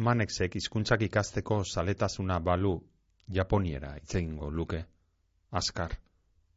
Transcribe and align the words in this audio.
Manexek 0.00 0.54
hizkuntzak 0.56 1.02
ikasteko 1.04 1.56
zaletasuna 1.64 2.38
balu 2.40 2.72
Japoniera 3.28 3.90
itzegingo 3.98 4.50
luke. 4.50 4.78
Askar, 5.60 5.92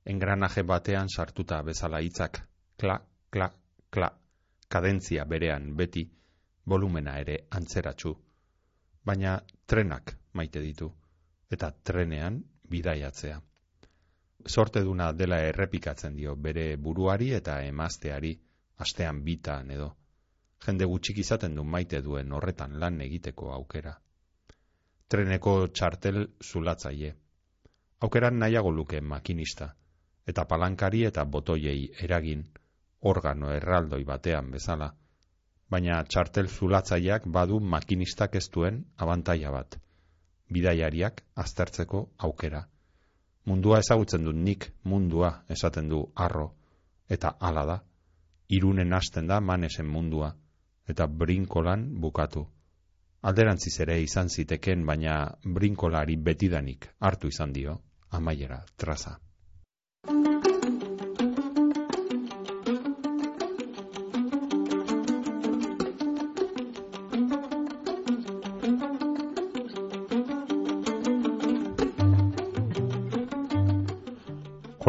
engranaje 0.06 0.64
batean 0.64 1.10
sartuta 1.10 1.58
bezala 1.62 2.00
hitzak, 2.00 2.40
kla, 2.80 2.96
kla, 3.30 3.50
kla, 3.92 4.10
kadentzia 4.70 5.26
berean 5.26 5.76
beti, 5.76 6.06
volumena 6.66 7.18
ere 7.20 7.36
antzeratsu. 7.60 8.14
Baina 9.04 9.34
trenak 9.68 10.14
maite 10.40 10.62
ditu, 10.64 10.88
eta 11.52 11.72
trenean 11.84 12.38
bidaiatzea. 12.70 13.42
Sorteduna 14.48 15.12
dela 15.12 15.42
errepikatzen 15.50 16.16
dio 16.16 16.38
bere 16.48 16.78
buruari 16.78 17.34
eta 17.42 17.60
emazteari, 17.66 18.34
astean 18.88 19.22
bitan 19.28 19.72
edo 19.72 19.92
jende 20.66 20.86
gutxik 20.86 21.18
izaten 21.24 21.56
du 21.56 21.64
maite 21.64 22.02
duen 22.02 22.32
horretan 22.32 22.80
lan 22.80 23.02
egiteko 23.02 23.52
aukera. 23.54 23.94
Treneko 25.08 25.68
txartel 25.68 26.28
zulatzaile. 26.42 27.14
Aukeran 28.00 28.40
nahiago 28.40 28.72
luke 28.72 29.02
makinista, 29.02 29.70
eta 30.28 30.46
palankari 30.46 31.04
eta 31.06 31.26
botoiei 31.26 31.92
eragin, 32.08 32.44
organo 33.02 33.52
erraldoi 33.52 34.04
batean 34.08 34.52
bezala, 34.52 34.90
baina 35.70 36.04
txartel 36.04 36.48
zulatzaileak 36.48 37.28
badu 37.38 37.60
makinistak 37.60 38.36
ez 38.36 38.46
duen 38.56 38.84
abantaia 38.98 39.52
bat, 39.52 39.78
bidaiariak 40.50 41.24
aztertzeko 41.44 42.04
aukera. 42.28 42.64
Mundua 43.46 43.80
ezagutzen 43.84 44.24
du 44.24 44.32
nik 44.32 44.70
mundua 44.84 45.34
esaten 45.50 45.90
du 45.90 46.06
arro, 46.16 46.54
eta 47.10 47.36
hala 47.40 47.66
da, 47.66 47.78
irunen 48.50 48.94
hasten 48.94 49.28
da 49.28 49.42
manesen 49.42 49.88
mundua, 49.88 50.34
eta 50.88 51.08
brinkolan 51.08 51.88
bukatu. 52.02 52.46
Alderantziz 53.24 53.80
ere 53.80 54.02
izan 54.04 54.30
ziteken, 54.30 54.86
baina 54.86 55.20
brinkolari 55.46 56.18
betidanik 56.18 56.90
hartu 57.00 57.32
izan 57.32 57.54
dio, 57.54 57.78
amaiera 58.12 58.64
traza. 58.76 59.20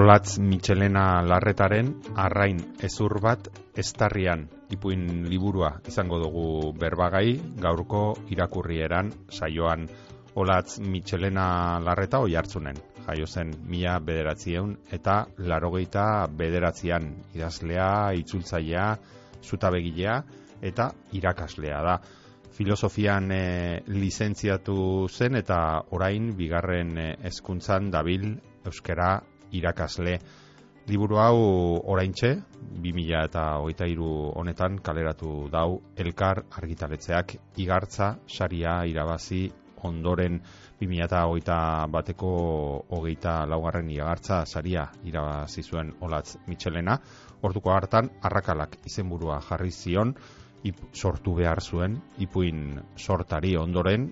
Olatz 0.04 0.38
Michelena 0.38 1.22
Larretaren 1.22 1.94
arrain 2.14 2.58
ezur 2.82 3.20
bat 3.24 3.46
estarrian 3.82 4.42
ipuin 4.74 5.28
liburua 5.30 5.76
izango 5.88 6.18
dugu 6.22 6.48
berbagai 6.78 7.28
gaurko 7.62 8.06
irakurrieran 8.34 9.12
saioan 9.30 9.88
Olatz 10.34 10.80
Michelena 10.82 11.78
Larreta 11.78 12.18
oi 12.18 12.34
hartzunen 12.34 12.80
jaio 13.06 13.26
zen 13.26 13.52
mila 13.70 13.98
bederatzieun 14.00 14.72
eta 14.96 15.16
larogeita 15.38 16.26
bederatzean 16.38 17.10
idazlea, 17.36 18.12
itzultzailea, 18.18 18.86
zutabegilea 19.44 20.18
eta 20.62 20.90
irakaslea 21.12 21.82
da. 21.84 21.98
Filosofian 22.54 23.32
e, 23.34 23.82
lizentziatu 23.90 25.08
zen 25.10 25.36
eta 25.40 25.58
orain 25.96 26.30
bigarren 26.38 26.96
e, 26.98 27.08
hezkuntzan 27.28 27.90
dabil 27.90 28.28
euskara 28.64 29.16
irakasle. 29.52 30.18
Liburu 30.84 31.16
hau 31.16 31.36
oraintxe, 31.88 32.28
2000 32.84 33.20
eta 33.24 33.42
hogeita 33.62 33.86
iru 33.88 34.08
honetan 34.36 34.74
kaleratu 34.84 35.48
dau 35.48 35.78
elkar 35.96 36.42
argitaletzeak 36.60 37.32
igartza 37.64 38.08
saria 38.28 38.74
irabazi 38.90 39.46
ondoren 39.88 40.36
2000 40.82 41.06
eta 41.06 41.22
hogeita 41.30 41.56
bateko 41.94 42.32
hogeita 42.98 43.46
laugarren 43.48 43.88
igartza 43.96 44.42
saria 44.44 44.84
irabazi 45.08 45.64
zuen 45.64 45.94
olatz 46.00 46.36
Michelena. 46.46 46.98
Orduko 47.40 47.72
hartan, 47.72 48.10
arrakalak 48.20 48.76
izenburua 48.84 49.40
jarri 49.48 49.70
zion, 49.70 50.14
sortu 50.92 51.34
behar 51.40 51.60
zuen, 51.62 51.96
ipuin 52.18 52.80
sortari 52.96 53.56
ondoren, 53.56 54.10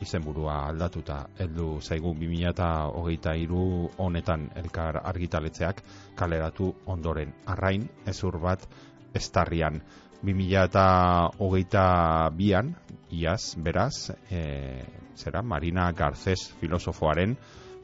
izenburua 0.00 0.66
aldatuta 0.68 1.26
heldu 1.38 1.80
zaigu 1.80 2.14
2023 2.14 3.90
honetan 3.98 4.50
elkar 4.56 5.00
argitaletzeak 5.04 5.82
kaleratu 6.14 6.76
ondoren. 6.86 7.34
Arrain 7.46 7.90
ezur 8.06 8.38
bat 8.40 8.68
estarrian 9.14 9.82
2022an 10.24 12.74
iaz 13.10 13.56
beraz 13.56 14.10
e, 14.30 14.84
zera 15.16 15.42
Marina 15.42 15.92
Garces 15.92 16.54
filosofoaren 16.60 17.36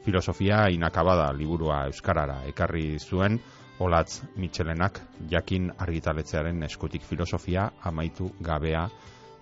filosofia 0.05 0.69
inakabada 0.69 1.33
liburua 1.33 1.85
euskarara 1.85 2.43
ekarri 2.47 2.99
zuen. 2.99 3.39
Olatz 3.79 4.23
Michelenak 4.41 5.01
jakin 5.29 5.71
argitaletzearen 5.77 6.63
eskutik 6.65 7.03
filosofia 7.05 7.71
amaitu 7.85 8.31
gabea 8.41 8.89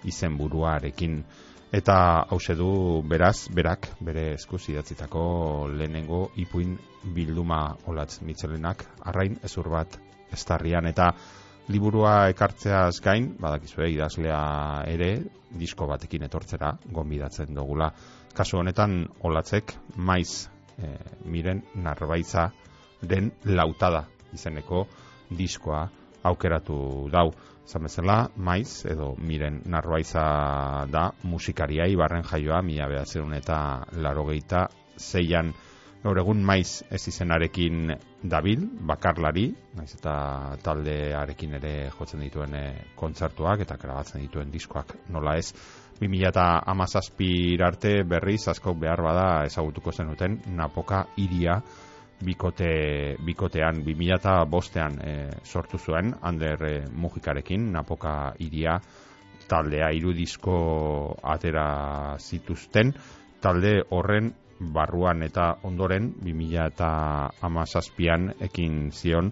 izenburuarekin 0.03 1.24
eta 1.75 2.24
hause 2.31 2.56
du 2.56 3.03
beraz, 3.03 3.50
berak, 3.52 3.90
bere 4.00 4.30
eskuz 4.38 4.62
idatzitako 4.72 5.24
lehenengo 5.75 6.30
ipuin 6.40 6.78
bilduma 7.16 7.75
olatz 7.91 8.22
mitzelenak, 8.24 8.86
arrain 9.03 9.36
ezur 9.44 9.68
bat 9.74 9.97
estarrian, 10.31 10.88
eta 10.88 11.09
liburua 11.68 12.30
ekartzeaz 12.31 13.02
gain, 13.03 13.34
badakizue 13.41 13.90
idazlea 13.91 14.40
ere, 14.88 15.09
disko 15.59 15.88
batekin 15.90 16.24
etortzera, 16.30 16.72
gonbidatzen 16.96 17.52
dugula. 17.58 17.90
Kasu 18.35 18.62
honetan, 18.62 19.02
olatzek, 19.28 19.75
maiz, 19.97 20.47
e, 20.80 20.94
miren, 21.28 21.64
narbaitza, 21.75 22.50
den 23.03 23.34
lautada 23.52 24.06
izeneko 24.34 24.85
diskoa 25.30 25.84
aukeratu 26.24 26.78
dau. 27.12 27.30
Zan 27.66 27.88
maiz, 28.36 28.86
edo 28.86 29.16
miren 29.18 29.62
narroaiza 29.66 30.86
da 30.92 31.12
musikaria 31.24 31.88
ibarren 31.90 32.24
jaioa, 32.24 32.62
mila 32.62 32.88
behatzen 32.88 33.34
eta 33.34 33.86
larogeita 33.92 34.68
zeian 34.98 35.53
gaur 36.06 36.20
egun 36.22 36.44
maiz 36.46 36.84
ez 36.94 37.02
izenarekin 37.09 37.96
dabil, 38.22 38.68
bakarlari, 38.86 39.48
maiz 39.74 39.96
eta 39.96 40.14
taldearekin 40.62 41.56
ere 41.58 41.72
jotzen 41.98 42.22
dituen 42.22 42.53
eh, 42.53 42.68
kontzertuak 42.96 43.64
eta 43.66 43.80
grabatzen 43.82 44.22
dituen 44.22 44.53
diskoak 44.53 44.94
nola 45.09 45.34
ez. 45.42 45.50
2000 45.97 46.30
eta 46.30 46.46
amazazpir 46.68 47.64
berriz, 48.06 48.47
asko 48.47 48.76
behar 48.76 49.02
bada 49.02 49.28
ezagutuko 49.47 49.92
zenuten, 49.92 50.42
napoka 50.53 51.06
iria, 51.18 51.62
bikote, 52.24 53.18
bikotean 53.26 53.81
2005 53.84 54.46
bostean 54.50 55.00
e, 55.02 55.16
sortu 55.44 55.78
zuen 55.78 56.14
Ander 56.22 56.64
e, 56.64 56.74
Mujikarekin 56.92 57.72
napoka 57.74 58.34
iria 58.40 58.80
taldea 59.48 59.92
irudizko 59.94 60.56
atera 61.24 62.18
zituzten. 62.20 62.94
Talde 63.42 63.81
horren 63.92 64.31
barruan 64.59 65.24
eta 65.24 65.56
ondoren 65.68 66.14
2000 66.24 66.70
eta 66.72 66.90
amazazpian 67.44 68.32
ekin 68.40 68.92
zion 68.92 69.32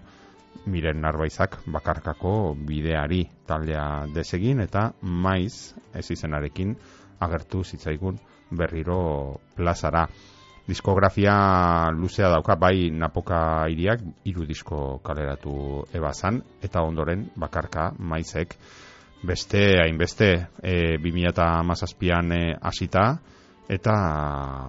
miren 0.66 1.00
narbaizak 1.00 1.58
bakarkako 1.66 2.54
bideari 2.68 3.24
taldea 3.46 4.06
desegin 4.14 4.60
eta 4.60 4.92
maiz 5.00 5.74
ez 5.94 6.10
izenarekin 6.10 6.76
agertu 7.20 7.64
zitzaigun 7.64 8.20
berriro 8.50 9.40
plazara 9.56 10.06
diskografia 10.66 11.90
luzea 11.92 12.30
dauka 12.32 12.56
bai 12.56 12.90
napoka 12.90 13.68
iriak 13.68 14.00
hiru 14.24 14.46
disko 14.48 15.00
kaleratu 15.04 15.84
ebazan 15.92 16.40
eta 16.62 16.82
ondoren 16.82 17.28
bakarka 17.36 17.92
maizek 17.98 18.56
beste 19.24 19.60
hainbeste 19.82 20.30
e, 20.62 20.96
2017an 20.96 22.32
e, 22.32 22.56
hasita 22.60 23.04
eta 23.68 23.96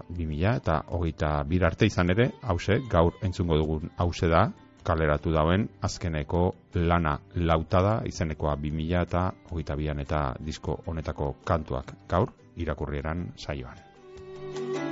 2000 0.09 0.55
eta 0.55 0.81
hogeita 0.87 1.43
bir 1.47 1.65
arte 1.65 1.85
izan 1.85 2.11
ere 2.11 2.29
hause 2.43 2.79
gaur 2.91 3.15
entzungo 3.21 3.57
dugun 3.57 3.91
hause 3.97 4.27
da 4.31 4.49
kaleratu 4.83 5.31
dauen 5.33 5.67
azkeneko 5.81 6.55
lana 6.75 7.17
lautada 7.35 8.01
izenekoa 8.05 8.55
2000 8.55 9.01
eta 9.01 9.31
hogeita 9.49 9.75
bian 9.75 9.99
eta 9.99 10.21
disko 10.39 10.81
honetako 10.85 11.35
kantuak 11.43 11.95
gaur 12.07 12.31
irakurrieran 12.55 13.31
saioan. 13.35 14.84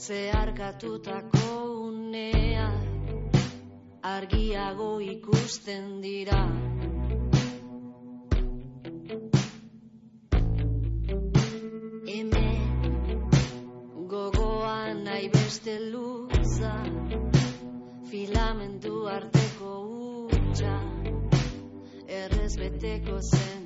Zeharkatutako 0.00 1.48
unea 1.88 2.68
argiago 4.02 4.88
ikusten 5.00 6.00
dira. 6.04 6.40
Hemen 12.08 13.20
gogoan 14.14 15.04
nahi 15.04 15.28
beste 15.36 15.76
luza 15.92 16.74
filamentu 18.10 18.94
arteko 19.18 19.74
utxa 20.40 20.76
errez 22.22 22.52
beteko 22.64 23.20
zenuke 23.32 23.59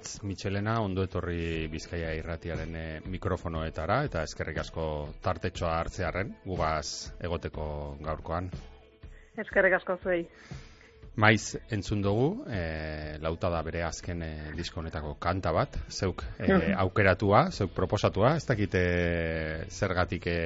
Olatz 0.00 0.22
Michelena, 0.24 0.78
ondo 0.80 1.02
etorri 1.04 1.68
Bizkaia 1.68 2.14
irratiaren 2.16 2.76
eh, 2.76 3.00
mikrofonoetara, 3.12 3.98
eta 4.08 4.22
eskerrik 4.24 4.56
asko 4.62 4.84
tartetxoa 5.20 5.74
hartzearen, 5.76 6.30
gubaz 6.46 7.12
egoteko 7.20 7.64
gaurkoan. 8.00 8.48
Eskerrik 9.36 9.76
asko 9.76 9.98
zuei. 10.00 10.22
Maiz 11.20 11.58
entzun 11.74 12.00
dugu, 12.00 12.46
e, 12.48 13.18
lauta 13.20 13.50
da 13.52 13.60
bere 13.66 13.82
azken 13.84 14.22
e, 14.24 14.30
disko 14.56 14.80
honetako 14.80 15.18
kanta 15.20 15.52
bat, 15.52 15.76
zeuk 15.92 16.24
e, 16.38 16.48
aukeratua, 16.80 17.42
zeuk 17.52 17.74
proposatua, 17.76 18.30
ez 18.40 18.46
dakite 18.48 18.82
zergatik 19.68 20.30
e, 20.32 20.38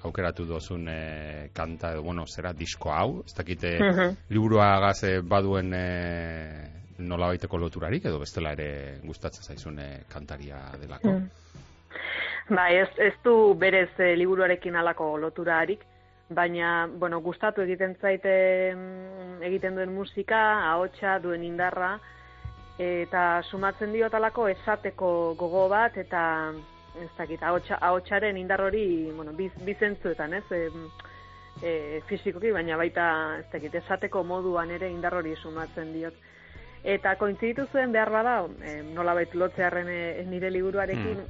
aukeratu 0.00 0.46
dozun 0.48 0.88
e, 0.88 1.50
kanta, 1.52 1.92
edo, 1.92 2.06
bueno, 2.06 2.24
zera 2.24 2.54
disko 2.56 2.94
hau, 2.94 3.20
ez 3.26 3.36
dakite 3.36 3.74
liburua 4.32 4.70
gaze 4.86 5.18
baduen 5.20 5.76
e, 5.76 5.84
nola 6.98 7.30
baiteko 7.32 7.58
loturarik, 7.58 8.04
edo 8.06 8.20
bestela 8.22 8.52
ere 8.54 9.00
gustatzen 9.04 9.42
zaizun 9.42 9.78
e, 9.78 9.88
kantaria 10.10 10.60
delako. 10.80 11.16
Ba, 12.50 12.68
ez, 12.70 12.90
ez 13.00 13.14
du 13.24 13.54
berez 13.58 13.90
e, 13.98 14.14
liburuarekin 14.18 14.76
alako 14.76 15.16
loturarik, 15.18 15.84
baina, 16.28 16.86
bueno, 16.86 17.20
gustatu 17.20 17.62
egiten 17.64 17.96
zaite 18.00 18.34
mm, 18.74 19.42
egiten 19.48 19.78
duen 19.78 19.94
musika, 19.94 20.42
ahotsa 20.70 21.18
duen 21.24 21.44
indarra, 21.44 21.94
eta 22.78 23.42
sumatzen 23.50 23.92
dio 23.94 24.10
talako 24.10 24.48
esateko 24.52 25.34
gogo 25.38 25.68
bat, 25.72 25.96
eta 25.96 26.52
ez 27.00 27.10
dakit, 27.18 27.42
ahotsa, 27.42 27.78
ahotsaren 27.80 28.36
indar 28.38 28.62
hori, 28.62 29.10
bueno, 29.16 29.32
biz, 29.32 29.52
bizentzuetan, 29.66 30.34
ez, 30.34 30.44
e, 30.52 30.68
e, 31.62 32.02
fizikoki, 32.08 32.52
baina 32.54 32.76
baita, 32.76 33.08
ez 33.40 33.48
dakit, 33.52 33.74
esateko 33.82 34.22
moduan 34.24 34.70
ere 34.74 34.90
indar 34.90 35.16
hori 35.18 35.34
sumatzen 35.42 35.92
diot. 35.94 36.14
Eta 36.84 37.14
kointziditu 37.16 37.64
zuen 37.72 37.92
behar 37.92 38.10
bada, 38.12 38.34
e, 38.60 38.82
nolabait 38.92 39.32
lotzearen 39.34 39.88
e, 39.88 40.24
nire 40.28 40.50
liburuarekin, 40.52 41.22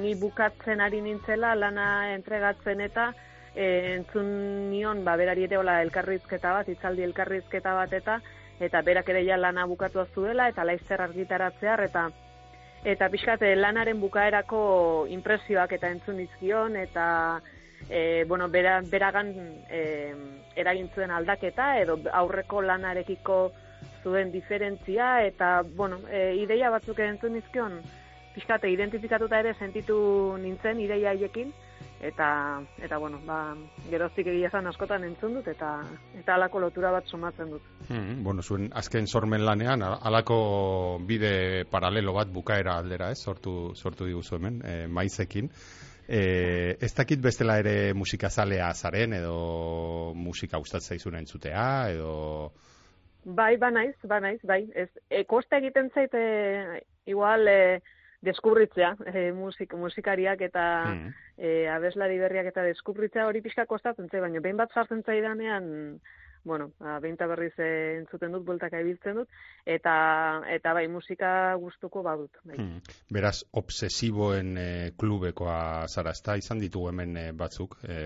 ni 0.00 0.14
bukatzen 0.16 0.80
ari 0.80 1.02
nintzela, 1.04 1.54
lana 1.54 2.14
entregatzen 2.14 2.80
eta 2.80 3.10
e, 3.54 3.94
entzun 3.94 4.70
nion, 4.70 5.04
ba, 5.04 5.16
berari 5.20 5.44
ere 5.44 5.58
hola 5.60 5.82
elkarrizketa 5.84 6.54
bat, 6.56 6.70
itzaldi 6.72 7.04
elkarrizketa 7.04 7.74
bat 7.76 7.92
eta 7.92 8.20
eta 8.62 8.82
berak 8.86 9.08
ere 9.08 9.24
ja 9.26 9.36
lana 9.36 9.64
bukatu 9.66 10.04
zuela 10.14 10.48
eta 10.48 10.64
laizzer 10.64 11.00
argitaratzear 11.02 11.82
eta 11.84 12.08
eta 12.84 13.08
pixkat 13.08 13.42
lanaren 13.56 14.00
bukaerako 14.00 15.06
impresioak 15.10 15.72
eta 15.72 15.90
entzun 15.90 16.20
izkion 16.20 16.76
eta 16.76 17.40
e, 17.88 18.24
bueno, 18.28 18.48
bera, 18.48 18.80
beragan 18.80 19.32
e, 19.68 20.14
eragin 20.56 20.88
zuen 20.94 21.10
aldaketa 21.10 21.78
edo 21.80 21.98
aurreko 22.12 22.62
lanarekiko 22.62 23.52
zuen 24.02 24.32
diferentzia 24.32 25.24
eta 25.26 25.62
bueno, 25.62 26.00
e, 26.10 26.34
ideia 26.42 26.70
batzuk 26.70 26.98
entzun 26.98 27.36
izkion 27.36 27.80
pixkate 28.34 28.70
identifikatuta 28.72 29.38
ere 29.42 29.54
sentitu 29.58 29.98
nintzen 30.40 30.80
ideia 30.80 31.12
haiekin 31.12 31.52
eta 32.02 32.60
eta 32.82 32.98
bueno, 32.98 33.20
ba, 33.26 33.54
geroztik 33.90 34.26
egia 34.32 34.48
esan 34.50 34.66
askotan 34.66 35.04
entzun 35.06 35.36
dut 35.38 35.46
eta 35.48 35.70
eta 36.18 36.34
alako 36.34 36.64
lotura 36.64 36.90
bat 36.90 37.06
sumatzen 37.06 37.54
dut. 37.54 37.68
Hmm, 37.88 38.24
bueno, 38.26 38.42
zuen 38.42 38.68
azken 38.74 39.06
sormen 39.06 39.44
lanean 39.46 39.84
alako 39.86 40.98
bide 41.06 41.64
paralelo 41.70 42.16
bat 42.18 42.32
bukaera 42.34 42.76
aldera, 42.82 43.12
ez? 43.14 43.20
Sortu 43.22 43.72
sortu 43.76 44.10
diguzu 44.10 44.36
hemen, 44.36 44.60
e, 44.66 44.76
maizekin. 44.88 45.50
E, 46.08 46.76
ez 46.82 46.90
dakit 46.96 47.22
bestela 47.22 47.60
ere 47.62 47.94
musikazalea 47.94 48.72
zaren 48.74 49.14
edo 49.14 50.12
musika 50.18 50.58
gustatzen 50.58 50.96
zaizuna 50.96 51.22
entzutea 51.22 51.66
edo 51.94 52.12
Bai, 53.24 53.56
ba 53.56 53.70
naiz, 53.70 53.94
ba 54.02 54.18
naiz, 54.20 54.40
bai. 54.42 54.64
Ez, 54.74 54.88
e, 55.10 55.24
kosta 55.24 55.58
egiten 55.62 55.90
zaite 55.94 56.22
igual 57.06 57.46
e, 57.48 57.80
deskubritzea, 58.22 58.96
e, 59.12 59.30
musik, 59.32 59.74
musikariak 59.74 60.40
eta 60.40 60.64
Mm. 60.86 61.14
e, 61.38 61.68
abeslari 61.68 62.18
berriak 62.18 62.46
eta 62.46 62.62
deskubritzea 62.62 63.26
hori 63.26 63.40
pixka 63.40 63.66
kostatzen 63.66 64.08
zait, 64.08 64.22
baina 64.22 64.40
behin 64.40 64.56
bat 64.56 64.70
sartzen 64.72 65.02
zaidanean, 65.02 66.00
bueno, 66.44 66.72
ba, 66.78 66.98
behin 67.00 67.14
eta 67.14 67.26
berriz 67.30 67.52
e, 67.58 67.70
entzuten 68.00 68.32
dut, 68.34 68.44
bultaka 68.46 68.80
ibiltzen 68.82 69.20
dut, 69.20 69.40
eta, 69.66 69.94
eta 70.50 70.74
bai, 70.74 70.86
musika 70.90 71.54
gustuko 71.60 72.02
badut. 72.02 72.38
Bai. 72.44 72.56
Hmm. 72.58 72.78
Beraz, 73.12 73.42
obsesiboen 73.52 74.56
e, 74.58 74.68
klubekoa 74.98 75.86
zara, 75.88 76.14
ezta 76.16 76.36
izan 76.40 76.62
ditugu 76.62 76.90
hemen 76.90 77.16
e, 77.16 77.26
batzuk. 77.32 77.78
E, 77.86 77.98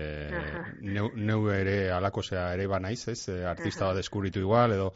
neu, 0.81 1.09
neu 1.15 1.47
ere 1.53 1.79
alakosea 1.95 2.51
ere 2.53 2.67
ba 2.69 2.81
naiz, 2.83 3.07
ez? 3.09 3.23
E, 3.33 3.39
artista 3.45 3.89
bat 3.89 3.97
deskubritu 4.01 4.43
igual, 4.43 4.75
edo 4.77 4.91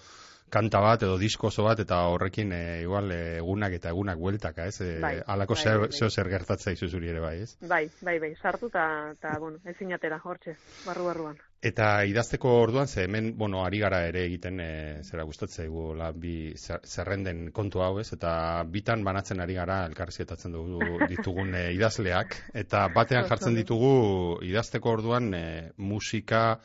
kanta 0.51 0.81
bat, 0.83 1.03
edo 1.07 1.15
disko 1.17 1.47
oso 1.47 1.63
bat, 1.63 1.79
eta 1.79 2.01
horrekin 2.11 2.51
e, 2.53 2.63
igual 2.83 3.09
egunak 3.15 3.77
eta 3.79 3.93
egunak 3.95 4.19
bueltaka, 4.19 4.67
ez? 4.67 4.81
E, 4.83 4.99
Bai, 5.01 5.15
alako 5.25 5.55
bai, 5.55 5.65
bai, 5.65 5.77
bai. 5.87 5.91
zeo 5.97 6.09
zer 6.09 6.29
gertatzea 6.29 6.75
izu 6.77 6.91
zuri 6.91 7.09
ere 7.13 7.23
bai, 7.23 7.37
ez? 7.47 7.55
Bai, 7.61 7.85
bai, 8.03 8.19
bai, 8.19 8.35
sartu 8.41 8.69
eta, 8.69 8.85
eta 9.15 9.37
bueno, 9.39 9.63
ezin 9.73 9.95
atera, 9.97 10.19
hortxe, 10.23 10.57
barru-barruan. 10.85 11.39
Eta 11.61 12.03
idazteko 12.09 12.49
orduan, 12.63 12.87
ze 12.87 13.03
hemen, 13.03 13.35
bueno, 13.37 13.59
ari 13.63 13.77
gara 13.79 13.99
ere 14.07 14.23
egiten, 14.25 14.59
e, 14.59 14.69
zera 15.05 15.21
gustatzen 15.29 15.63
zaigu, 15.67 15.93
la, 15.93 16.07
bi 16.11 16.53
zer- 16.57 16.81
zerrenden 16.89 17.51
kontu 17.53 17.83
hau, 17.85 17.99
ez? 18.01 18.07
Eta 18.15 18.63
bitan 18.65 19.03
banatzen 19.05 19.39
ari 19.43 19.53
gara, 19.53 19.75
elkarrizketatzen 19.85 20.55
dugu 20.57 20.79
ditugun 21.11 21.53
e, 21.53 21.67
idazleak, 21.75 22.33
eta 22.63 22.87
batean 22.95 23.27
jartzen 23.29 23.53
ditugu 23.59 23.91
idazteko 24.49 24.89
orduan 24.97 25.29
e, 25.37 25.43
musika 25.77 26.57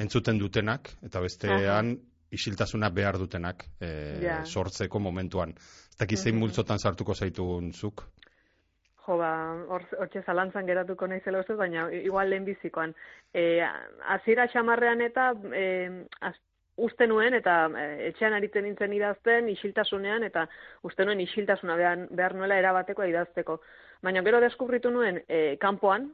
entzuten 0.00 0.38
dutenak, 0.40 0.94
eta 1.04 1.20
bestean 1.20 1.98
isiltasuna 2.32 2.88
behar 2.88 3.18
dutenak 3.20 3.66
e, 3.80 3.92
sortzeko 4.48 4.98
momentuan. 4.98 5.52
Ez 5.92 5.96
dakit 6.00 6.18
zein 6.24 6.34
Mhm. 6.36 6.40
multzotan 6.46 6.78
sartuko 6.78 7.14
zaitugun 7.14 7.72
zuk. 7.72 8.06
Jo, 9.08 9.16
ba, 9.16 9.30
hor- 9.72 9.94
hortxe 9.96 10.20
zalantzan 10.28 10.66
geratuko 10.68 11.06
naizela 11.08 11.40
uste, 11.40 11.54
baina 11.56 11.86
igual 11.96 12.28
lehenbizikoan. 12.28 12.92
E, 13.32 13.62
hasiera 14.04 14.44
xamarrean 14.52 15.00
eta 15.00 15.30
e, 15.56 16.04
az, 16.20 16.34
uste 16.76 17.06
nuen, 17.08 17.32
eta 17.34 17.54
e, 17.72 17.86
etxean 18.10 18.36
aritzen 18.36 18.66
nintzen 18.68 18.92
idazten, 18.92 19.48
isiltasunean, 19.48 20.26
eta 20.28 20.44
uste 20.84 21.06
nuen 21.08 21.22
isiltasuna 21.24 21.76
behar, 21.80 22.04
behar 22.10 22.34
nuela 22.36 22.58
erabateko 22.60 23.06
idazteko. 23.08 23.56
Baina 24.04 24.20
gero 24.22 24.42
deskubritu 24.44 24.92
nuen 24.92 25.22
e, 25.26 25.56
kanpoan, 25.58 26.10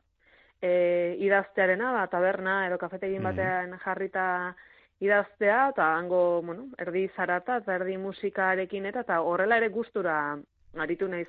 e, 0.62 1.16
idaztearena, 1.18 1.90
ba, 1.98 2.06
taberna 2.14 2.60
edo 2.68 2.78
kafetegin 2.78 3.18
Mhm. 3.22 3.26
batean 3.26 3.78
jarrita 3.84 4.54
idaztea, 5.00 5.70
eta 5.74 5.90
hango, 5.98 6.40
bueno, 6.46 6.68
erdi 6.78 7.08
zarata, 7.16 7.58
eta 7.58 7.74
erdi 7.74 7.98
musikarekin 7.98 8.86
eta, 8.86 9.00
eta 9.00 9.20
horrela 9.20 9.58
ere 9.58 9.68
gustura 9.68 10.38
aritu 10.78 11.08
naiz. 11.08 11.28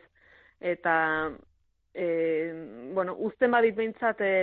Eta, 0.62 1.31
e, 1.96 2.90
bueno, 2.94 3.16
uzten 3.28 3.52
badit 3.56 3.75
behintzat 3.78 4.22
e, 4.22 4.34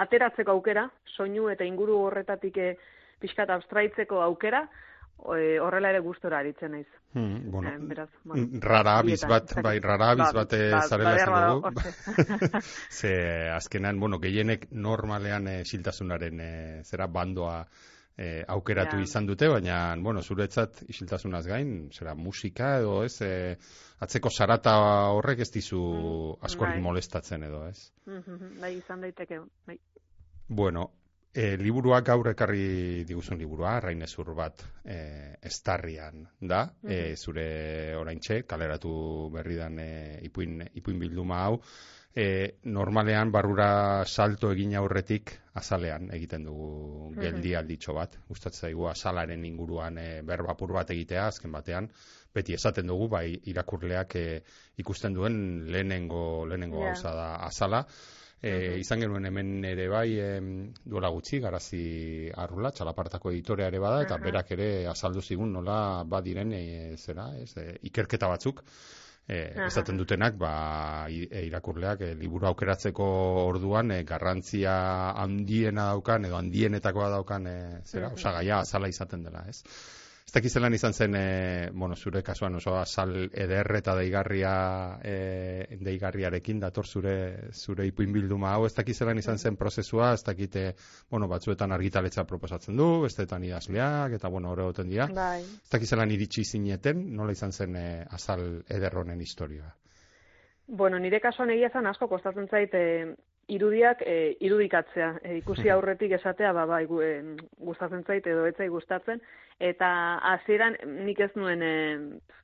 ateratzeko 0.00 0.56
aukera, 0.56 0.86
soinu 1.16 1.50
eta 1.52 1.66
inguru 1.68 1.98
horretatik 2.06 2.56
e, 2.58 2.72
pixkat 3.20 3.52
abstraitzeko 3.52 4.22
aukera, 4.24 4.64
e, 5.36 5.58
horrela 5.60 5.92
ere 5.92 6.00
gustora 6.00 6.40
aritzen 6.40 6.72
naiz. 6.72 6.88
Hmm, 7.12 7.50
bueno, 7.50 7.68
Eh, 7.68 7.78
beraz, 7.78 8.08
bueno, 8.24 8.48
rara 8.60 8.98
abiz 8.98 9.20
bat, 9.28 9.52
bai, 9.62 9.78
rara 9.80 10.10
abiz 10.12 10.30
Ba, 10.32 10.44
bat 10.44 10.52
eh, 10.56 10.70
ba, 10.72 10.80
zarela 10.82 11.26
ba, 11.26 11.46
dugu. 11.52 11.70
Ze 13.00 13.50
azkenan, 13.52 14.00
bueno, 14.00 14.18
gehienek 14.18 14.70
normalean 14.72 15.48
eh, 15.48 15.60
isiltasunaren 15.60 16.40
eh, 16.40 16.80
zera 16.84 17.06
bandoa 17.06 17.66
eh, 18.16 18.44
aukeratu 18.48 18.96
Ja. 18.96 19.02
izan 19.02 19.26
dute, 19.26 19.48
baina, 19.48 19.96
bueno, 20.00 20.22
zuretzat 20.22 20.82
isiltasunaz 20.88 21.46
gain, 21.46 21.90
zera 21.92 22.14
musika 22.14 22.78
edo 22.78 23.02
ez, 23.04 23.20
eh, 23.22 23.56
atzeko 24.00 24.30
sarata 24.30 24.74
horrek 25.12 25.40
ez 25.40 25.50
dizu 25.52 25.80
Mm, 25.82 26.44
askorik 26.44 26.74
bai. 26.74 26.82
molestatzen 26.82 27.42
edo 27.42 27.66
ez. 27.68 27.92
Mhm, 28.06 28.60
bai, 28.60 28.76
izan 28.76 29.00
daiteke, 29.00 29.40
bai. 29.66 29.78
Bueno, 30.48 30.90
e, 31.34 31.56
liburua 31.56 32.00
gaur 32.02 32.28
ekarri 32.28 33.04
diguzun 33.08 33.38
liburua, 33.38 33.78
rainezur 33.80 34.34
bat 34.34 34.62
e, 34.84 35.36
estarrian 35.42 36.26
da, 36.40 36.74
e, 36.84 37.14
zure 37.16 37.96
oraintxe, 37.96 38.42
kaleratu 38.44 39.30
berri 39.32 39.56
dan 39.56 39.78
e, 39.78 40.18
ipuin, 40.28 40.60
ipuin 40.74 40.98
bilduma 41.00 41.38
hau, 41.46 41.60
e, 42.14 42.58
normalean 42.64 43.32
barrura 43.32 44.04
salto 44.06 44.52
egin 44.52 44.74
aurretik 44.76 45.32
azalean 45.60 46.10
egiten 46.12 46.44
dugu 46.44 47.12
geldi 47.18 47.54
alditxo 47.56 47.94
bat. 47.96 48.16
Gustatzen 48.28 48.68
zaigu 48.68 48.88
azalaren 48.90 49.44
inguruan 49.48 49.98
e, 49.98 50.08
berbapur 50.26 50.72
bat 50.76 50.90
egitea 50.92 51.26
azken 51.32 51.52
batean, 51.52 51.88
beti 52.34 52.56
esaten 52.56 52.88
dugu, 52.88 53.08
bai 53.12 53.26
irakurleak 53.52 54.16
e, 54.16 54.26
ikusten 54.80 55.14
duen 55.14 55.38
lehenengo, 55.72 56.44
lehenengo 56.46 56.82
Ja. 56.82 56.92
gauza 56.92 57.14
da 57.14 57.30
azala. 57.46 57.86
E, 58.42 58.78
izan 58.82 58.98
genuen 58.98 59.24
hemen 59.28 59.64
ere 59.64 59.86
bai 59.88 60.18
em, 60.18 60.72
duela 60.84 61.12
gutxi, 61.14 61.38
garazi 61.38 62.28
arrula, 62.34 62.72
txalapartako 62.74 63.30
editorea 63.30 63.68
ere 63.70 63.78
bada, 63.78 64.00
eta 64.02 64.16
Aha. 64.16 64.24
berak 64.24 64.50
ere 64.56 64.88
azaldu 64.90 65.22
zigun 65.22 65.52
nola 65.52 66.02
badiren 66.04 66.50
e, 66.52 66.96
zera, 66.96 67.28
ez, 67.38 67.52
e, 67.56 67.78
ikerketa 67.86 68.26
batzuk, 68.32 68.64
e, 69.32 69.66
esaten 69.66 69.98
dutenak, 70.00 70.36
ba, 70.40 70.52
e, 71.08 71.46
irakurleak 71.46 72.04
e, 72.06 72.12
liburu 72.18 72.50
aukeratzeko 72.50 73.08
orduan 73.46 73.94
e, 73.96 74.02
garrantzia 74.08 74.76
handiena 75.24 75.88
daukan, 75.94 76.28
edo 76.28 76.38
handienetakoa 76.40 77.10
daukan, 77.16 77.48
e, 77.48 77.58
zera, 77.88 78.12
osagaia 78.18 78.60
azala 78.60 78.92
izaten 78.92 79.24
dela, 79.28 79.44
ez? 79.48 79.62
Ez 80.22 80.32
dakit 80.36 80.52
zelan 80.54 80.74
izan 80.74 80.94
zen, 80.94 81.14
e, 81.18 81.70
bueno, 81.74 81.96
zure 81.96 82.22
kasuan 82.22 82.54
oso 82.54 82.76
azal 82.78 83.12
eder 83.32 83.68
eta 83.76 83.94
deigarria 83.98 84.52
e, 85.04 85.76
deigarriarekin 85.80 86.60
dator 86.62 86.86
zure 86.86 87.14
zure 87.52 87.86
ipuin 87.88 88.12
bilduma 88.14 88.52
hau, 88.54 88.64
ez 88.66 88.74
dakit 88.76 88.96
zelan 88.96 89.18
izan 89.18 89.38
zen 89.38 89.58
prozesua, 89.60 90.12
ez 90.14 90.22
dakit, 90.24 90.56
e, 90.56 90.74
bueno, 91.10 91.28
batzuetan 91.28 91.72
argitaletza 91.72 92.24
proposatzen 92.24 92.78
du, 92.78 92.88
bestetan 93.02 93.44
idazleak, 93.44 94.16
eta 94.20 94.30
bueno, 94.30 94.54
hori 94.54 94.68
goten 94.70 94.88
dira. 94.94 95.08
Bai. 95.12 95.42
Ez 95.42 95.70
dakit 95.74 95.90
zelan 95.90 96.14
iritsi 96.14 96.44
zineten, 96.44 97.04
nola 97.16 97.34
izan 97.34 97.52
zen 97.52 97.76
e, 97.76 97.86
azal 98.10 98.46
eder 98.70 98.96
honen 99.02 99.20
historia. 99.20 99.74
Bueno, 100.68 100.98
nire 100.98 101.20
kasuan 101.20 101.50
egia 101.50 101.68
zen 101.74 101.86
asko 101.90 102.08
kostatzen 102.08 102.46
zait 102.48 102.74
e, 102.74 102.86
irudiak 103.48 104.02
e, 104.06 104.36
irudikatzea. 104.40 105.08
E, 105.22 105.36
ikusi 105.40 105.70
aurretik 105.70 106.14
esatea, 106.18 106.52
ba, 106.52 106.66
bai, 106.66 106.84
e, 106.86 107.10
gustatzen 107.58 108.04
zait 108.06 108.26
edo 108.26 108.46
etzai 108.46 108.68
gustatzen. 108.68 109.22
Eta 109.62 109.88
hasieran 110.32 110.76
nik 111.06 111.20
ez 111.20 111.30
nuen, 111.36 111.62
e, 111.62 111.72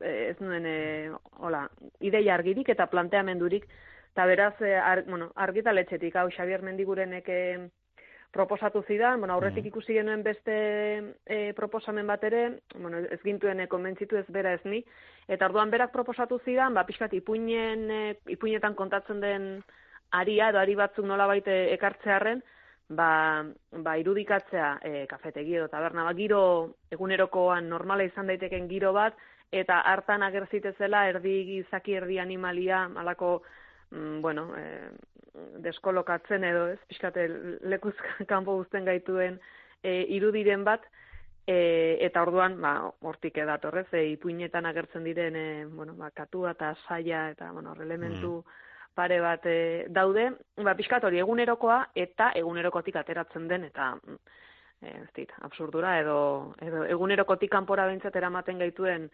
ez 0.01 0.37
nuen, 0.41 0.67
e, 0.67 1.11
hola, 1.39 1.67
ideia 2.01 2.35
argirik 2.35 2.69
eta 2.75 2.89
planteamendurik. 2.91 3.69
Eta 4.13 4.27
beraz, 4.27 4.55
e, 4.61 4.75
ar, 4.75 5.05
bueno, 5.07 5.33
argitaletxetik, 5.37 6.17
hau 6.17 6.29
Xabier 6.35 6.63
Mendigurenek 6.63 7.29
e, 7.29 7.43
proposatu 8.31 8.83
zidan, 8.83 9.21
bueno, 9.21 9.35
aurretik 9.35 9.67
ikusi 9.71 9.95
genuen 9.97 10.23
beste 10.23 10.55
e, 11.25 11.53
proposamen 11.57 12.07
bat 12.07 12.25
ere, 12.29 12.43
bueno, 12.75 13.01
ez 13.01 13.21
gintuen 13.23 13.63
e, 13.63 13.69
konbentzitu 13.73 14.19
ez 14.21 14.27
bera 14.29 14.53
ez 14.53 14.61
ni, 14.69 14.83
eta 15.29 15.49
orduan 15.49 15.73
berak 15.73 15.95
proposatu 15.95 16.39
zidan, 16.45 16.75
ba, 16.77 16.85
pixkat 16.85 17.15
ipuinen, 17.17 17.87
e, 17.91 18.03
ipuinetan 18.37 18.77
kontatzen 18.77 19.25
den 19.25 19.49
aria 20.11 20.51
edo 20.51 20.59
ari 20.59 20.75
batzuk 20.75 21.07
nolabait 21.07 21.47
e, 21.49 21.59
ekartzearren, 21.75 22.43
ba, 22.89 23.45
ba 23.85 23.97
irudikatzea 24.01 24.79
e, 24.83 25.07
kafetegi 25.11 25.59
edo 25.59 25.69
taberna, 25.69 26.05
ba, 26.05 26.15
giro 26.17 26.41
egunerokoan 26.91 27.69
normala 27.69 28.07
izan 28.09 28.31
daiteken 28.31 28.69
giro 28.69 28.93
bat, 28.97 29.17
eta 29.53 29.81
hartan 29.93 30.23
agerzitezela 30.23 31.07
erdi 31.09 31.37
gizaki 31.53 31.97
erdi 32.01 32.19
animalia, 32.19 32.87
malako, 32.89 33.43
mm, 33.91 34.21
bueno, 34.25 34.51
e, 34.57 34.91
deskolokatzen 35.65 36.45
edo, 36.45 36.67
ez, 36.75 36.79
pixkate 36.89 37.29
lekuz 37.69 37.95
kanpo 38.33 38.57
guzten 38.63 38.89
gaituen 38.89 39.39
e, 39.83 40.03
irudiren 40.17 40.65
bat, 40.65 40.85
e, 41.47 41.99
eta 42.05 42.23
orduan, 42.25 42.59
ba, 42.61 42.73
hortik 43.09 43.37
edatorrez, 43.45 43.87
e, 43.93 44.07
ipuinetan 44.15 44.67
agertzen 44.69 45.05
diren, 45.05 45.37
e, 45.37 45.67
bueno, 45.67 45.95
ba, 45.97 46.11
katua 46.11 46.57
eta 46.57 46.75
saia, 46.87 47.29
eta, 47.37 47.53
bueno, 47.53 47.73
hor 47.73 47.85
elementu 47.85 48.43
pare 48.99 49.21
bat 49.23 49.47
e, 49.47 49.87
daude, 49.95 50.27
ba, 50.59 50.75
pixkat 50.79 51.07
hori 51.07 51.23
egunerokoa, 51.23 51.79
eta 52.07 52.33
egunerokotik 52.41 52.99
ateratzen 52.99 53.47
den, 53.51 53.69
eta, 53.71 53.93
e, 54.83 54.95
ez 55.05 55.11
dit, 55.17 55.35
absurdura, 55.47 55.99
edo, 56.03 56.19
edo 56.65 56.83
egunerokotik 56.97 57.53
kanpora 57.53 57.87
behintzat 57.87 58.19
eramaten 58.19 58.59
gaituen 58.65 59.07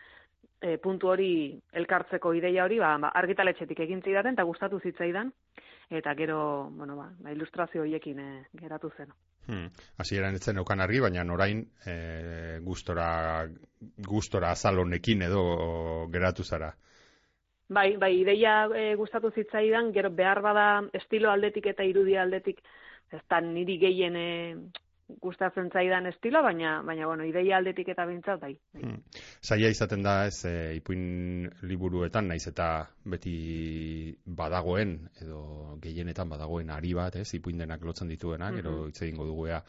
e, 0.65 0.79
puntu 0.81 1.13
hori 1.13 1.35
elkartzeko 1.77 2.33
ideia 2.39 2.65
hori, 2.65 2.81
ba, 2.81 2.95
ba, 3.03 3.13
argitaletxetik 3.21 3.85
egin 3.85 4.01
zidaten, 4.05 4.39
eta 4.39 4.49
gustatu 4.49 4.81
zitzaidan, 4.81 5.33
eta 5.93 6.15
gero, 6.17 6.41
bueno, 6.73 6.97
ba, 6.97 7.11
ba 7.21 7.35
ilustrazio 7.37 7.85
horiekin 7.85 8.25
e, 8.25 8.31
geratu 8.61 8.91
zen. 8.97 9.13
Hmm. 9.45 9.69
Hasieran 10.01 10.39
etzen 10.39 10.57
eukan 10.63 10.81
argi, 10.81 11.03
baina 11.05 11.27
orain 11.35 11.61
e, 11.85 11.99
gustora, 12.65 13.45
gustora 14.09 14.55
azal 14.57 14.81
honekin 14.81 15.29
edo 15.29 15.45
geratu 16.13 16.45
zara. 16.45 16.73
Bai, 17.69 17.97
bai, 17.97 18.13
ideia 18.21 18.69
e, 18.77 18.95
gustatu 18.97 19.31
zitzaidan, 19.33 19.93
gero 19.93 20.11
behar 20.11 20.43
bada 20.45 20.67
estilo 20.93 21.31
aldetik 21.31 21.67
eta 21.73 21.85
irudia 21.85 22.23
aldetik, 22.23 22.59
ez 23.11 23.23
da 23.31 23.41
niri 23.41 23.79
gehien 23.81 24.17
e, 24.17 24.29
gustatzen 25.21 25.71
zaidan 25.73 26.07
estilo, 26.07 26.43
baina, 26.43 26.83
baina 26.83 27.07
bueno, 27.07 27.25
ideia 27.25 27.57
aldetik 27.59 27.89
eta 27.93 28.07
bintzat, 28.09 28.41
bai. 28.41 28.55
bai. 28.75 28.83
Hmm. 28.83 29.01
Zaila 29.45 29.69
izaten 29.73 30.03
da 30.05 30.27
ez 30.27 30.45
e, 30.49 30.55
ipuin 30.77 31.49
liburuetan, 31.69 32.29
naiz 32.29 32.47
eta 32.49 32.69
beti 33.05 34.15
badagoen, 34.27 34.97
edo 35.23 35.77
gehienetan 35.83 36.29
badagoen 36.29 36.71
ari 36.71 36.95
bat, 36.97 37.17
ez, 37.17 37.29
ipuin 37.37 37.59
denak 37.61 37.85
lotzen 37.85 38.09
dituena, 38.09 38.51
gero 38.53 38.71
Mhm. 38.71 38.89
hitz 38.89 39.03
egingo 39.03 39.25
dugu 39.29 39.47
ea 39.49 39.63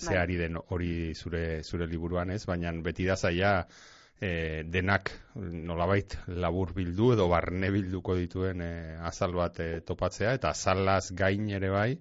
ze 0.00 0.14
Bai. 0.14 0.22
ari 0.22 0.36
den 0.36 0.56
hori 0.56 1.14
zure, 1.14 1.62
zure 1.62 1.86
liburuan 1.86 2.30
ez, 2.30 2.46
baina 2.46 2.72
beti 2.82 3.04
da 3.04 3.16
zaila 3.16 3.66
e, 4.20 4.62
denak 4.68 5.10
nolabait 5.34 6.16
labur 6.28 6.74
bildu 6.76 7.12
edo 7.14 7.28
barne 7.28 7.70
bilduko 7.72 8.14
dituen 8.18 8.60
e, 8.60 8.96
azal 9.00 9.32
bat 9.32 9.60
e, 9.60 9.80
topatzea, 9.80 10.34
eta 10.36 10.50
azalaz 10.50 11.12
gain 11.16 11.48
ere 11.50 11.70
bai, 11.70 11.98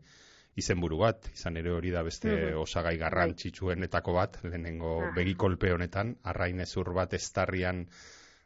izenburu 0.60 0.98
bat, 1.00 1.30
izan 1.34 1.56
ere 1.58 1.72
hori 1.72 1.92
da 1.92 2.04
beste 2.04 2.30
Mhm. 2.30 2.58
osagai 2.60 2.98
garrantzitsuenetako 2.98 4.14
bat, 4.14 4.40
lehenengo 4.44 5.12
begikolpe 5.16 5.72
honetan, 5.72 6.18
arrainezur 6.24 6.94
bat 6.94 7.14
estarrian 7.14 7.86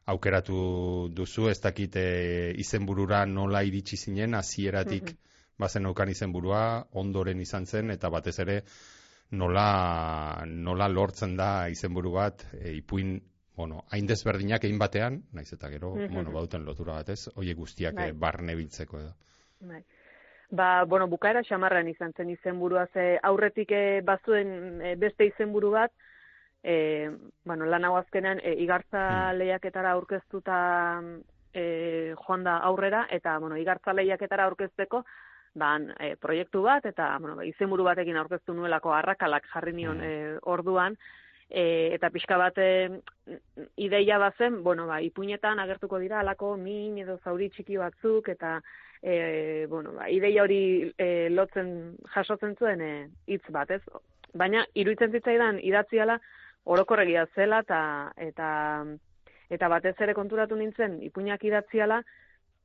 aukeratu 0.05 1.09
duzu, 1.15 1.47
ez 1.49 1.59
dakite 1.61 2.53
izenburura 2.59 3.25
nola 3.25 3.63
iritsi 3.63 3.97
zinen, 3.97 4.35
hasieratik 4.35 5.03
Mhm. 5.03 5.17
bazen 5.57 5.85
aukan 5.85 6.09
izenburua, 6.09 6.85
ondoren 6.91 7.39
izan 7.41 7.65
zen, 7.65 7.89
eta 7.91 8.09
batez 8.09 8.37
ere 8.39 8.63
nola, 9.31 10.43
nola 10.45 10.87
lortzen 10.87 11.35
da 11.37 11.69
izenburu 11.69 12.11
bat, 12.11 12.45
e, 12.53 12.73
ipuin, 12.75 13.21
bueno, 13.55 13.83
hain 13.91 14.07
desberdinak 14.07 14.63
egin 14.63 14.79
batean, 14.79 15.21
naiz 15.33 15.51
eta 15.53 15.69
gero, 15.69 15.95
Mhm. 15.95 16.13
bueno, 16.13 16.31
bauten 16.31 16.65
lotura 16.65 16.93
batez, 16.93 17.29
oie 17.35 17.53
guztiak 17.53 17.95
Bai. 17.95 18.09
e, 18.09 18.13
barne 18.13 18.55
biltzeko 18.55 18.99
edo. 18.99 19.13
Bai. 19.61 19.83
Ba, 20.49 20.83
bueno, 20.85 21.07
bukaera 21.07 21.41
xamarran 21.43 21.87
izan 21.87 22.13
zen 22.13 22.29
izenburua, 22.29 22.87
ze 22.93 23.19
aurretik 23.23 23.71
e, 23.71 24.01
bazuen 24.01 24.81
e, 24.81 24.95
beste 24.95 25.25
izenburu 25.25 25.71
bat, 25.71 25.91
e, 26.63 27.09
bueno, 27.43 27.65
lan 27.65 27.85
hau 27.85 27.95
azkenean 27.97 28.39
e, 28.43 28.53
igartza 28.61 29.31
Hmm. 29.31 29.37
lehiaketara 29.39 29.91
aurkeztuta 29.91 31.01
e, 31.53 32.13
joan 32.25 32.43
da 32.43 32.57
aurrera, 32.57 33.07
eta, 33.11 33.37
bueno, 33.39 33.57
igartza 33.57 33.93
lehiaketara 33.93 34.43
aurkezteko, 34.45 35.05
ban, 35.55 35.91
e, 35.99 36.15
proiektu 36.15 36.63
bat, 36.63 36.85
eta, 36.85 37.17
bueno, 37.19 37.41
izenburu 37.43 37.83
batekin 37.83 38.17
aurkeztu 38.17 38.53
nuelako 38.53 38.93
arrakalak 38.93 39.43
jarri 39.53 39.73
nion 39.73 39.97
Hmm. 39.97 40.03
e, 40.03 40.37
orduan, 40.41 40.97
e, 41.49 41.93
eta 41.95 42.09
pixka 42.09 42.37
bat 42.37 42.57
e, 42.57 43.01
ideia 43.77 44.17
bazen, 44.17 44.61
bueno, 44.63 44.87
ba, 44.87 45.01
ipuinetan 45.01 45.59
agertuko 45.59 45.99
dira 45.99 46.19
alako 46.19 46.55
min 46.57 46.97
edo 47.03 47.17
zauri 47.23 47.49
txiki 47.49 47.77
batzuk, 47.77 48.29
eta 48.29 48.59
e, 49.01 49.65
bueno, 49.69 49.93
ba, 49.93 50.09
ideia 50.09 50.43
hori 50.43 50.91
e, 50.97 51.29
lotzen 51.29 51.95
jasotzen 52.15 52.55
zuen 52.55 52.81
e, 52.81 52.93
hitz 53.27 53.45
bat, 53.49 53.71
ez? 53.71 53.81
Baina 54.33 54.65
iruditzen 54.73 55.11
zitzaidan 55.11 55.59
idatziala 55.61 56.17
orokorregia 56.65 57.27
zela 57.35 57.59
eta 57.61 57.79
eta 58.17 58.49
eta 59.53 59.67
batez 59.69 59.95
ere 60.01 60.15
konturatu 60.17 60.55
nintzen 60.55 61.01
ipuinak 61.03 61.43
idatziala 61.43 62.01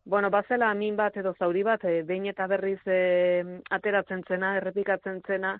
Bueno, 0.08 0.30
bazela 0.30 0.70
min 0.72 0.94
bat 0.96 1.18
edo 1.20 1.34
zauri 1.36 1.62
bat, 1.66 1.82
e, 1.84 1.98
behin 2.08 2.30
eta 2.30 2.46
berriz 2.48 2.78
e, 2.88 3.60
ateratzen 3.76 4.22
zena, 4.24 4.54
errepikatzen 4.56 5.18
zena, 5.26 5.50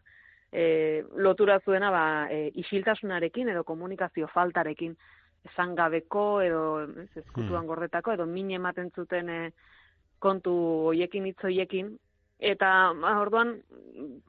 e, 0.53 1.05
lotura 1.17 1.61
zuena 1.61 1.91
ba, 1.91 2.05
e, 2.31 2.51
isiltasunarekin 2.55 3.49
edo 3.49 3.65
komunikazio 3.65 4.29
faltarekin 4.29 4.97
esan 5.45 5.75
gabeko 5.75 6.41
edo 6.43 6.63
ez, 6.83 7.11
ezkutuan 7.17 7.63
Hmm. 7.63 7.69
gordetako 7.69 8.13
edo 8.13 8.27
min 8.27 8.51
ematen 8.51 8.91
zuten 8.91 9.29
e, 9.31 9.53
kontu 10.19 10.53
hoiekin 10.91 11.27
hitz 11.27 11.43
hoiekin. 11.43 11.99
Eta 12.39 12.93
ba, 13.01 13.19
orduan 13.21 13.57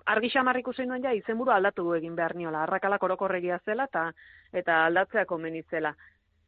argi 0.05 0.29
xamar 0.29 0.57
ikusi 0.57 0.85
nuen 0.85 1.03
ja 1.03 1.13
izenburu 1.13 1.51
aldatu 1.51 1.93
egin 1.93 2.15
behar 2.15 2.35
niola. 2.35 2.63
Arrakalak 2.63 3.03
orokorregia 3.03 3.59
zela 3.65 3.83
eta 3.85 4.13
eta 4.53 4.85
aldatzea 4.85 5.25
komeni 5.25 5.61
zela 5.69 5.95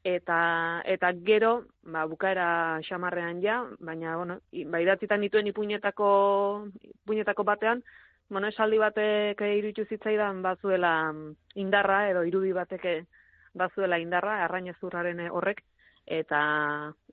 eta 0.03 0.81
eta 0.85 1.11
gero 1.13 1.65
ba 1.83 2.07
bukaera 2.07 2.79
xamarrean 2.81 3.41
ja 3.43 3.63
baina 3.79 4.15
bueno 4.17 4.39
i- 4.51 4.65
ba 4.65 4.81
idatzitan 4.81 5.21
dituen 5.21 5.47
ipuinetako 5.47 6.67
ipuinetako 6.81 7.43
batean 7.43 7.83
bueno 8.31 8.47
esaldi 8.47 8.79
batek 8.79 9.41
iruditu 9.43 9.85
zitzaidan 9.85 10.41
bazuela 10.41 11.11
mm, 11.11 11.35
indarra 11.59 12.05
edo 12.09 12.23
irudi 12.23 12.53
batek 12.55 12.85
eh, 12.85 13.01
bazuela 13.53 14.00
indarra 14.00 14.39
arrainezurraren 14.45 15.19
eh, 15.19 15.29
horrek. 15.29 15.61
Eta 16.11 16.39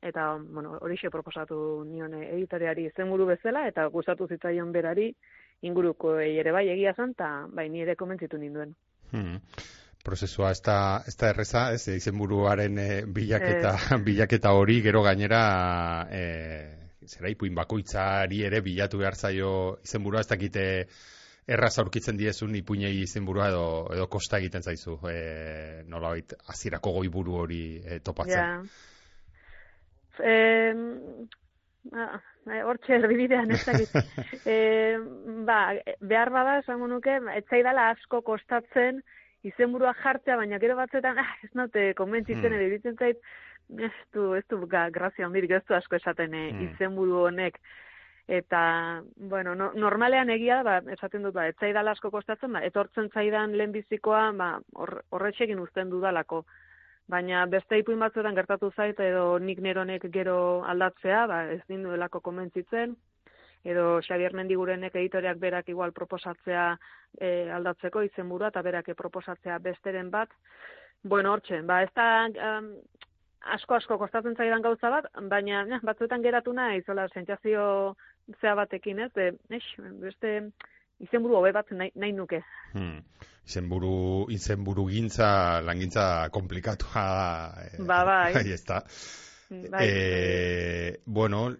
eta 0.00 0.28
bueno 0.40 0.78
horixe 0.80 1.10
proposatu 1.10 1.84
nion 1.84 2.14
eh, 2.14 2.30
editoriari 2.36 2.86
izenburu 2.88 3.26
bezala 3.34 3.66
eta 3.68 3.84
gustatu 3.92 4.28
zitzaion 4.28 4.72
berari 4.72 5.10
inguruko 5.62 6.18
ere. 6.22 6.54
Bai 6.54 6.68
egia 6.72 6.94
zen 6.94 7.12
ta 7.14 7.46
bai 7.50 7.68
ni 7.68 7.82
ere 7.82 7.96
komentzitu 7.96 8.38
ninduen. 8.38 8.74
Hmm. 9.10 9.42
Prozesua 10.04 10.52
ez 10.54 10.62
da, 10.62 11.02
ez 11.06 11.16
da 11.18 11.32
erreza, 11.34 11.62
ez, 11.74 11.88
izenburuaren 11.98 12.78
eh, 12.78 13.02
bilaketa, 13.04 13.74
bilaketa 14.06 14.54
hori, 14.54 14.78
gero 14.80 15.02
gainera, 15.02 15.40
e, 16.08 16.87
zera 17.08 17.30
ipuin 17.32 17.54
bakoitzari 17.56 18.42
ere 18.46 18.60
bilatu 18.64 19.00
behar 19.02 19.16
zaio 19.16 19.52
izenburua, 19.84 20.20
ez 20.20 20.30
dakite 20.30 20.64
erraz 21.48 21.78
aurkitzen 21.80 22.18
diezun 22.20 22.54
ipuinei 22.58 22.92
izenburua 23.02 23.48
edo, 23.48 23.64
edo 23.94 24.06
kosta 24.12 24.38
egiten 24.38 24.62
zaizu, 24.62 24.98
e, 25.08 25.82
nolabait, 25.88 26.34
azirako 26.52 26.92
goiburu 26.98 27.38
hori 27.42 27.62
e, 27.80 28.00
topatzen. 28.04 28.36
Ja. 28.36 28.62
Eh, 30.18 30.74
ah, 31.94 32.18
eh, 32.50 32.62
hortxe 32.66 32.98
erdibidean 32.98 33.54
ez 33.54 33.62
dakit. 33.64 33.94
eh, 34.52 34.98
ba, 35.46 35.60
behar 36.00 36.32
bada, 36.34 36.58
esango 36.64 36.88
nuke, 36.90 37.16
etzaidala 37.38 37.90
asko 37.94 38.20
kostatzen 38.26 39.00
izenburua 39.46 39.94
jartzea, 40.02 40.36
baina 40.36 40.58
gero 40.60 40.76
batzetan, 40.76 41.20
ah, 41.22 41.36
ez 41.46 41.52
naute 41.54 41.92
konbentzitzen, 41.96 42.52
Hmm. 42.52 42.66
edo 42.66 42.94
zait, 42.98 43.22
ez 43.76 43.92
du, 44.12 44.32
ez 44.34 44.44
du 44.48 44.60
grazia 44.66 45.26
handirik, 45.26 45.50
ez 45.50 45.64
du 45.68 45.74
asko 45.74 45.96
esaten 45.96 46.34
eh, 46.34 46.52
Hmm. 46.52 46.68
izenburu 46.68 47.26
honek. 47.26 47.60
Eta, 48.28 49.02
bueno, 49.16 49.54
no, 49.54 49.72
normalean 49.72 50.28
egia, 50.30 50.62
ba, 50.62 50.82
esaten 50.92 51.22
dut, 51.22 51.32
ba, 51.32 51.46
ez 51.48 51.56
zaidala 51.56 51.92
asko 51.92 52.10
kostatzen, 52.10 52.52
ba, 52.52 52.60
etortzen 52.60 53.08
zaidan 53.08 53.56
lehenbizikoa, 53.56 54.32
ba, 54.36 54.60
hor, 54.74 55.02
horretxekin 55.10 55.58
uzten 55.58 55.88
dudalako. 55.88 56.44
Baina 57.08 57.46
beste 57.46 57.78
ipuin 57.78 57.98
batzuetan 57.98 58.34
gertatu 58.36 58.70
zait, 58.76 59.00
edo 59.00 59.38
nik 59.38 59.62
neronek 59.64 60.04
gero 60.12 60.62
aldatzea, 60.68 61.26
ba, 61.26 61.38
ez 61.54 61.62
ninduelako 61.68 62.20
komentzitzen, 62.20 62.96
edo 63.64 64.00
Xabier 64.04 64.36
Mendigurenek 64.36 64.94
editoriak 64.94 65.38
berak 65.40 65.68
igual 65.72 65.92
proposatzea 65.96 66.76
e, 67.18 67.48
aldatzeko 67.50 68.02
izenburua 68.02 68.52
eta 68.52 68.62
berak 68.62 68.92
proposatzea 68.96 69.58
besteren 69.58 70.10
bat. 70.10 70.28
Bueno, 71.02 71.32
hortxe, 71.32 71.62
ba, 71.62 71.82
ez 71.82 71.90
da 71.96 72.28
um, 72.28 72.74
asko-asko 73.54 73.98
kostatzen 73.98 74.36
zaidan 74.36 74.62
gauza 74.62 74.90
bat, 74.90 75.08
baina 75.30 75.64
ja, 75.68 75.80
batzuetan 75.84 76.22
geratu 76.22 76.52
nahi, 76.52 76.82
zola, 76.86 77.08
sentsazio 77.14 77.94
zea 78.40 78.54
batekin, 78.58 79.00
ez, 79.06 79.12
de, 79.14 79.30
ex, 79.54 79.64
beste 80.02 80.34
izenburu 81.04 81.38
hobe 81.38 81.52
bat 81.54 81.70
nahi, 81.70 81.92
nahi 81.94 82.12
nuke. 82.12 82.42
Hmm. 82.72 83.00
Izenburu, 83.48 84.28
izenburu 84.34 84.84
gintza, 84.90 85.28
langintza 85.64 86.28
komplikatua 86.34 87.04
eh, 87.64 87.78
Ba, 87.80 88.02
bai. 88.04 88.32
Da. 88.68 88.82
Bai, 89.50 89.86
Eh, 89.88 91.00
bueno, 91.06 91.56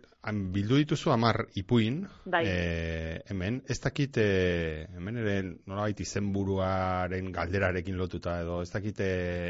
bildu 0.52 0.76
dituzu 0.76 1.10
amar 1.10 1.46
ipuin, 1.56 2.02
Bai. 2.26 2.44
eh, 2.46 3.22
hemen, 3.30 3.62
ez 3.66 3.78
dakit, 3.80 4.18
eh, 4.20 4.86
hemen 4.94 5.16
ere 5.16 5.36
nolabait 5.66 6.00
izenburuaren 6.00 7.32
galderarekin 7.32 7.96
lotuta 7.96 8.40
edo, 8.42 8.60
ez 8.62 8.70
dakit 8.72 9.00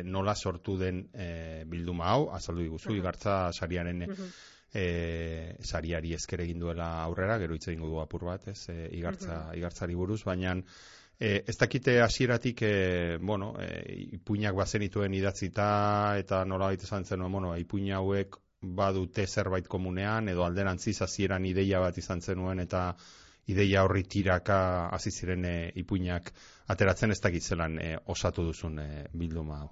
nola 0.05 0.35
sortu 0.37 0.77
den 0.79 1.09
eh, 1.15 1.65
bilduma 1.67 2.13
hau, 2.13 2.29
azaldu 2.31 2.63
diguzu, 2.63 2.91
Mhm. 2.91 2.99
igartza 3.01 3.53
sariaren 3.53 3.99
Mhm. 4.07 4.31
eh, 4.75 5.57
sariari 5.61 6.13
esker 6.15 6.41
egin 6.43 6.61
duela 6.61 7.03
aurrera, 7.03 7.39
gero 7.39 7.55
hitz 7.55 7.67
egingo 7.69 7.89
du 7.89 8.01
apur 8.01 8.25
bat, 8.25 8.47
ez, 8.49 8.69
eh, 8.69 8.89
igartza, 8.93 9.51
igartzari 9.57 9.95
buruz, 9.95 10.23
baina 10.25 10.55
eh, 11.21 11.45
ez 11.47 11.57
dakite 11.59 12.01
hasieratik 12.03 12.63
eh, 12.63 13.19
bueno, 13.21 13.55
eh, 13.61 14.09
ipuinak 14.19 14.55
bazenituen 14.55 15.15
idatzita 15.15 15.71
eta 16.19 16.45
nolabait 16.45 16.83
esan 16.83 17.05
zenuen, 17.05 17.33
bueno, 17.33 17.57
ipuin 17.57 17.93
hauek 17.93 18.37
badute 18.61 19.27
zerbait 19.27 19.69
komunean 19.69 20.29
edo 20.29 20.45
alderantziz 20.45 21.01
hasieran 21.03 21.47
ideia 21.47 21.81
bat 21.81 21.99
izan 21.99 22.21
zenuen 22.21 22.61
eta 22.61 22.93
ideia 23.49 23.85
horri 23.85 24.03
tiraka 24.05 24.89
hasi 24.93 25.11
ziren 25.11 25.45
eh, 25.45 25.73
ipuinak 25.81 26.33
ateratzen 26.69 27.15
ez 27.15 27.21
dakit 27.21 27.43
zelan 27.43 27.79
eh, 27.81 27.97
osatu 28.07 28.45
duzun 28.45 28.79
eh, 28.83 29.05
bilduma 29.13 29.63
hau. 29.63 29.71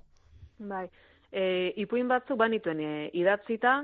Bai, 0.59 0.87
e, 1.33 1.73
ipuin 1.83 2.09
batzuk 2.09 2.39
banituen 2.41 2.81
e, 2.81 2.93
idatzita, 3.21 3.83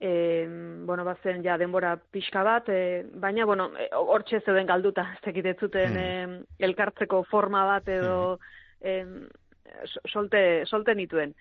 e, 0.00 0.46
bueno, 0.84 1.04
bazen 1.04 1.42
ja 1.42 1.58
denbora 1.58 1.96
pixka 1.96 2.42
bat, 2.42 2.68
e, 2.68 3.04
baina, 3.18 3.44
bueno, 3.44 3.70
e, 3.76 3.88
hortxe 3.92 4.40
zeuden 4.44 4.66
galduta, 4.66 5.08
ez 5.16 5.22
dakit 5.24 5.46
ez 5.46 5.56
zuten 5.58 5.92
Hmm. 5.92 5.98
e, 5.98 6.64
elkartzeko 6.66 7.24
forma 7.24 7.64
bat 7.64 7.88
edo 7.88 8.38
e, 8.80 9.04
solte, 10.06 10.64
solte 10.66 10.94
nituen. 10.94 11.34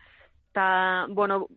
Ta, 0.53 1.05
bueno, 1.09 1.47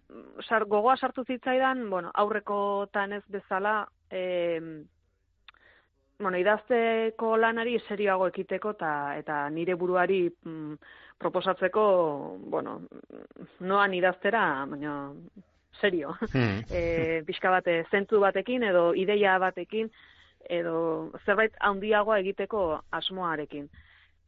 sar, 0.47 0.67
gogoa 0.67 0.97
sartu 0.97 1.25
zitzaidan, 1.25 1.89
bueno, 1.89 2.11
aurrekotan 2.15 3.13
ez 3.13 3.25
bezala, 3.29 3.89
e, 4.11 4.61
bueno, 6.21 6.37
idazteko 6.37 7.37
lanari 7.37 7.79
serioago 7.89 8.27
ekiteko 8.29 8.75
eta 8.77 9.17
eta 9.17 9.49
nire 9.49 9.75
buruari 9.75 10.29
mm, 10.29 10.75
proposatzeko, 11.19 11.85
bueno, 12.53 12.83
noan 13.61 13.95
idaztera, 13.95 14.67
baina 14.69 15.13
serio. 15.81 16.15
Hmm. 16.33 16.63
e, 16.77 17.23
pixka 17.27 17.51
bat 17.51 17.67
eh, 17.69 17.85
zentzu 17.91 18.21
batekin 18.21 18.65
edo 18.71 18.91
ideia 18.95 19.39
batekin 19.39 19.91
edo 20.49 21.11
zerbait 21.25 21.57
handiagoa 21.61 22.19
egiteko 22.23 22.81
asmoarekin. 22.97 23.69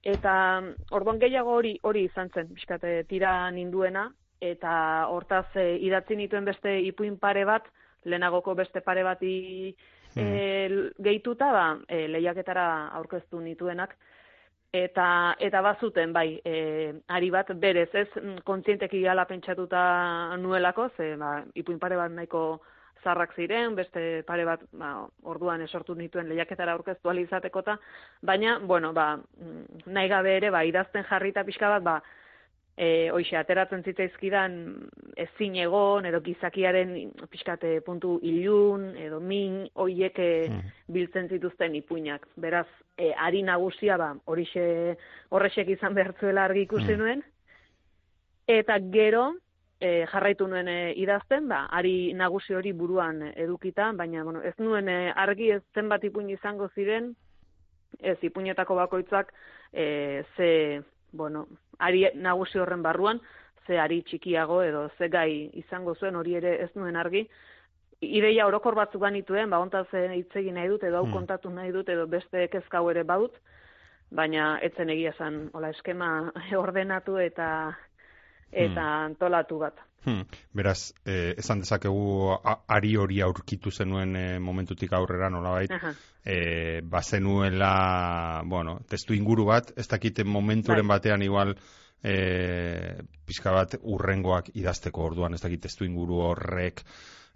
Eta 0.03 0.35
mm, 0.61 0.91
orduan 0.99 1.21
gehiago 1.23 1.55
hori 1.61 1.77
hori 1.87 2.07
izan 2.09 2.31
zen, 2.35 2.51
pixkat 2.57 2.85
eh, 2.85 2.99
tira 3.09 3.51
ninduena, 3.55 4.09
eta 4.43 5.07
hortaz 5.09 5.47
eh, 5.55 5.77
idatzi 5.87 6.19
nituen 6.19 6.45
beste 6.45 6.75
ipuin 6.89 7.19
pare 7.23 7.45
bat, 7.47 7.69
lehenagoko 8.05 8.57
beste 8.59 8.81
pare 8.83 9.05
bati 9.07 9.35
e, 10.17 10.25
gehituta, 10.99 11.53
ba, 11.55 11.67
e, 11.87 12.09
lehiaketara 12.11 12.65
aurkeztu 12.99 13.41
nituenak, 13.41 13.95
eta 14.73 15.37
eta 15.39 15.61
bazuten 15.61 16.13
bai 16.17 16.41
e, 16.45 16.93
ari 17.13 17.29
bat 17.31 17.51
berez 17.61 17.91
ez 17.93 18.09
mm, 18.17 18.39
kontzienteki 18.45 19.03
gala 19.03 19.27
pentsatuta 19.29 20.37
nuelako 20.41 20.89
ze 20.97 21.17
ba 21.17 21.43
ipuin 21.55 21.79
pare 21.79 21.97
bat 21.97 22.11
nahiko 22.11 22.63
zarrak 23.05 23.35
ziren 23.37 23.75
beste 23.75 24.23
pare 24.27 24.45
bat 24.45 24.61
ba, 24.73 25.07
orduan 25.25 25.61
esortu 25.61 25.95
nituen 25.95 26.29
lehiaketara 26.29 26.73
aurkeztu 26.73 27.09
ahal 27.09 27.19
izateko 27.19 27.63
baina 28.23 28.59
bueno 28.61 28.93
ba 28.93 29.17
mm, 29.17 29.85
nahi 29.87 30.09
gabe 30.09 30.37
ere 30.37 30.51
ba 30.51 30.65
idazten 30.65 31.05
jarrita 31.05 31.45
pixka 31.45 31.69
bat 31.69 31.83
ba 31.83 32.03
e, 32.77 33.11
hoxe, 33.13 33.37
ateratzen 33.37 33.83
zitzaizkidan 33.85 34.55
ezin 35.17 35.57
egon, 35.61 36.07
edo 36.09 36.21
gizakiaren 36.25 37.13
pixkate 37.31 37.81
puntu 37.85 38.19
ilun, 38.23 38.97
edo 38.97 39.21
min, 39.21 39.69
hoiek 39.75 40.19
e, 40.19 40.49
Mhm. 40.49 40.73
biltzen 40.89 41.29
zituzten 41.29 41.75
ipuinak. 41.75 42.27
Beraz, 42.37 42.67
e, 42.97 43.13
ari 43.17 43.43
nagusia, 43.43 43.97
ba, 43.97 44.15
horixe, 44.25 44.97
horrexek 45.31 45.69
izan 45.69 45.95
behartzuela 45.95 46.45
argi 46.45 46.63
ikusi 46.63 46.93
Mhm. 46.93 46.99
nuen, 46.99 47.23
eta 48.47 48.79
gero, 48.93 49.35
e, 49.81 50.07
jarraitu 50.07 50.47
nuen 50.49 50.69
e, 50.69 50.93
idazten, 50.97 51.49
ba, 51.49 51.67
ari 51.71 52.13
nagusi 52.15 52.55
hori 52.55 52.73
buruan 52.73 53.23
edukita, 53.37 53.93
baina, 53.93 54.25
bueno, 54.25 54.43
ez 54.43 54.55
nuen 54.59 54.89
e, 54.89 55.13
argi 55.15 55.51
ez 55.51 55.63
zenbat 55.75 56.05
ipuin 56.05 56.31
izango 56.31 56.69
ziren, 56.75 57.15
ez 58.01 58.17
ipuinetako 58.23 58.75
bakoitzak 58.75 59.33
e, 59.73 60.23
ze, 60.37 60.83
bueno, 61.13 61.47
ari 61.79 62.07
nagusi 62.15 62.59
horren 62.59 62.83
barruan, 62.83 63.21
ze 63.67 63.79
ari 63.79 64.03
txikiago 64.03 64.63
edo 64.63 64.89
ze 64.99 65.09
gai 65.09 65.51
izango 65.55 65.95
zuen 65.95 66.17
hori 66.17 66.35
ere 66.35 66.63
ez 66.65 66.71
nuen 66.75 66.97
argi. 66.97 67.29
Ideia 68.01 68.47
orokor 68.47 68.75
batzuk 68.75 69.01
banituen, 69.01 69.51
ba 69.51 69.59
hontaz 69.63 69.87
hitz 69.93 70.35
egin 70.37 70.55
nahi 70.55 70.69
dut 70.69 70.83
edo 70.83 70.97
hau 70.97 71.05
Hmm. 71.07 71.13
kontatu 71.13 71.51
nahi 71.51 71.71
dut 71.73 71.89
edo 71.89 72.07
beste 72.07 72.49
kezka 72.49 72.79
hau 72.79 72.91
ere 72.91 73.05
badut, 73.05 73.37
baina 74.11 74.59
etzen 74.63 74.91
egia 74.91 75.13
zan, 75.19 75.51
hola 75.53 75.71
eskema 75.71 76.33
ordenatu 76.59 77.19
eta 77.19 77.77
eta 78.51 78.83
Hmm. 78.83 79.05
antolatu 79.13 79.59
bat. 79.59 79.75
Hmm, 80.05 80.25
beraz, 80.53 80.95
eh, 81.07 81.35
esan 81.39 81.61
dezakegu 81.63 82.33
ari 82.43 82.97
hori 82.99 83.21
aurkitu 83.23 83.71
zenuen 83.71 84.17
eh, 84.17 84.39
momentutik 84.43 84.93
aurrera 84.99 85.29
nolabait, 85.31 85.71
Aha. 85.71 85.93
eh, 86.25 86.81
bazenuela, 86.83 88.43
bueno, 88.45 88.81
testu 88.89 89.15
inguru 89.15 89.47
bat, 89.47 89.71
ez 89.77 89.87
dakite 89.89 90.25
momenturen 90.25 90.87
Bai. 90.87 90.97
batean 90.99 91.23
igual 91.23 91.55
eh, 92.03 92.99
pixka 93.27 93.53
bat 93.55 93.79
urrengoak 93.83 94.51
idazteko 94.59 95.07
orduan, 95.07 95.35
ez 95.35 95.43
dakit 95.45 95.63
testu 95.69 95.87
inguru 95.87 96.19
horrek 96.27 96.83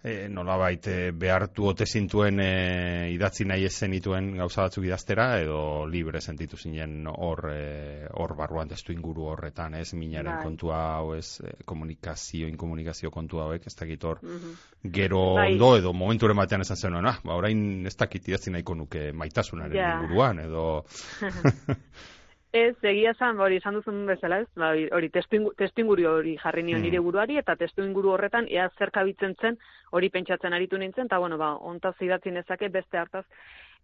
eh, 0.07 0.27
nolabait 0.31 0.87
eh, 0.87 1.11
behartu 1.11 1.65
ote 1.69 1.85
zintuen 1.85 2.39
eh, 2.39 3.11
idatzi 3.13 3.45
nahi 3.45 3.65
ez 3.67 3.73
zenituen 3.83 4.31
gauza 4.37 4.63
batzuk 4.65 4.85
idaztera 4.87 5.25
edo 5.41 5.59
libre 5.91 6.21
sentitu 6.23 6.57
zinen 6.57 7.05
hor 7.11 7.43
eh, 7.51 8.07
hor 8.15 8.35
barruan 8.39 8.67
testu 8.71 8.93
inguru 8.95 9.27
horretan, 9.33 9.75
ez 9.75 9.93
minaren 9.93 10.37
Bai. 10.37 10.43
kontua 10.47 10.79
hau, 10.95 11.13
ez 11.17 11.41
eh, 11.43 11.53
komunikazio, 11.65 12.47
inkomunikazio 12.47 13.11
kontua 13.11 13.43
hauek, 13.49 13.67
ez 13.67 13.75
dakit 13.75 14.03
hor 14.03 14.19
Mhm. 14.23 14.55
gero 14.93 15.33
Bai. 15.35 15.51
ondo 15.53 15.75
edo 15.77 15.93
momenturen 15.93 16.37
batean 16.37 16.61
esan 16.61 16.77
zenuen, 16.77 17.05
ah, 17.05 17.19
ba, 17.23 17.35
orain 17.35 17.85
ez 17.85 17.95
dakit 17.97 18.27
idatzi 18.27 18.51
nahiko 18.51 18.75
nuke 18.75 19.11
maitasunaren 19.13 19.75
Ja. 19.75 19.99
inguruan, 20.01 20.39
edo... 20.39 20.85
Ez, 22.53 22.75
egia 22.81 23.11
esan, 23.11 23.39
hori 23.43 23.57
esan 23.59 23.75
duzun 23.75 24.05
bezala, 24.07 24.39
ez? 24.39 24.47
Ba, 24.55 24.71
hori- 24.95 25.09
testu 25.11 25.35
ingu- 25.35 25.53
testu 25.57 25.81
inguru 25.81 26.05
hori 26.07 26.37
jarri 26.37 26.63
nion 26.63 26.81
nire 26.81 26.99
buruari 26.99 27.37
eta 27.37 27.55
testu 27.55 27.83
inguru 27.83 28.11
horretan 28.11 28.47
ea 28.49 28.69
zer 28.77 28.91
kabitzen 28.91 29.35
zen, 29.35 29.57
hori 29.91 30.09
pentsatzen 30.09 30.53
aritu 30.53 30.77
nintzen, 30.77 31.05
eta 31.05 31.19
bueno, 31.19 31.37
ba, 31.37 31.55
ontaz 31.55 31.95
idatzi 32.01 32.31
nezake 32.31 32.69
beste 32.69 32.97
hartaz. 32.97 33.25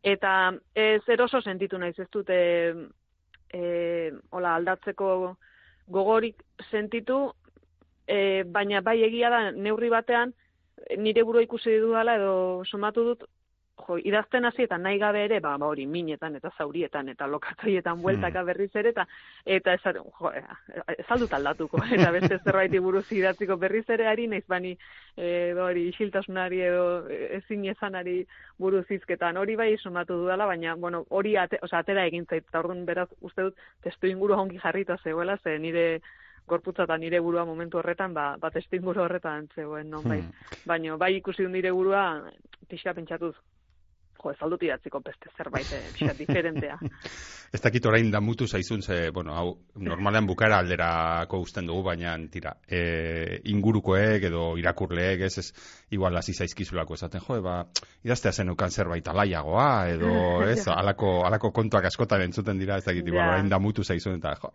Eta 0.01 0.53
ez 0.75 1.01
eroso 1.07 1.41
sentitu 1.41 1.77
naiz 1.77 1.99
ez 1.99 2.07
dute 2.11 2.37
e, 3.53 4.11
hola, 4.31 4.55
aldatzeko 4.55 5.37
gogorik 5.87 6.41
sentitu, 6.71 7.33
e, 8.07 8.43
baina 8.43 8.81
bai 8.81 9.03
egia 9.03 9.29
da 9.29 9.51
neurri 9.51 9.89
batean 9.89 10.33
nire 10.97 11.23
burua 11.23 11.43
ikusi 11.43 11.77
dudala 11.79 12.15
edo 12.15 12.63
somatu 12.65 13.03
dut 13.03 13.23
jo, 13.87 13.97
idazten 13.97 14.45
hasi 14.45 14.63
eta 14.67 14.77
nahi 14.77 14.99
gabe 14.99 15.23
ere, 15.25 15.39
ba, 15.41 15.55
ba 15.57 15.67
hori, 15.67 15.85
minetan 15.89 16.35
eta 16.37 16.51
zaurietan 16.57 17.09
eta 17.09 17.27
lokatoietan 17.27 18.01
bueltaka 18.01 18.43
berriz 18.43 18.69
ere, 18.75 18.93
eta, 18.93 19.05
eta 19.45 19.73
ez, 19.73 19.81
jo, 20.19 20.31
ez 20.33 21.33
aldatuko, 21.37 21.81
eta 21.95 22.11
beste 22.11 22.39
zerbaiti 22.43 22.79
buruz 22.79 23.05
idatziko 23.11 23.57
berriz 23.57 23.85
ere 23.89 24.07
ari, 24.07 24.27
naiz 24.27 24.45
bani, 24.47 24.75
e, 25.17 25.53
hori, 25.53 25.87
isiltasunari 25.89 26.61
edo 26.61 27.07
e, 27.09 27.37
ezin 27.39 27.65
ezanari 27.65 28.23
buruz 28.57 28.85
izketan, 28.89 29.37
hori 29.37 29.55
bai 29.55 29.75
sumatu 29.77 30.17
dudala, 30.23 30.45
baina, 30.45 30.75
bueno, 30.75 31.05
hori 31.09 31.35
ate, 31.37 31.59
osea, 31.61 31.83
atera 31.83 32.05
egin 32.05 32.27
zait, 32.29 32.45
eta 32.47 32.59
orduan 32.59 32.85
beraz, 32.85 33.09
uste 33.21 33.49
dut, 33.49 33.63
testu 33.83 34.07
inguru 34.07 34.37
ongi 34.37 34.59
jarrita 34.61 34.97
zegoela, 35.03 35.37
ze 35.43 35.57
nire 35.59 36.01
gorputza 36.45 36.83
eta 36.83 36.97
nire 36.99 37.21
burua 37.23 37.45
momentu 37.47 37.79
horretan, 37.79 38.13
ba, 38.13 38.35
ba 38.37 38.51
testu 38.51 38.75
inguru 38.75 39.05
horretan 39.05 39.47
zegoen, 39.55 39.89
non 39.89 40.03
bai. 40.03 40.19
Hmm. 40.19 40.61
Baina 40.67 40.97
bai 40.99 41.15
ikusi 41.15 41.45
dut 41.45 41.53
nire 41.53 41.71
burua, 41.71 42.03
pixka 42.67 42.93
pentsatuz, 42.93 43.35
jo, 44.23 44.31
ez 44.31 44.41
aldut 44.45 44.63
idatziko 44.63 45.01
beste 45.03 45.31
zerbait, 45.37 45.69
pixka 45.93 46.15
diferentea. 46.21 46.77
Ez 47.53 47.61
dakit 47.61 47.85
orain 47.85 48.09
damutu 48.11 48.47
zaizun, 48.47 48.81
ze, 48.81 49.09
bueno, 49.13 49.35
hau, 49.37 49.57
normalean 49.75 50.27
bukara 50.29 50.57
alderako 50.63 51.41
usten 51.43 51.67
dugu, 51.69 51.83
baina 51.89 52.15
tira, 52.31 52.55
e, 52.67 53.41
ingurukoek 53.53 54.29
edo 54.29 54.45
irakurleek, 54.61 55.25
ez, 55.27 55.37
ez, 55.43 55.47
igual 55.93 56.17
hasi 56.17 56.33
zaizkizulako 56.33 56.97
esaten, 56.97 57.21
jo, 57.27 57.41
ba, 57.45 57.59
idaztea 58.03 58.31
zenukan 58.31 58.71
zerbait 58.71 59.07
alaiagoa, 59.07 59.69
edo, 59.93 60.15
ez, 60.53 60.63
alako, 60.71 61.19
alako 61.27 61.53
kontuak 61.53 61.91
askotan 61.91 62.25
entzuten 62.25 62.59
dira, 62.61 62.79
ez 62.79 62.87
dakit, 62.89 63.05
igual 63.07 63.35
orain 63.35 63.51
damutu 63.51 63.85
zaizun, 63.85 64.17
eta, 64.21 64.35
jo, 64.41 64.53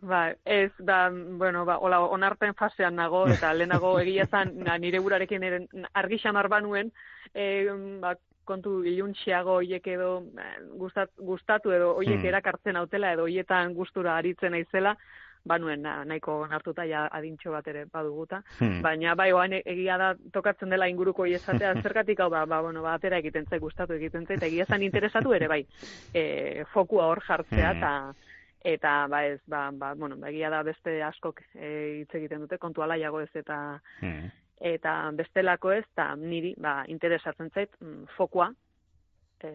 Ba, 0.00 0.28
ez, 0.44 0.70
da, 0.78 1.08
bueno, 1.10 1.64
ba, 1.66 1.78
hola, 1.82 1.98
onarpen 2.06 2.54
fasean 2.54 2.94
nago, 2.94 3.24
eta 3.26 3.50
lehenago 3.54 3.96
egia 4.04 4.28
zan, 4.30 4.52
na, 4.62 4.76
nire 4.78 5.00
burarekin 5.02 5.42
argi 5.92 6.20
xamar 6.22 6.48
banuen, 6.52 6.92
e, 7.34 7.66
ba, 8.02 8.14
kontu 8.48 8.80
iluntxiago 8.88 9.58
hoiek 9.60 9.86
edo 9.94 10.10
eh, 10.40 10.56
gustat, 10.80 11.12
gustatu 11.20 11.72
edo 11.76 11.94
hoiek 12.00 12.18
Hmm. 12.18 12.28
erakartzen 12.32 12.76
autela 12.80 13.12
edo 13.14 13.28
hoietan 13.28 13.74
gustura 13.76 14.16
aritzen 14.16 14.52
naizela, 14.56 14.96
banuen 15.48 15.80
na, 15.82 16.04
nahiko 16.04 16.40
onartuta 16.42 16.84
ja 16.84 17.06
adintxo 17.14 17.52
bat 17.54 17.68
ere 17.70 17.84
baduguta. 17.92 18.42
hmm, 18.58 18.80
Baina 18.84 19.14
bai, 19.14 19.30
oan 19.32 19.54
egia 19.58 19.96
da 19.96 20.08
tokatzen 20.34 20.68
dela 20.74 20.88
inguruko 20.90 21.24
iesatea 21.30 21.74
zergatik 21.84 22.20
hau 22.20 22.28
ba, 22.30 22.44
ba, 22.46 22.60
bueno, 22.60 22.82
ba, 22.82 22.94
atera 22.98 23.20
egiten 23.22 23.46
zait, 23.48 23.60
gustatu 23.62 23.94
egiten 23.94 24.26
zait, 24.26 24.42
egia 24.42 24.66
zan 24.66 24.82
interesatu 24.82 25.32
ere 25.32 25.48
bai, 25.48 25.62
e, 26.12 26.64
fokua 26.74 27.06
hor 27.06 27.22
jartzea 27.28 27.70
Hmm. 27.70 27.78
eta 27.78 27.92
eta 28.64 28.92
ba 29.08 29.22
ez 29.24 29.40
ba, 29.46 29.70
ba, 29.72 29.94
bueno, 29.94 30.16
ba, 30.18 30.28
egia 30.28 30.50
da 30.50 30.62
beste 30.66 30.98
askok 31.06 31.40
e, 31.54 32.00
hitz 32.02 32.14
egiten 32.18 32.40
dute 32.44 32.58
kontu 32.58 32.82
alaiago 32.82 33.20
ez 33.22 33.30
eta 33.34 33.78
hmm. 34.02 34.30
Eta 34.60 35.10
bestelako 35.16 35.72
ez 35.72 35.84
eta 35.84 36.14
niri 36.16 36.54
ba 36.58 36.84
interesatzen 36.88 37.50
zait 37.54 37.70
mm, 37.80 38.04
fokua 38.16 38.50
e, 39.42 39.52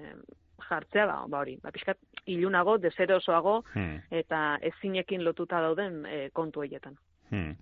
jartzea 0.70 1.06
ba, 1.06 1.18
ba 1.28 1.42
hori, 1.44 1.58
ba 1.62 1.72
pixkat 1.72 2.00
ilunago, 2.26 2.78
deserosoago 2.78 3.64
Hmm. 3.74 4.00
eta 4.12 4.58
ezinekin 4.62 5.24
lotuta 5.24 5.60
dauden 5.62 6.06
e, 6.06 6.30
kontu 6.34 6.64
horietan. 6.64 6.98
Hmm. 7.32 7.56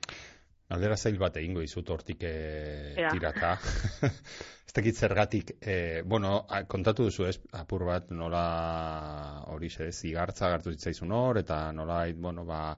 Aldera 0.72 0.96
zail 0.96 1.18
bat 1.20 1.36
egingo 1.36 1.60
dizut 1.60 1.90
hortik 1.90 2.24
e, 2.24 2.36
Ea. 2.96 3.10
tirata. 3.12 3.58
ez 4.68 4.74
dakit 4.76 4.96
zergatik, 4.96 5.56
e, 5.60 6.02
bueno, 6.08 6.46
a, 6.48 6.64
kontatu 6.64 7.10
duzu 7.10 7.26
ez, 7.28 7.38
apur 7.60 7.84
bat 7.90 8.12
nola 8.16 8.44
hori 9.52 9.68
ez, 9.68 9.98
igartza 10.08 10.50
gartu 10.54 10.72
zitzaizun 10.72 11.12
hor, 11.12 11.42
eta 11.44 11.72
nola, 11.76 12.06
bueno, 12.16 12.46
ba, 12.46 12.78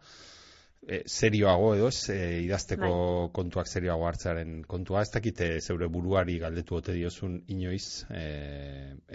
e, 0.88 1.02
serioago 1.06 1.74
edo 1.76 1.90
ez, 1.92 2.10
e, 2.10 2.18
idazteko 2.46 3.30
kontuak 3.36 3.68
serioago 3.68 4.08
hartzearen 4.08 4.62
kontua, 4.70 5.04
ez 5.04 5.12
dakite 5.14 5.50
zeure 5.62 5.88
buruari 5.92 6.38
galdetu 6.42 6.78
ote 6.80 6.96
diozun 6.96 7.40
inoiz, 7.54 8.06
e, 8.10 8.24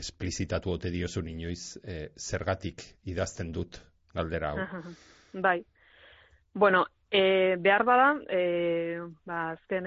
esplizitatu 0.02 0.72
ote 0.74 0.92
diozun 0.94 1.28
inoiz, 1.28 1.78
e, 1.84 2.08
zergatik 2.16 2.84
idazten 3.12 3.52
dut 3.52 3.80
galdera 4.14 4.52
hau. 4.52 4.84
Bai. 5.32 5.58
Bueno, 6.54 6.86
e, 7.10 7.56
behar 7.60 7.84
bada, 7.84 8.08
e, 8.28 9.00
ba, 9.28 9.50
azken 9.52 9.86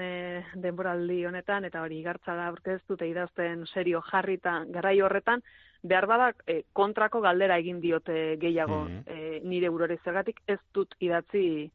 denboraldi 0.62 1.24
honetan, 1.26 1.66
eta 1.68 1.82
hori 1.82 1.98
igartza 2.00 2.36
da 2.38 2.48
aurkeztu 2.52 2.96
eta 2.98 3.10
idazten 3.10 3.66
serio 3.72 4.00
jarrita 4.10 4.62
garai 4.70 5.00
horretan, 5.02 5.42
behar 5.82 6.06
bada 6.06 6.32
e, 6.46 6.62
kontrako 6.72 7.20
galdera 7.20 7.58
egin 7.58 7.80
diote 7.80 8.36
gehiago 8.38 8.84
Mhm. 8.84 9.02
e, 9.06 9.40
nire 9.44 9.68
burori 9.68 9.98
zergatik 10.04 10.40
ez 10.46 10.58
dut 10.74 10.94
idatzi 11.00 11.70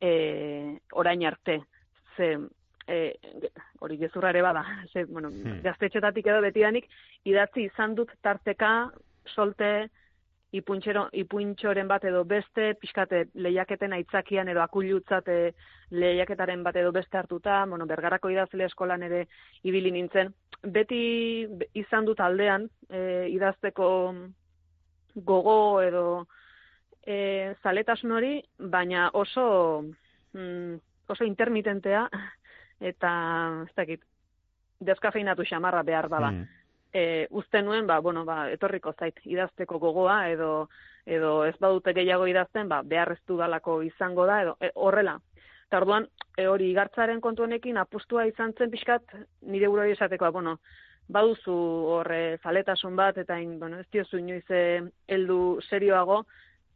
e, 0.00 0.78
orain 0.92 1.24
arte. 1.26 1.60
Ze, 2.16 2.38
e, 2.86 3.14
hori 3.80 3.96
gezurra 3.98 4.30
ere 4.30 4.42
bada, 4.42 4.62
ze, 4.92 5.04
bueno, 5.04 5.30
Hmm. 5.30 5.60
gaztetxetatik 5.62 6.26
edo 6.26 6.40
betidanik 6.40 6.88
idatzi 7.24 7.64
izan 7.64 7.94
dut 7.94 8.10
tarteka, 8.22 8.90
solte, 9.34 9.90
ipuntxero, 10.58 11.06
ipuntxoren 11.12 11.88
bat 11.88 12.04
edo 12.08 12.24
beste, 12.24 12.74
pixkate 12.80 13.26
lehiaketen 13.34 13.92
aitzakian 13.96 14.48
edo 14.48 14.62
akulutzate 14.62 15.36
lehiaketaren 15.90 16.62
bat 16.66 16.76
edo 16.76 16.92
beste 16.92 17.18
hartuta, 17.18 17.64
bueno, 17.66 17.86
bergarako 17.86 18.30
idazle 18.32 18.64
eskolan 18.66 19.02
ere 19.02 19.26
ibili 19.64 19.90
nintzen. 19.94 20.32
Beti 20.62 21.46
be- 21.50 21.68
izan 21.74 22.04
dut 22.08 22.20
aldean 22.20 22.68
e, 22.88 23.28
idazteko 23.34 23.88
gogo 25.14 25.80
edo 25.82 26.26
e, 27.06 27.54
zaletasun 27.62 28.12
hori, 28.12 28.34
baina 28.58 29.10
oso 29.14 29.82
mm, 30.32 30.74
oso 31.08 31.24
intermitentea 31.24 32.08
eta 32.80 33.10
ez 33.64 33.74
dakit 33.76 34.02
deskafeinatu 34.80 35.44
xamarra 35.48 35.82
behar 35.82 36.08
bada 36.08 36.30
Hmm. 36.30 36.44
E, 36.96 37.26
uste 37.30 37.60
nuen, 37.62 37.86
ba, 37.86 37.98
bueno, 38.00 38.24
ba, 38.24 38.46
etorriko 38.50 38.94
zait 38.96 39.18
idazteko 39.28 39.78
gogoa, 39.82 40.30
edo, 40.32 40.68
edo 41.04 41.44
ez 41.44 41.54
badute 41.60 41.92
gehiago 41.96 42.26
idazten, 42.30 42.70
ba, 42.72 42.80
behar 42.82 43.12
ez 43.12 43.20
dudalako 43.28 43.82
izango 43.84 44.24
da, 44.28 44.40
edo 44.46 44.56
e, 44.60 44.70
horrela. 44.74 45.18
Eta 45.66 45.82
orduan, 45.82 46.08
e, 46.38 46.46
hori 46.48 46.70
igartzaren 46.72 47.20
kontu 47.20 47.44
honekin 47.44 47.76
apustua 47.82 48.24
izan 48.30 48.54
zen 48.56 48.72
pixkat 48.72 49.16
nire 49.52 49.68
buroi 49.68 49.90
esateko, 49.92 50.24
ba, 50.24 50.32
bueno, 50.38 50.56
baduzu 51.12 51.54
horre 51.98 52.20
zaletasun 52.42 52.96
bat, 52.96 53.18
eta 53.18 53.38
in, 53.44 53.58
bueno, 53.60 53.82
ez 53.82 53.86
diozu 53.92 54.22
inoiz 54.22 54.44
eh, 54.50 54.80
heldu 55.06 55.40
serioago, 55.68 56.22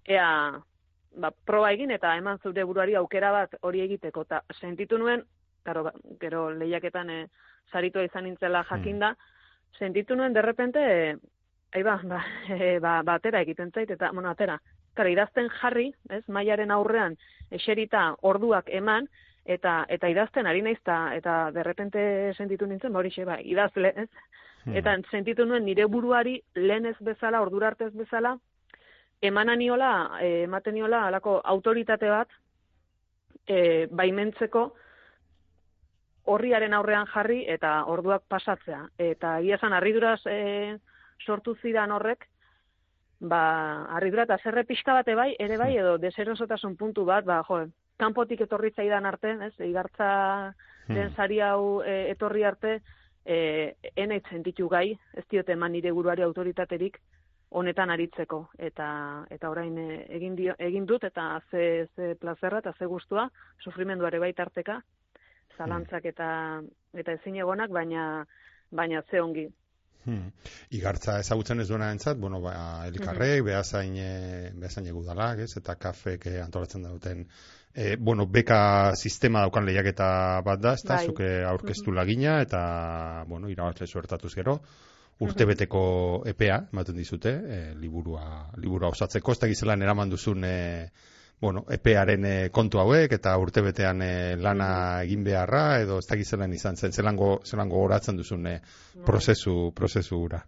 ea 0.06 0.28
ba, 1.16 1.32
proba 1.46 1.72
egin 1.72 1.90
eta 1.96 2.12
eman 2.20 2.38
zure 2.44 2.64
buruari 2.68 2.94
aukera 3.00 3.32
bat 3.34 3.56
hori 3.62 3.80
egiteko. 3.88 4.24
Ta 4.28 4.44
sentitu 4.60 4.98
nuen, 5.00 5.24
karo, 5.64 5.88
ba, 5.88 5.96
gero 6.20 6.48
lehiaketan 6.54 7.10
e, 7.10 7.20
saritua 7.72 8.04
izan 8.06 8.28
nintzela 8.28 8.62
jakinda, 8.68 9.14
sentitu 9.78 10.16
nuen 10.16 10.32
derrepente, 10.32 11.16
ai 11.72 11.82
ba, 11.82 12.00
ba, 12.04 12.24
e, 12.56 12.78
ba, 12.78 13.00
ba, 13.02 13.14
atera 13.14 13.40
egiten 13.40 13.72
zait, 13.72 13.90
eta, 13.90 14.10
bueno, 14.12 14.30
atera, 14.30 14.60
Karo, 14.94 15.10
idazten 15.12 15.48
jarri, 15.60 15.90
ez, 16.10 16.24
mailaren 16.28 16.72
aurrean, 16.74 17.14
eserita 17.54 18.08
orduak 18.26 18.70
eman, 18.74 19.06
eta 19.46 19.84
eta 19.88 20.10
idazten 20.10 20.48
ari 20.50 20.62
naiz, 20.66 20.80
ta, 20.84 21.14
eta 21.16 21.36
derrepente 21.54 22.02
sentitu 22.36 22.66
nintzen, 22.66 22.92
ba, 22.92 22.98
horixe, 23.00 23.24
ba, 23.24 23.38
idazle, 23.40 23.92
ez? 24.04 24.08
Hmm. 24.64 24.76
Eta 24.76 24.96
sentitu 25.10 25.46
nuen 25.46 25.64
nire 25.64 25.86
buruari 25.88 26.36
lehen 26.58 26.90
ez 26.90 26.96
bezala, 27.00 27.40
ordura 27.40 27.70
arte 27.70 27.86
ez 27.86 27.94
bezala, 27.96 28.34
emananiola, 29.22 29.92
eh, 30.20 30.42
ematen 30.44 30.74
niola 30.74 31.06
alako 31.06 31.38
autoritate 31.54 32.10
bat, 32.10 32.28
e, 33.46 33.86
baimentzeko 33.90 34.70
horriaren 36.30 36.74
aurrean 36.76 37.08
jarri 37.10 37.42
eta 37.48 37.72
orduak 37.90 38.22
pasatzea. 38.28 38.84
Eta 38.98 39.38
egia 39.40 39.58
esan 39.58 39.74
harriduraz 39.76 40.20
e, 40.30 40.78
sortu 41.26 41.56
zidan 41.62 41.92
horrek, 41.96 42.26
ba, 43.20 43.42
harridura 43.96 44.24
eta 44.28 44.38
zerre 44.42 44.64
pixka 44.64 44.94
bate 44.96 45.14
bai, 45.18 45.34
ere 45.38 45.58
bai, 45.60 45.74
edo 45.76 45.98
deserosotasun 45.98 46.76
puntu 46.80 47.04
bat, 47.04 47.26
ba, 47.26 47.42
jo, 47.48 47.64
kanpotik 48.00 48.46
etorri 48.46 48.72
zaidan 48.76 49.06
arte, 49.06 49.36
ez, 49.48 49.54
igartza 49.60 50.10
den 50.88 51.10
Hmm. 51.10 51.14
sari 51.14 51.40
hau 51.40 51.82
e, 51.86 52.10
etorri 52.10 52.42
arte, 52.44 52.80
e, 53.24 53.74
enet 53.94 54.26
sentitu 54.30 54.68
gai, 54.68 54.98
ez 55.14 55.24
diote 55.30 55.52
eman 55.52 55.72
nire 55.72 55.92
buruari 55.92 56.22
autoritaterik, 56.22 56.98
honetan 57.50 57.90
aritzeko 57.90 58.44
eta 58.58 58.86
eta 59.30 59.50
orain 59.50 59.76
e, 59.78 60.06
egin 60.16 60.36
dio, 60.38 60.54
egin 60.58 60.86
dut 60.86 61.04
eta 61.04 61.42
ze 61.50 61.88
ze 61.96 62.14
plazerra 62.14 62.58
eta 62.58 62.72
ze 62.78 62.86
gustua 62.86 63.28
sufrimenduare 63.58 64.18
bai 64.18 64.32
tarteka 64.32 64.80
zalantzak 65.60 66.08
eta 66.12 66.28
eta 66.96 67.16
ezinegonak 67.20 67.70
baina 67.76 68.24
baina 68.70 69.02
ze 69.10 69.20
ongi. 69.20 69.48
Hmm. 70.04 70.30
Igartza 70.72 71.18
ezagutzen 71.20 71.60
ez 71.60 71.66
duena 71.68 71.90
entzat, 71.92 72.16
bueno, 72.18 72.38
ba, 72.40 72.54
elkarrek, 72.88 73.42
behazain, 73.44 73.98
e, 74.00 74.12
behazain 74.56 74.86
egudalak, 74.88 75.42
ez, 75.44 75.50
eta 75.60 75.74
kafek 75.76 76.24
eh, 76.30 76.38
antolatzen 76.40 76.86
duten, 76.86 77.26
e, 77.74 77.96
bueno, 78.00 78.24
beka 78.26 78.60
sistema 78.96 79.42
daukan 79.44 79.68
lehiaketa 79.68 80.08
bat 80.46 80.62
da, 80.62 80.72
ez 80.78 80.86
da, 80.86 80.96
Bai. 81.02 81.10
zuke 81.10 81.28
aurkeztu 81.50 81.92
lagina, 81.92 82.38
eta, 82.46 82.62
bueno, 83.28 83.52
irabazle 83.52 83.86
suertatuz 83.86 84.32
gero, 84.38 84.56
urtebeteko 85.20 85.82
epea, 86.32 86.62
ematen 86.72 86.96
dizute, 86.96 87.36
e, 87.36 87.60
liburua, 87.76 88.24
liburua 88.56 88.94
osatzeko, 88.96 89.36
ez 89.36 89.42
da 89.44 89.52
gizelan 89.52 89.84
eraman 89.84 90.16
duzun, 90.16 90.48
e, 90.48 90.56
bueno, 91.40 91.64
epearen 91.72 92.24
e, 92.28 92.34
kontu 92.52 92.78
hauek, 92.82 93.12
eta 93.16 93.32
urtebetean 93.40 94.02
e, 94.04 94.12
lana 94.36 94.70
egin 95.06 95.24
beharra, 95.24 95.80
edo 95.80 95.98
ez 96.02 96.06
da 96.06 96.18
gizelan 96.20 96.52
izan 96.52 96.76
zen, 96.76 96.92
zelango, 96.92 97.38
zelango 97.44 97.80
horatzen 97.80 98.18
duzun 98.20 98.46
e, 98.46 98.56
prozesu, 99.06 99.72
prozesu 99.76 100.18
hura. 100.20 100.42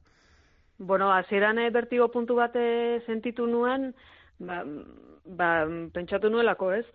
Bueno, 0.79 1.13
hasieran 1.13 1.59
eh, 1.59 1.71
bertigo 1.71 2.09
puntu 2.11 2.35
bate 2.35 3.01
sentitu 3.07 3.47
nuen, 3.47 3.93
ba, 4.39 4.65
ba, 5.25 5.51
pentsatu 5.95 6.31
nuelako, 6.31 6.73
ez? 6.75 6.87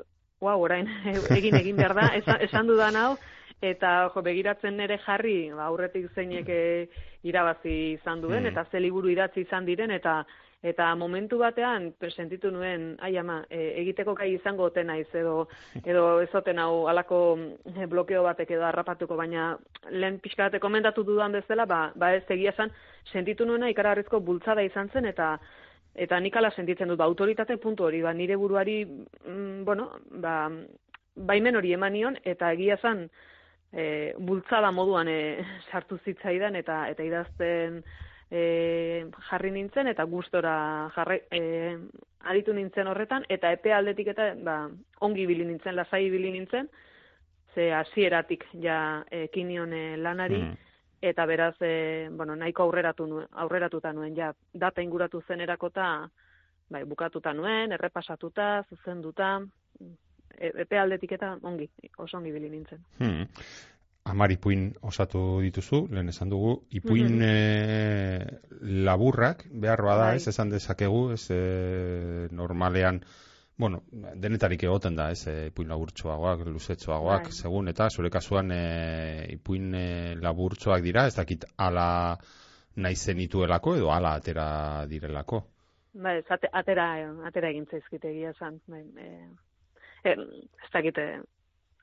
Wow, 0.44 0.62
orain 0.68 0.90
egin 1.38 1.56
egin 1.58 1.78
behar 1.80 1.96
da, 1.96 2.10
esan, 2.20 2.42
esan 2.46 2.68
dudan 2.70 2.98
hau, 3.00 3.14
eta 3.62 4.10
jo, 4.14 4.22
begiratzen 4.22 4.78
nere 4.78 5.00
jarri, 5.06 5.50
ba, 5.56 5.66
aurretik 5.66 6.12
zeinek 6.16 6.50
eh, 6.50 6.88
irabazi 7.24 7.94
izan 7.94 8.22
duen, 8.22 8.44
Mm. 8.44 8.52
eta 8.52 8.66
ze 8.72 8.80
liburu 8.80 9.10
idatzi 9.10 9.42
izan 9.42 9.66
diren, 9.66 9.92
eta 9.92 10.26
eta 10.64 10.96
momentu 10.96 11.38
batean 11.38 11.94
sentitu 12.10 12.50
nuen, 12.52 12.96
ai 13.00 13.16
ama, 13.18 13.44
e, 13.50 13.74
egiteko 13.82 14.16
gai 14.16 14.34
izango 14.34 14.64
ote 14.64 14.84
naiz, 14.84 15.08
edo, 15.14 15.48
edo 15.86 16.20
ez 16.22 16.34
oten 16.34 16.60
hau 16.60 16.88
alako 16.88 17.38
eh, 17.76 17.86
blokeo 17.86 18.24
batek 18.24 18.52
edo 18.52 18.66
harrapatuko, 18.66 19.16
baina 19.16 19.58
lehen 19.90 20.20
pixka 20.20 20.48
bate 20.48 20.60
komentatu 20.60 21.04
dudan 21.04 21.32
bezala, 21.32 21.66
ba, 21.66 21.92
ba 21.96 22.16
ez 22.16 22.26
egia 22.30 22.52
esan, 22.56 22.72
sentitu 23.12 23.46
nuena 23.46 23.70
ikaragarrizko 23.70 24.20
bultzada 24.20 24.64
izan 24.64 24.90
zen, 24.90 25.06
eta 25.06 25.38
eta 25.98 26.20
nik 26.20 26.36
ala 26.36 26.52
sentitzen 26.52 26.90
dut, 26.90 26.98
ba, 26.98 27.06
autoritate 27.06 27.58
puntu 27.58 27.86
hori, 27.86 28.02
ba, 28.02 28.14
nire 28.14 28.36
buruari, 28.36 28.84
mm, 28.86 29.64
bueno, 29.66 29.92
ba, 30.22 30.52
baimen 31.16 31.56
hori 31.56 31.74
eman 31.74 31.94
nion, 31.94 32.18
eta 32.24 32.52
egia 32.54 32.76
esan, 32.78 33.08
e, 33.78 34.14
bultzada 34.18 34.72
moduan 34.74 35.08
e, 35.08 35.46
sartu 35.72 36.00
zitzaidan, 36.04 36.58
eta 36.60 36.82
eta 36.92 37.06
idazten 37.06 37.82
e, 38.32 39.06
jarri 39.30 39.54
nintzen, 39.54 39.92
eta 39.94 40.06
gustora 40.10 40.58
jarri, 40.96 41.22
e, 41.32 41.42
aritu 42.28 42.56
nintzen 42.58 42.90
horretan, 42.90 43.26
eta 43.30 43.54
epe 43.56 43.74
aldetik 43.74 44.12
eta 44.16 44.32
ba, 44.44 44.60
ongi 45.06 45.24
ibili 45.28 45.46
nintzen, 45.48 45.78
lasai 45.78 46.08
ibili 46.08 46.34
nintzen, 46.34 46.70
ze 47.54 47.72
hasieratik 47.74 48.46
ja 48.62 49.04
ekin 49.12 49.48
nion 49.48 49.74
e, 49.74 49.84
lanari, 49.98 50.42
Mm. 50.42 50.58
eta 51.02 51.26
beraz, 51.26 51.56
e, 51.62 52.10
bueno, 52.12 52.36
nahiko 52.36 52.64
aurreratu 52.64 53.06
nuen, 53.06 53.28
aurreratuta 53.32 53.94
nuen, 53.94 54.16
ja, 54.16 54.34
data 54.54 54.82
inguratu 54.82 55.22
zen 55.28 55.42
erakota, 55.42 56.10
bai, 56.70 56.84
bukatuta 56.84 57.34
nuen, 57.34 57.72
errepasatuta, 57.72 58.66
zuzenduta, 58.70 59.40
epe 60.38 60.78
aldetik 60.80 61.12
eta 61.12 61.38
ongi, 61.42 61.70
oso 61.98 62.18
ongi 62.18 62.32
bili 62.32 62.50
nintzen. 62.50 62.80
Hmm. 63.00 63.28
Amar 64.08 64.32
ipuin 64.32 64.70
osatu 64.88 65.42
dituzu, 65.44 65.88
lehen 65.92 66.10
esan 66.10 66.30
dugu. 66.30 66.64
Ipuin 66.72 67.18
Mhm. 67.18 67.22
eh, 67.28 68.28
laburrak, 68.62 69.46
behar 69.52 69.82
bada, 69.82 70.06
Bai. 70.12 70.16
ez 70.16 70.28
esan 70.28 70.50
dezakegu, 70.50 71.12
ez 71.12 71.28
eh, 71.30 72.28
normalean, 72.32 73.02
bueno, 73.58 73.82
denetarik 73.92 74.64
egoten 74.64 74.96
da, 74.96 75.10
ez, 75.12 75.28
eh, 75.28 75.48
ipuin 75.48 75.68
laburtxoagoak, 75.68 76.46
luzetxoagoak, 76.48 77.24
Bai. 77.24 77.32
segun, 77.32 77.68
eta 77.68 77.90
zure 77.90 78.10
kasuan 78.10 78.52
eh, 78.52 79.28
ipuin 79.34 79.74
eh, 79.76 80.16
laburtxoak 80.22 80.82
dira, 80.82 81.08
ez 81.08 81.16
dakit 81.16 81.44
ala 81.58 82.18
nahi 82.76 82.96
zenituelako 82.96 83.76
edo 83.76 83.92
ala 83.92 84.14
atera 84.14 84.86
direlako. 84.88 85.44
Ba, 85.98 86.12
ate- 86.30 86.50
atera, 86.54 86.86
atera 87.26 87.50
egin 87.50 87.66
zaizkite 87.66 88.12
egia 88.12 88.30
esan. 88.30 88.60
Bai, 88.68 88.84
e, 89.02 89.28
e, 90.04 90.14
ez 90.14 90.72
dakite, 90.74 91.08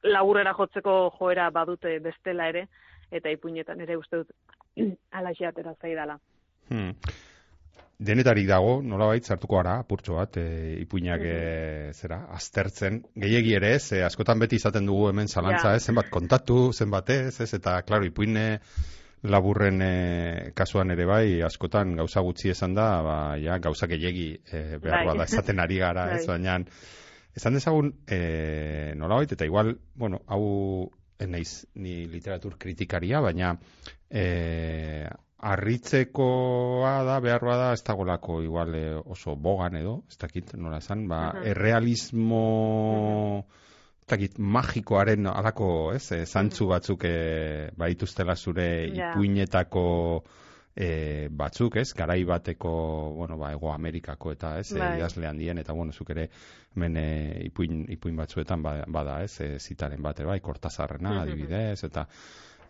laburrera 0.04 0.54
jotzeko 0.58 0.96
joera 1.18 1.50
badute 1.50 1.98
bestela 2.04 2.48
ere, 2.52 2.66
eta 3.10 3.30
ipuinetan 3.32 3.80
ere 3.80 3.96
uste 3.96 4.22
dut 4.22 4.34
alaxe 5.18 5.46
atera 5.46 5.74
zaidala. 5.80 6.18
Hmm. 6.68 6.92
Denetarik 8.04 8.48
dago, 8.50 8.80
nolabait 8.82 9.22
sartuko 9.24 9.60
gara, 9.60 9.76
apurtxo 9.84 10.16
bat, 10.18 10.36
e, 10.42 10.74
ipuinak 10.82 11.22
e, 11.30 11.36
zera, 11.94 12.24
aztertzen. 12.34 12.98
Gehiegi 13.22 13.54
ere 13.54 13.70
ez, 13.76 13.84
e, 13.94 14.00
askotan 14.02 14.42
beti 14.42 14.58
izaten 14.58 14.88
dugu 14.90 15.06
hemen 15.12 15.30
zalantza, 15.30 15.70
Ja. 15.70 15.76
ez, 15.78 15.84
zenbat 15.86 16.10
kontatu, 16.10 16.72
zenbat 16.72 17.10
ez, 17.14 17.40
ez, 17.40 17.52
eta, 17.54 17.76
klaro, 17.86 18.04
ipuine 18.10 18.58
laburren 19.22 19.80
e, 19.80 20.50
kasuan 20.58 20.90
ere 20.90 21.06
bai, 21.06 21.40
askotan 21.46 21.94
gauza 21.96 22.20
gutxi 22.26 22.50
esan 22.50 22.74
da, 22.74 22.88
ba, 23.06 23.16
ja, 23.40 23.60
gauza 23.62 23.86
gehiegi 23.86 24.26
e, 24.50 24.64
behar 24.82 25.04
Bai. 25.04 25.06
bada 25.12 25.28
esaten 25.30 25.62
ari 25.62 25.78
gara, 25.78 26.08
ez, 26.18 26.26
Bai. 26.26 26.34
baina, 26.34 26.58
esan 27.34 27.58
dezagun, 27.58 27.92
e, 28.06 28.92
nolabait, 28.96 29.32
eta 29.32 29.46
igual, 29.46 29.78
bueno, 29.94 30.22
hau 30.26 30.90
naiz 31.24 31.66
ni 31.74 32.04
literatur 32.10 32.56
kritikaria, 32.58 33.20
baina 33.24 33.54
e, 34.10 35.08
harritzekoa 35.44 36.94
da, 37.04 37.18
behar 37.24 37.44
da, 37.50 37.72
ez 37.74 37.82
dagolako 37.84 38.40
igual 38.42 38.74
e, 38.74 38.84
oso 38.96 39.36
bogan 39.36 39.76
edo, 39.80 39.98
ez 40.08 40.18
dakit 40.20 40.54
nola 40.56 40.80
esan, 40.82 41.06
ba, 41.08 41.20
Aha. 41.32 41.44
errealismo, 41.52 42.44
ez 44.04 44.08
dakit, 44.14 44.38
magikoaren 44.38 45.26
alako, 45.32 45.68
ez, 45.96 46.06
zantzu 46.24 46.68
batzuk 46.70 47.04
e, 47.08 47.70
baituztela 47.76 48.36
zure 48.36 48.68
Ja. 48.94 49.12
ipuinetako 49.12 49.84
e, 50.76 51.28
batzuk, 51.30 51.76
ez, 51.76 51.92
garai 51.94 52.24
bateko, 52.24 52.70
bueno, 53.16 53.36
ba, 53.38 53.52
ego 53.52 53.72
Amerikako 53.72 54.32
eta, 54.32 54.58
ez, 54.58 54.72
e, 54.72 54.78
Bai. 54.78 54.96
idazle 54.98 55.26
handien, 55.28 55.58
eta, 55.58 55.72
bueno, 55.72 55.92
zuk 55.92 56.10
ere, 56.10 56.28
hemen 56.76 56.96
e, 56.96 57.06
ipuin, 57.46 57.84
ipuin 57.94 58.16
batzuetan 58.16 58.62
ba- 58.62 58.84
bada, 58.88 59.22
ez, 59.22 59.40
e, 59.40 59.58
zitaren 59.58 60.02
bate, 60.02 60.24
bai, 60.24 60.40
kortazarrena, 60.40 61.20
adibidez, 61.22 61.84
eta, 61.84 62.06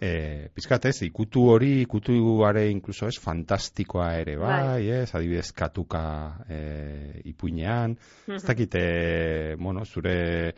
e, 0.00 0.48
pizkat, 0.52 0.84
ez, 0.90 1.02
ikutu 1.06 1.46
hori, 1.48 1.80
ikutuare 1.86 2.66
inkluso, 2.70 3.08
ez, 3.08 3.16
fantastikoa 3.22 4.10
ere, 4.20 4.36
bai, 4.36 4.60
Bai. 4.66 4.88
ez, 5.00 5.14
adibidez, 5.14 5.52
katuka 5.56 6.04
e, 6.48 7.20
ipuinean, 7.24 7.96
ez 8.28 8.42
Mhm. 8.42 8.46
dakit, 8.46 8.74
e, 8.74 9.54
bueno, 9.58 9.84
zure 9.86 10.54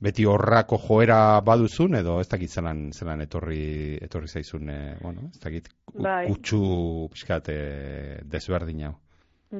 beti 0.00 0.24
horrako 0.24 0.78
joera 0.80 1.40
baduzun 1.44 1.98
edo 2.00 2.18
ez 2.20 2.28
dakit 2.28 2.50
zelan, 2.50 2.88
zelan 2.96 3.20
etorri, 3.26 3.98
etorri 4.02 4.28
zaizun, 4.28 4.70
e, 4.72 4.78
bueno, 5.02 5.28
ez 5.34 5.40
dakit 5.42 5.68
Bai. 5.94 6.24
kutsu 6.30 7.08
pixkat 7.12 7.52
e, 7.52 7.60
desberdin 8.24 8.86
hau. 8.88 8.94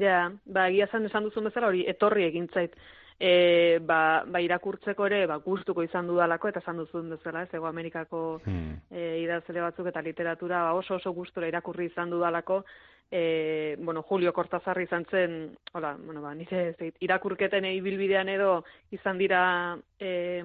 Ja, 0.01 0.31
ba, 0.47 0.69
egia 0.71 0.87
esan 0.87 1.07
esan 1.09 1.27
duzun 1.27 1.49
bezala 1.51 1.69
hori 1.73 1.85
etorri 1.91 2.25
egin 2.29 2.49
zait. 2.55 2.77
E, 3.23 3.79
ba, 3.85 4.25
ba, 4.27 4.41
irakurtzeko 4.41 5.05
ere 5.05 5.27
ba, 5.29 5.37
gustuko 5.45 5.83
izan 5.85 6.07
dudalako 6.09 6.49
eta 6.49 6.63
esan 6.63 6.79
duzun 6.81 7.11
bezala, 7.13 7.43
ez, 7.45 7.51
Ego 7.55 7.67
Amerikako 7.69 8.41
Hmm. 8.47 8.79
e, 8.91 9.19
idazle 9.21 9.61
batzuk 9.61 9.87
eta 9.91 10.01
literatura 10.01 10.63
ba, 10.65 10.73
oso 10.73 10.95
oso 10.95 11.13
gustura 11.13 11.47
irakurri 11.47 11.91
izan 11.91 12.09
dudalako, 12.11 12.65
e, 13.13 13.77
bueno, 13.79 14.01
Julio 14.03 14.33
Cortazar 14.33 14.81
izan 14.81 15.05
zen, 15.11 15.57
hola, 15.75 15.97
bueno, 16.01 16.23
ba, 16.23 16.33
nire 16.35 16.69
ez 16.71 16.77
dakit, 16.79 16.97
irakurketen 17.01 17.65
ibilbidean 17.67 18.29
edo 18.29 18.65
izan 18.91 19.19
dira 19.19 19.77
e, 19.99 20.43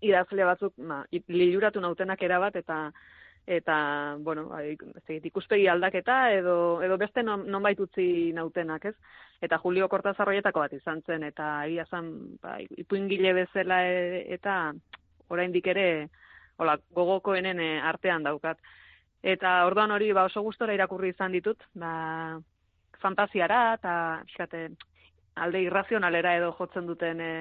idazle 0.00 0.44
batzuk, 0.44 0.74
ba, 0.78 1.04
i- 1.10 1.24
liluratu 1.26 1.80
nautenak 1.80 2.22
erabat 2.22 2.54
eta 2.56 2.92
eta, 3.46 4.16
bueno, 4.18 4.46
ba, 4.48 4.62
dakit, 4.62 5.26
ikuspegi 5.26 5.66
aldaketa 5.68 6.32
edo, 6.32 6.82
edo 6.82 6.96
beste 6.98 7.22
non, 7.22 7.44
nonbait 7.50 7.80
utzi 7.80 8.32
nautenak, 8.32 8.86
ez? 8.88 8.94
Eta 9.44 9.58
Julio 9.58 9.88
Cortazar 9.92 10.28
horietako 10.28 10.62
bat 10.64 10.72
izan 10.72 11.02
zen, 11.04 11.26
eta 11.28 11.66
egia 11.66 11.84
zen, 11.90 12.10
ba, 12.42 12.56
ipuingile 12.80 13.34
bezala 13.36 13.82
e, 13.84 14.24
eta 14.34 14.72
oraindik 15.28 15.66
ere, 15.74 16.08
hola, 16.56 16.78
gogokoenen 16.96 17.60
e, 17.60 17.68
artean 17.82 18.24
daukat. 18.24 18.58
Eta 19.24 19.64
orduan 19.66 19.92
hori 19.92 20.12
ba, 20.12 20.24
oso 20.30 20.42
gustora 20.44 20.74
irakurri 20.76 21.12
izan 21.12 21.32
ditut, 21.32 21.60
ba, 21.74 22.40
fantasiara 23.00 23.74
eta 23.76 23.94
fíjate, 24.32 24.68
alde 25.36 25.60
irrazionalera 25.66 26.36
edo 26.38 26.52
jotzen 26.56 26.86
duten 26.88 27.20
e, 27.20 27.32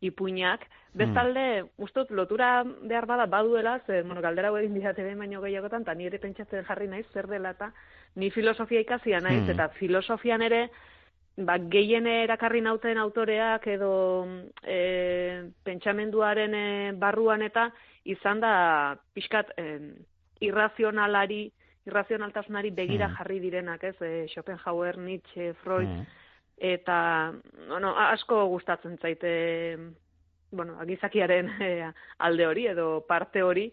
ipuinak. 0.00 0.60
Bestalde, 0.94 1.64
ustot, 1.78 2.10
lotura 2.10 2.64
behar 2.64 3.06
bada 3.06 3.26
baduela, 3.26 3.80
ze, 3.86 4.02
bueno, 4.02 4.20
galdera 4.20 4.48
egin 4.58 4.74
didate 4.74 5.02
behin 5.02 5.18
baino 5.18 5.40
gehiagotan, 5.40 5.82
eta 5.82 5.94
ni 5.94 6.06
ere 6.06 6.18
pentsatzen 6.18 6.64
jarri 6.64 6.88
naiz, 6.88 7.06
zer 7.12 7.26
dela, 7.26 7.50
eta 7.50 7.72
ni 8.16 8.30
filosofia 8.30 8.80
ikasia 8.80 9.20
naiz, 9.20 9.44
Hmm. 9.44 9.50
eta 9.50 9.68
filosofian 9.68 10.42
ere, 10.42 10.70
ba, 11.36 11.58
gehien 11.58 12.06
erakarri 12.06 12.60
nauten 12.60 12.98
autoreak 12.98 13.66
edo 13.66 14.26
e, 14.64 15.50
pentsamenduaren 15.64 16.54
e, 16.54 16.92
barruan 16.98 17.42
eta 17.42 17.70
izan 18.04 18.40
da 18.40 18.96
pixkat 19.14 19.52
e, 19.56 19.78
irrazionalari, 20.40 21.50
irrazionaltasunari 21.86 22.70
begira 22.70 23.08
Hmm. 23.08 23.16
jarri 23.16 23.40
direnak, 23.40 23.84
ez? 23.84 23.96
E, 24.02 24.26
Schopenhauer, 24.28 24.98
Nietzsche, 24.98 25.54
Freud, 25.62 25.86
Mm. 25.88 26.06
Eta 26.60 27.32
bueno, 27.68 27.94
asko 27.96 28.46
gustatzen 28.46 28.98
zaite 28.98 29.78
bueno, 30.50 30.78
gizakiaren 30.86 31.50
eh, 31.60 31.92
alde 32.18 32.46
hori 32.46 32.66
edo 32.66 33.04
parte 33.06 33.42
hori 33.42 33.72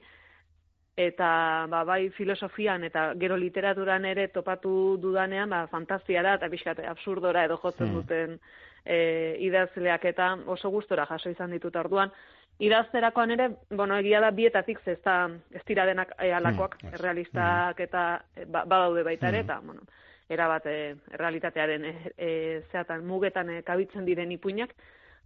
eta 0.98 1.68
ba, 1.70 1.84
bai 1.84 2.10
filosofian 2.16 2.84
eta 2.88 3.10
gero 3.20 3.36
literaturan 3.38 4.06
ere 4.06 4.30
topatu 4.32 4.98
dudanean 5.02 5.50
ba, 5.50 5.66
fantasia 5.68 6.22
da 6.24 6.36
eta 6.38 6.48
pixkat 6.50 6.80
absurdora 6.88 7.44
edo 7.46 7.58
jotzen 7.58 7.88
Hmm. 7.90 7.96
duten 7.96 8.40
e, 8.86 9.36
idazleak 9.42 10.06
eta 10.06 10.38
oso 10.46 10.70
gustora 10.70 11.06
jaso 11.06 11.30
izan 11.30 11.52
ditut 11.52 11.76
orduan 11.76 12.12
idazterakoan 12.60 13.32
ere, 13.32 13.50
bueno, 13.72 13.98
egia 14.00 14.22
da 14.22 14.30
bietatik 14.32 14.80
ez 14.88 15.02
da 15.04 15.28
ez 15.52 15.62
dira 15.68 15.86
denak 15.86 16.14
e, 16.20 16.32
alakoak, 16.32 16.78
Hmm, 16.82 16.88
ez. 16.88 16.94
errealistak 17.00 17.80
eta 17.80 18.22
e, 18.36 18.46
ba, 18.46 18.64
badaude 18.64 19.04
baita 19.04 19.28
ere 19.28 19.42
Hmm. 19.42 19.50
eta 19.50 19.60
bueno, 19.66 19.82
erabat 20.30 20.66
e, 20.66 20.96
errealitatearen 21.14 21.86
e, 21.86 21.94
e, 22.18 22.30
zeatan 22.72 23.06
mugetan 23.06 23.50
e, 23.50 23.62
kabitzen 23.64 24.06
diren 24.06 24.32
ipuinak, 24.34 24.74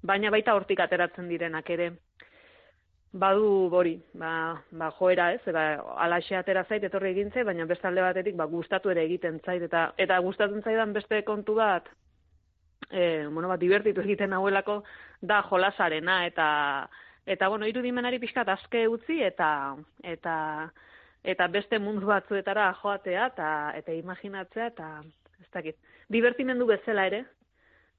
baina 0.01 0.31
baita 0.31 0.55
hortik 0.55 0.79
ateratzen 0.83 1.29
direnak 1.29 1.69
ere. 1.69 1.91
Badu 3.09 3.69
hori, 3.73 3.95
ba, 4.13 4.31
ba 4.71 4.91
joera 4.99 5.31
ez, 5.33 5.41
eta 5.49 5.63
alaxe 6.03 6.35
atera 6.37 6.63
zait 6.69 6.83
etorri 6.85 7.09
egin 7.15 7.31
zait, 7.33 7.45
baina 7.47 7.65
beste 7.65 7.87
alde 7.87 8.03
batetik 8.05 8.35
ba, 8.37 8.45
gustatu 8.45 8.91
ere 8.93 9.07
egiten 9.07 9.39
zait, 9.45 9.63
eta 9.65 9.87
eta 9.97 10.19
gustatzen 10.21 10.61
zaidan 10.61 10.93
beste 10.93 11.23
kontu 11.25 11.55
bat, 11.57 11.89
e, 12.91 13.25
bueno, 13.31 13.47
bat 13.49 13.59
divertitu 13.59 14.03
egiten 14.05 14.33
hauelako 14.33 14.83
da 15.21 15.41
jolasarena, 15.49 16.25
eta 16.27 16.49
eta 17.25 17.49
bueno, 17.49 17.65
irudimenari 17.69 18.19
pixkat 18.19 18.49
azke 18.49 18.85
utzi, 18.87 19.21
eta 19.25 19.49
eta 20.03 20.35
eta 21.23 21.47
beste 21.47 21.79
mundu 21.79 22.07
batzuetara 22.07 22.71
joatea, 22.81 23.27
eta 23.33 23.49
eta 23.77 23.93
imaginatzea, 23.93 24.67
eta 24.73 24.89
ez 25.39 25.49
dakit, 25.53 25.75
divertimendu 26.09 26.65
bezala 26.69 27.05
ere, 27.09 27.23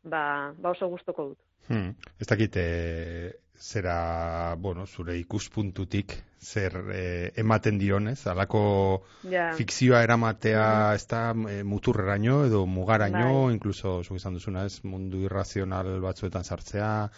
ba, 0.03 0.53
ba 0.59 0.71
oso 0.71 0.89
gustoko 0.89 1.31
dut. 1.33 1.39
Hmm. 1.69 1.95
Ez 2.19 2.27
dakit, 2.27 2.57
e, 2.57 3.33
zera, 3.61 4.55
bueno, 4.59 4.87
zure 4.87 5.17
ikuspuntutik, 5.21 6.15
zer 6.41 6.77
e, 6.95 7.03
ematen 7.37 7.79
dionez, 7.79 8.27
alako 8.27 9.05
Ja. 9.29 9.53
fikzioa 9.55 10.03
eramatea, 10.03 10.95
ez 10.95 11.07
da, 11.07 11.35
e, 11.49 11.63
muturreraino 11.63 12.45
edo 12.47 12.65
mugaraino, 12.67 13.45
Bai. 13.45 13.55
inkluso, 13.55 14.03
zuk 14.03 14.17
izan 14.17 14.35
duzuna, 14.35 14.65
ez, 14.65 14.81
mundu 14.85 15.21
irrazional 15.29 16.01
batzuetan 16.01 16.45
sartzea, 16.45 17.11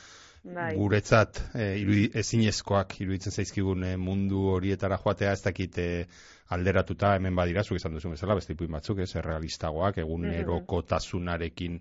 Bai. 0.44 0.74
guretzat 0.76 1.38
e, 1.54 1.78
irudi, 1.78 2.08
ezinezkoak 2.18 2.96
iruditzen 3.00 3.30
zaizkigun 3.32 3.84
e, 3.86 3.96
mundu 3.96 4.40
horietara 4.50 4.96
joatea, 4.98 5.32
ez 5.36 5.42
dakit 5.44 5.78
e, 5.78 6.06
alderatuta 6.52 7.14
hemen 7.14 7.36
badira, 7.38 7.62
zuk 7.62 7.76
izan 7.78 7.94
duzun 7.94 8.10
bezala, 8.16 8.34
beste 8.34 8.52
ipuin 8.56 8.72
batzuk, 8.74 8.98
ez, 9.04 9.14
errealistagoak, 9.16 9.98
egunerokotasunarekin 10.02 11.78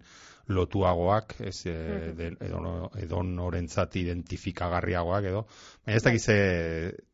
lotuagoak, 0.53 1.35
ez, 1.41 1.65
e, 1.65 1.73
Mhm. 1.73 2.15
de, 2.17 2.27
edo, 2.47 2.91
edo 3.01 3.23
norentzat 3.23 3.95
identifikagarriagoak 3.95 5.23
edo, 5.25 5.45
baina 5.85 5.97
ez 5.97 6.03
dakit 6.03 6.21
ze, 6.21 6.37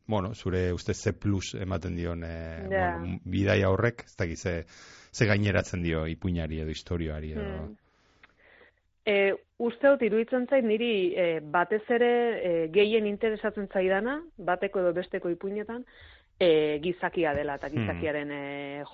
bueno, 0.07 0.33
zure 0.35 0.73
uste 0.73 0.93
ze 0.93 1.13
plus 1.13 1.53
ematen 1.55 1.95
dion 1.95 2.23
e, 2.23 2.27
Ja. 2.69 2.97
bueno, 2.99 3.19
bidaia 3.25 3.69
horrek, 3.69 4.03
ez 4.05 4.15
dakit 4.17 4.37
ze, 4.39 4.65
ze 5.11 5.25
gaineratzen 5.25 5.81
dio 5.81 6.05
ipuinari 6.07 6.59
edo 6.59 6.69
historioari 6.69 7.31
edo. 7.31 7.41
Hmm. 7.41 7.75
E, 9.07 9.33
uste 9.63 9.87
dut 9.87 10.03
iruditzen 10.03 10.45
zait 10.51 10.65
niri 10.67 10.91
e, 11.15 11.25
batez 11.39 11.83
ere 11.95 12.11
e, 12.11 12.53
gehien 12.75 13.07
interesatzen 13.07 13.69
zaidana, 13.71 14.19
bateko 14.49 14.81
edo 14.83 14.91
besteko 14.97 15.31
ipuinetan, 15.31 15.85
e, 16.39 16.79
gizakia 16.83 17.33
dela 17.33 17.55
eta 17.57 17.69
gizakiaren 17.73 18.31
e, 18.31 18.41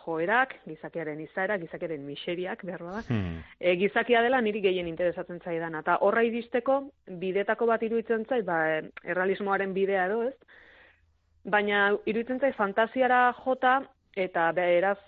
joerak, 0.03 0.55
gizakiaren 0.69 1.19
izaera, 1.25 1.57
gizakiaren 1.57 2.05
miseriak, 2.05 2.63
behar 2.67 2.85
bada. 2.85 3.01
Hmm. 3.09 3.41
E, 3.59 3.75
gizakia 3.81 4.21
dela 4.23 4.41
niri 4.41 4.61
gehien 4.63 4.87
interesatzen 4.87 5.41
zaidana. 5.43 5.83
Eta 5.83 5.97
horra 6.05 6.23
iristeko, 6.29 6.79
bidetako 7.23 7.67
bat 7.73 7.83
iruditzen 7.83 8.27
zait, 8.29 8.45
ba, 8.47 8.61
errealismoaren 9.03 9.73
bidea 9.75 10.05
edo 10.11 10.21
ez, 10.29 10.35
baina 11.43 11.89
iruditzen 12.05 12.39
zait 12.39 12.55
fantasiara 12.55 13.25
jota 13.43 13.81
eta 14.15 14.51
beraz 14.55 14.99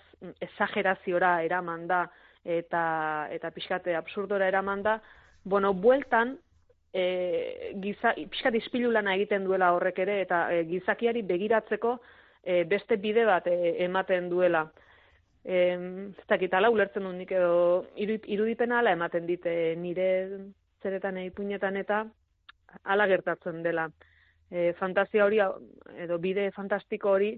exageraziora 0.42 1.38
eraman 1.44 1.86
da 1.88 2.06
eta 2.46 3.28
eta 3.34 3.50
pixkate 3.50 3.96
absurdora 3.96 4.46
eraman 4.48 4.82
da, 4.82 5.00
bueno, 5.44 5.74
bueltan 5.74 6.36
e, 6.92 7.72
giza, 7.82 8.14
pixkat 8.14 8.54
ispilu 8.54 8.90
lana 8.92 9.16
egiten 9.18 9.44
duela 9.44 9.72
horrek 9.74 9.98
ere 10.06 10.20
eta 10.22 10.46
e, 10.54 10.62
gizakiari 10.70 11.22
begiratzeko 11.26 11.96
e, 12.42 12.62
beste 12.64 12.96
bide 13.02 13.26
bat 13.26 13.46
e, 13.50 13.56
ematen 13.84 14.30
duela. 14.30 14.66
Em, 15.46 16.08
ez 16.10 16.26
dakit, 16.26 16.54
ala 16.54 16.70
ulertzen 16.74 17.04
dut 17.06 17.14
nik 17.14 17.32
edo 17.32 17.86
iru- 18.02 18.22
irudipena 18.34 18.80
ala 18.80 18.94
ematen 18.96 19.26
dit 19.26 19.44
e, 19.46 19.74
nire 19.78 20.08
zeretan 20.82 21.18
ipuinetan 21.22 21.76
eta 21.82 22.04
ala 22.84 23.06
gertatzen 23.06 23.62
dela. 23.62 23.88
E, 24.50 24.72
fantasia 24.78 25.24
hori 25.26 25.42
edo 26.02 26.18
bide 26.22 26.50
fantastiko 26.54 27.12
hori 27.14 27.32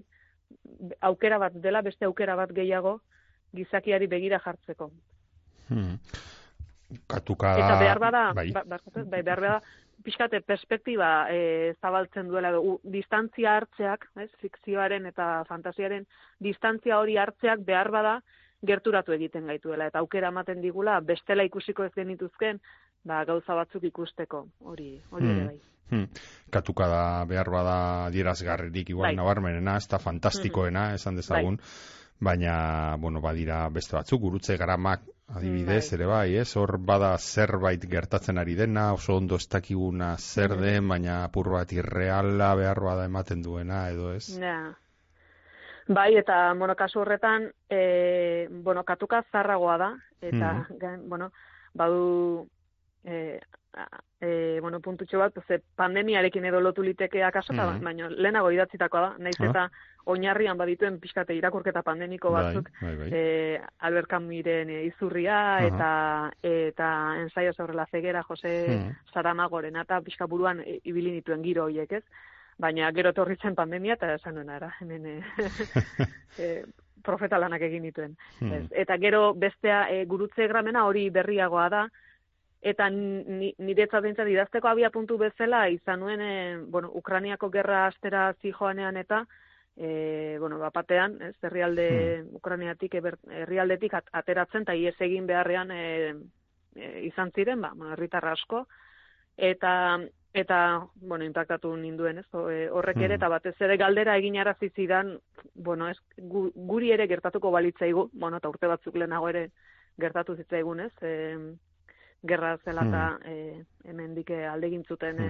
aukera 1.05 1.37
bat 1.41 1.53
dela, 1.61 1.81
beste 1.81 2.05
aukera 2.05 2.35
bat 2.37 2.53
gehiago 2.53 2.99
gizakiari 3.55 4.07
begira 4.07 4.39
jartzeko. 4.43 4.91
Hmm. 5.69 5.97
Katuka 7.07 7.51
da... 7.53 7.65
Eta 7.67 7.79
behar 7.79 7.99
bada, 8.01 8.23
bai. 8.33 8.49
ba- 8.51 8.63
barkatu, 8.65 9.03
bai, 9.05 9.21
behar 9.21 9.41
bada, 9.43 9.59
pixkate 10.03 10.39
perspektiba 10.41 11.27
e, 11.29 11.73
zabaltzen 11.81 12.29
duela, 12.31 12.53
u- 12.59 12.79
distantzia 12.83 13.57
hartzeak, 13.59 14.07
ez, 14.23 14.29
fikzioaren 14.41 15.05
eta 15.11 15.43
fantasiaren 15.49 16.07
distantzia 16.39 16.97
hori 16.99 17.17
hartzeak 17.21 17.61
behar 17.67 17.91
bada 17.93 18.15
gerturatu 18.65 19.13
egiten 19.15 19.45
gaituela, 19.47 19.85
eta 19.91 19.99
aukera 20.01 20.31
ematen 20.33 20.61
digula, 20.61 20.97
bestela 21.05 21.43
ikusiko 21.47 21.85
ez 21.85 21.93
genituzken, 21.95 22.57
ba, 23.07 23.21
gauza 23.25 23.55
batzuk 23.55 23.83
ikusteko, 23.91 24.47
hori, 24.65 24.95
hori 25.11 25.25
Hmm. 25.29 25.45
bai. 25.45 25.59
Hmm. 25.89 26.05
Katuka 26.53 26.85
da 26.87 27.03
behar 27.25 27.49
bada 27.49 28.09
dierazgarririk 28.13 28.89
igual 28.93 29.07
Bai. 29.09 29.15
nabarmenena, 29.17 29.77
ez 29.77 29.87
da 29.89 29.97
fantastikoena, 29.97 30.93
esan 30.93 31.15
dezagun, 31.17 31.57
baina, 32.19 32.95
bueno, 32.99 33.21
badira 33.21 33.67
beste 33.69 33.95
batzuk, 33.95 34.19
gurutze 34.21 34.57
garamak 34.57 35.01
adibidez, 35.29 35.91
Bai. 35.91 35.95
ere 35.99 36.05
bai, 36.09 36.35
ez? 36.41 36.55
Hor 36.57 36.77
bada 36.79 37.17
zerbait 37.17 37.83
gertatzen 37.89 38.37
ari 38.41 38.55
dena, 38.55 38.93
oso 38.93 39.15
ondo 39.17 39.35
ez 39.35 39.47
dakiguna 39.47 40.15
zer 40.17 40.55
Mhm. 40.55 40.61
den, 40.61 40.87
baina 40.89 41.23
apur 41.23 41.49
bat 41.51 41.71
irreala 41.71 42.55
behar 42.55 42.79
bada 42.81 43.05
ematen 43.05 43.41
duena, 43.43 43.89
edo 43.89 44.11
ez? 44.13 44.27
Ja. 44.39 44.73
Bai, 45.87 46.15
eta, 46.17 46.53
bueno, 46.53 46.75
kasu 46.75 46.99
horretan, 46.99 47.51
e, 47.69 48.47
bueno, 48.51 48.83
katuka 48.83 49.23
zarragoa 49.31 49.77
da, 49.77 49.93
eta, 50.21 50.67
gain, 50.79 51.07
bueno, 51.09 51.31
badu, 51.73 52.47
e, 53.03 53.39
e, 54.21 54.57
bueno, 54.61 54.79
puntutxo 54.81 55.19
bat, 55.19 55.33
ze 55.47 55.59
pandemiarekin 55.75 56.45
edo 56.45 56.59
lotu 56.59 56.81
liteke 56.83 57.23
akaso, 57.23 57.53
eta 57.53 57.65
Mhm. 57.73 57.83
baina 57.83 58.09
lehenago 58.09 58.51
idatzitakoa 58.51 59.01
da, 59.01 59.15
naiz 59.19 59.39
Ah. 59.39 59.45
eta 59.49 59.71
oinarrian 60.05 60.57
badituen 60.57 60.99
pixkate 60.99 61.35
irakurketa 61.35 61.83
pandemiko 61.83 62.31
Bai, 62.31 62.43
batzuk, 62.45 62.69
bai, 62.81 62.95
bai. 62.97 63.09
e, 63.13 63.61
Albert 63.79 64.07
Camusen 64.09 64.69
e, 64.69 64.83
izurria, 64.85 65.57
Aha. 65.57 65.67
eta 65.67 66.31
eta 66.41 67.15
ensaio 67.21 67.53
sobre 67.53 67.73
la 67.75 67.85
ceguera 67.85 68.23
Jose 68.23 68.65
Hmm. 68.69 68.95
Saramagoren, 69.13 69.75
eta 69.75 70.01
pixka 70.01 70.25
buruan 70.25 70.61
e, 70.61 70.79
ibili 70.83 71.11
nituen 71.11 71.43
giro 71.43 71.65
horiek, 71.65 71.91
ez? 71.91 72.03
Baina 72.57 72.91
gero 72.91 73.11
etorri 73.11 73.37
zen 73.37 73.55
pandemia, 73.55 73.93
eta 73.93 74.13
esan 74.15 74.35
nuen 74.35 74.49
ara, 74.49 74.73
hemen 74.81 75.05
e, 75.05 75.21
e, 76.39 76.65
profeta 77.03 77.37
lanak 77.39 77.61
egin 77.61 77.83
dituen. 77.83 78.17
Hmm. 78.39 78.51
Ez, 78.53 78.65
Eta 78.71 78.97
gero 78.97 79.33
bestea 79.33 79.89
e, 79.91 80.05
gurutze 80.05 80.47
gramena 80.47 80.85
hori 80.85 81.09
berriagoa 81.09 81.69
da, 81.69 81.87
eta 82.61 82.89
ni, 82.89 83.53
niretzat 83.57 84.03
behintzat 84.03 84.27
idazteko 84.27 84.67
abia 84.67 84.89
puntu 84.91 85.17
bezala 85.17 85.69
izan 85.69 85.99
nuen, 86.01 86.21
e, 86.21 86.57
bueno, 86.67 86.91
Ukraniako 86.93 87.49
gerra 87.49 87.85
astera 87.87 88.33
zijoanean 88.41 88.97
eta, 88.97 89.25
e, 89.77 90.35
bueno, 90.39 90.59
bapatean, 90.59 91.21
ez, 91.21 91.35
herrialde 91.41 92.25
Ukraniatik, 92.33 92.93
eber- 92.99 93.19
herrialdetik 93.29 93.93
at- 93.93 94.09
ateratzen, 94.11 94.63
eta 94.67 94.75
ies 94.75 94.95
egin 94.99 95.25
beharrean 95.27 95.71
e, 95.71 96.15
e, 96.75 97.01
izan 97.07 97.31
ziren, 97.31 97.61
ba, 97.61 97.71
bueno, 97.75 97.93
herritar 97.93 98.25
asko, 98.27 98.67
eta 99.37 99.99
eta 100.31 100.85
bueno, 101.01 101.25
impactatu 101.25 101.71
ninduen, 101.75 102.19
ez? 102.19 102.25
Horrek 102.33 102.97
ere 102.97 103.07
Hmm. 103.07 103.17
eta 103.17 103.27
batez 103.29 103.55
ere 103.61 103.77
galdera 103.77 104.15
eginarazi 104.17 104.69
zidan, 104.69 105.17
bueno, 105.55 105.87
ez, 105.89 105.97
gu, 106.17 106.51
guri 106.53 106.91
ere 106.91 107.07
gertatuko 107.07 107.49
balitzaigu, 107.49 108.09
bueno, 108.13 108.37
eta 108.37 108.49
urte 108.49 108.67
batzuk 108.67 108.95
lehenago 108.95 109.29
ere 109.29 109.49
gertatu 109.97 110.35
zitzaigun, 110.35 110.81
ez? 110.81 110.91
E, 111.01 111.37
gerra 112.27 112.57
zela 112.63 112.85
eta 112.87 113.03
e, 113.25 113.35
hemen 113.85 114.15
dike 114.15 114.45
aldegin 114.47 114.83
zuten 114.83 115.19
e, 115.19 115.29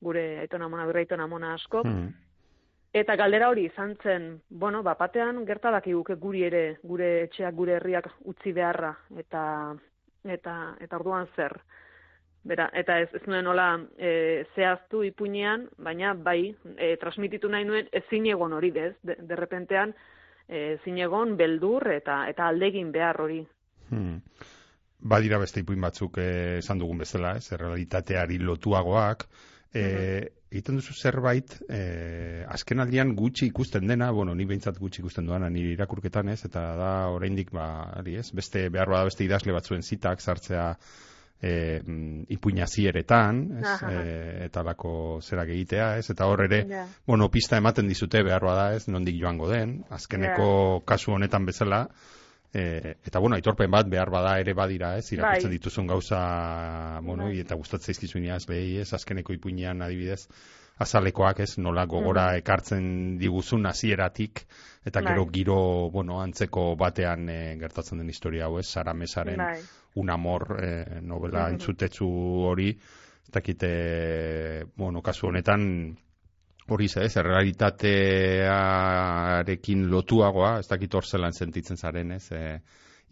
gure 0.00 0.24
aitona 0.40 0.68
mona, 0.68 0.86
gure 0.86 1.04
aitona 1.04 1.26
mona 1.26 1.54
asko. 1.54 1.82
Hmm. 1.86 2.08
Eta 2.98 3.16
galdera 3.20 3.50
hori 3.52 3.66
izan 3.68 3.94
zen, 4.02 4.28
bueno, 4.48 4.82
bapatean 4.82 5.44
gerta 5.46 5.70
dakiguke 5.70 6.16
guri 6.16 6.44
ere, 6.46 6.62
gure 6.82 7.08
etxeak, 7.26 7.54
gure 7.54 7.76
herriak 7.76 8.08
utzi 8.24 8.52
beharra, 8.56 8.94
eta 9.18 9.42
eta 10.24 10.54
eta 10.80 10.96
orduan 10.96 11.28
zer. 11.36 11.58
Bera, 12.48 12.68
eta 12.72 13.00
ez, 13.02 13.08
ez 13.12 13.24
nuen 13.26 13.44
nola 13.44 13.66
e, 13.98 14.44
zehaztu 14.54 15.02
ipuinean, 15.04 15.66
baina 15.84 16.14
bai, 16.14 16.54
e, 16.76 16.94
transmititu 16.96 17.50
nahi 17.50 17.66
nuen 17.68 17.90
ezin 17.92 18.26
egon 18.30 18.54
hori 18.56 18.70
bez, 18.72 18.94
de, 19.02 19.18
derrepentean 19.28 19.92
ezin 20.48 20.96
egon 21.04 21.36
beldur 21.36 21.90
eta 21.92 22.22
eta 22.30 22.46
aldegin 22.48 22.92
behar 22.92 23.20
hori. 23.20 23.42
Hmm. 23.90 24.22
Badira 25.00 25.38
beste 25.38 25.62
ipuin 25.62 25.80
batzuk 25.80 26.18
eh, 26.18 26.58
esan 26.58 26.80
dugun 26.82 26.98
bezala, 26.98 27.36
ez, 27.38 27.52
errealitateari 27.54 28.38
lotuagoak, 28.42 29.28
e, 29.72 30.30
egiten 30.48 30.78
duzu 30.80 30.94
zerbait, 30.96 31.58
e, 31.68 32.44
azken 32.48 32.80
aldian 32.80 33.12
gutxi 33.16 33.48
ikusten 33.50 33.86
dena, 33.86 34.10
bueno, 34.16 34.34
ni 34.34 34.46
behintzat 34.48 34.78
gutxi 34.80 35.02
ikusten 35.02 35.28
duana, 35.28 35.50
nire 35.52 35.74
irakurketan 35.76 36.32
ez, 36.32 36.40
eta 36.48 36.64
da 36.78 36.92
oraindik 37.12 37.52
ba, 37.52 37.68
ari 38.00 38.16
ez, 38.22 38.30
beste, 38.34 38.68
behar 38.72 38.88
bada 38.88 39.10
beste 39.10 39.26
idazle 39.26 39.52
batzuen 39.52 39.84
zitak 39.84 40.24
sartzea 40.24 40.70
e, 41.42 41.52
mm, 41.84 42.24
ipuina 42.34 42.66
zieretan, 42.66 43.42
ez, 43.60 43.74
e, 43.90 44.04
eta 44.48 44.64
lako 44.64 44.92
zerak 45.22 45.52
egitea, 45.52 45.90
ez, 46.00 46.08
eta 46.16 46.30
hor 46.30 46.46
ere, 46.48 46.64
Ja. 46.68 46.86
bueno, 47.06 47.28
pista 47.30 47.60
ematen 47.60 47.88
dizute 47.88 48.22
behar 48.24 48.44
bada 48.44 48.72
ez, 48.74 48.86
nondik 48.88 49.20
joango 49.20 49.50
den, 49.52 49.82
azkeneko 49.90 50.82
kasu 50.86 51.12
honetan 51.12 51.44
bezala, 51.46 51.86
E, 52.54 52.94
eta 53.04 53.18
bueno, 53.20 53.36
aitorpen 53.36 53.70
bat 53.70 53.88
behar 53.92 54.08
bada 54.10 54.38
ere 54.40 54.54
badira, 54.56 54.94
ez, 54.96 55.10
irakurtzen 55.12 55.50
Bai. 55.50 55.58
dituzun 55.58 55.86
gauza, 55.86 57.00
bueno, 57.04 57.24
Bai. 57.28 57.40
eta 57.40 57.54
gustatzen 57.60 57.92
zaizkizuneaz 57.92 58.46
behi, 58.48 58.78
ez, 58.80 58.92
azkeneko 58.96 59.34
ipuinean 59.36 59.82
adibidez, 59.82 60.28
azalekoak, 60.78 61.40
ez, 61.44 61.58
nola 61.58 61.84
gogora 61.90 62.36
ekartzen 62.38 63.18
diguzun 63.18 63.66
hasieratik 63.66 64.46
eta 64.86 65.02
gero 65.02 65.24
Bai. 65.26 65.32
giro, 65.34 65.90
bueno, 65.90 66.22
antzeko 66.22 66.74
batean 66.76 67.28
e, 67.28 67.56
gertatzen 67.60 67.98
den 67.98 68.08
historia 68.08 68.46
hau, 68.46 68.58
ez, 68.58 68.66
Sara 68.66 68.94
Mesaren 68.94 69.36
Bai. 69.36 69.58
un 69.96 70.10
amor 70.10 70.56
e, 70.62 71.00
novela 71.02 71.48
Mhm. 71.48 71.52
entzutetsu 71.58 72.08
hori, 72.48 72.70
ez 73.26 73.30
dakite, 73.32 74.64
bueno, 74.76 75.02
kasu 75.02 75.26
honetan, 75.28 75.98
hori 76.70 76.88
ze, 76.88 77.00
ez, 77.04 77.16
errealitatearekin 77.16 79.88
lotuagoa, 79.90 80.58
ez 80.60 80.68
dakit 80.68 80.94
hor 80.94 81.04
zelan 81.06 81.32
sentitzen 81.32 81.76
zaren, 81.76 82.12
ez, 82.12 82.30
e, 82.32 82.60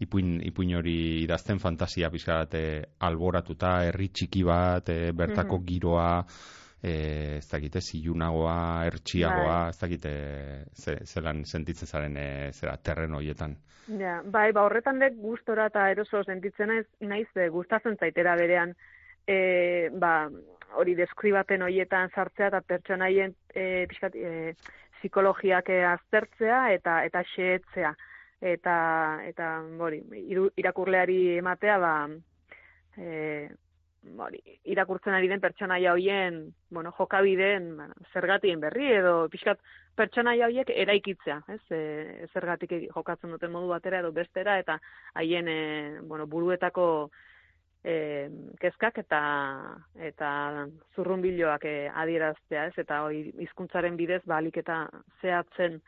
ipuin, 0.05 0.41
ipuin 0.45 0.75
hori 0.77 1.23
idazten 1.23 1.59
fantasia 1.59 2.09
pizkarate 2.13 2.83
alboratuta, 2.99 3.83
herri 3.87 4.09
txiki 4.09 4.43
bat, 4.43 4.89
e, 4.89 5.11
bertako 5.11 5.57
Mhm. 5.57 5.65
giroa, 5.65 6.25
e, 6.83 7.37
ez 7.37 7.47
dakite, 7.49 7.79
zilunagoa, 7.81 8.85
ertxiagoa, 8.85 9.59
Bai. 9.63 9.69
ez 9.69 9.79
dakite, 9.79 10.11
ze, 10.73 10.97
zelan 11.05 11.43
sentitzen 11.45 11.87
zaren, 11.87 12.17
e, 12.17 12.51
zera, 12.53 12.77
terren 12.77 13.13
horietan. 13.13 13.57
Ja, 13.87 14.21
bai, 14.25 14.51
ba 14.51 14.63
horretan 14.67 14.99
dek 14.99 15.13
gustora 15.15 15.65
eta 15.67 15.89
eroso 15.89 16.21
sentitzen 16.23 16.67
naiz, 16.67 16.85
naiz 16.99 17.27
e, 17.35 17.47
gustatzen 17.49 17.95
zaitera 17.97 18.35
berean 18.35 18.75
e, 19.25 19.89
ba, 19.93 20.29
hori 20.75 20.95
deskribapen 20.95 21.61
horietan 21.61 22.09
sartzea 22.15 22.47
eta 22.51 22.61
pertsonaien 22.61 23.35
e, 23.53 23.85
pixkat, 23.89 24.15
e, 24.15 24.53
psikologiak 24.99 25.69
e, 25.69 25.83
aztertzea 25.85 26.61
eta 26.73 27.03
eta 27.05 27.23
xehetzea 27.35 27.93
eta 28.41 28.75
eta 29.25 29.53
hori 29.79 30.03
irakurleari 30.61 31.37
ematea 31.37 31.77
ba 31.81 31.93
e, 32.97 33.49
hori 34.17 34.41
irakurtzen 34.73 35.13
ari 35.13 35.27
den 35.27 35.41
pertsonaia 35.41 35.93
hoien 35.93 36.53
bueno 36.69 36.91
jokabideen 36.97 37.75
bueno, 37.77 37.93
zergatien 38.13 38.59
berri 38.59 38.91
edo 38.93 39.27
pixkat 39.29 39.59
pertsonaia 39.97 40.45
horiek 40.45 40.69
eraikitzea, 40.69 41.39
ez? 41.49 41.61
E, 41.73 42.27
zergatik 42.33 42.75
jokatzen 42.93 43.33
duten 43.33 43.51
modu 43.51 43.71
batera 43.73 44.03
edo 44.03 44.11
bestera 44.13 44.59
eta 44.61 44.77
haien 45.15 45.47
e, 45.49 45.59
bueno, 46.03 46.27
buruetako 46.27 47.09
e, 47.83 48.29
kezkak 48.59 48.97
eta 48.97 49.21
eta 49.95 50.67
zurrunbiloak 50.95 51.65
e, 51.65 51.75
adieraztea, 51.93 52.65
ez? 52.67 52.73
Eta 52.77 53.03
hori 53.05 53.31
hizkuntzaren 53.45 53.97
bidez 53.97 54.21
balik 54.25 54.57
eta 54.57 54.87
zehatzen 55.21 55.81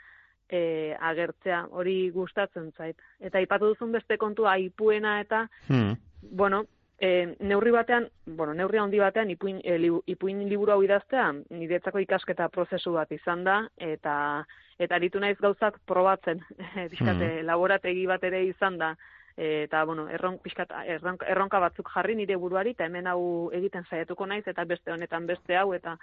e, 0.49 0.95
agertzea 0.99 1.65
hori 1.71 2.09
gustatzen 2.09 2.71
zait. 2.77 2.97
Eta 3.19 3.37
aipatu 3.37 3.73
duzun 3.73 3.91
beste 3.91 4.17
kontua 4.17 4.51
aipuena 4.57 5.19
eta 5.21 5.47
Hmm. 5.67 5.93
bueno, 6.21 6.65
e, 6.99 7.35
neurri 7.39 7.71
batean, 7.71 8.09
bueno, 8.25 8.53
neurri 8.53 8.77
handi 8.77 8.99
batean 8.99 9.29
ipuin, 9.31 9.61
e, 9.63 9.77
libu- 9.79 10.03
ipuin 10.07 10.41
liburu 10.49 10.73
hau 10.73 10.81
idaztea, 10.83 11.31
niretzako 11.49 11.99
ikasketa 11.99 12.49
prozesu 12.49 12.93
bat 12.93 13.11
izan 13.11 13.43
da, 13.43 13.61
eta 13.77 14.45
eta 14.79 14.95
aritu 14.95 15.19
naiz 15.19 15.37
gauzak 15.39 15.79
probatzen, 15.85 16.39
pixkate, 16.91 17.43
laborategi 17.43 18.05
bat 18.07 18.23
ere 18.23 18.45
izan 18.45 18.77
da, 18.77 18.93
eta, 19.39 19.85
bueno, 19.87 20.09
erron, 20.11 20.37
pixkat, 20.43 20.71
erronka, 20.85 21.25
erronka 21.31 21.59
batzuk 21.63 21.89
jarri 21.93 22.15
nire 22.19 22.35
buruari, 22.35 22.71
eta 22.75 22.85
hemen 22.89 23.07
hau 23.07 23.49
egiten 23.55 23.85
saiatuko 23.89 24.25
naiz, 24.27 24.43
eta 24.47 24.65
beste 24.65 24.91
honetan 24.91 25.25
beste 25.27 25.55
hau, 25.57 25.71
eta 25.73 25.97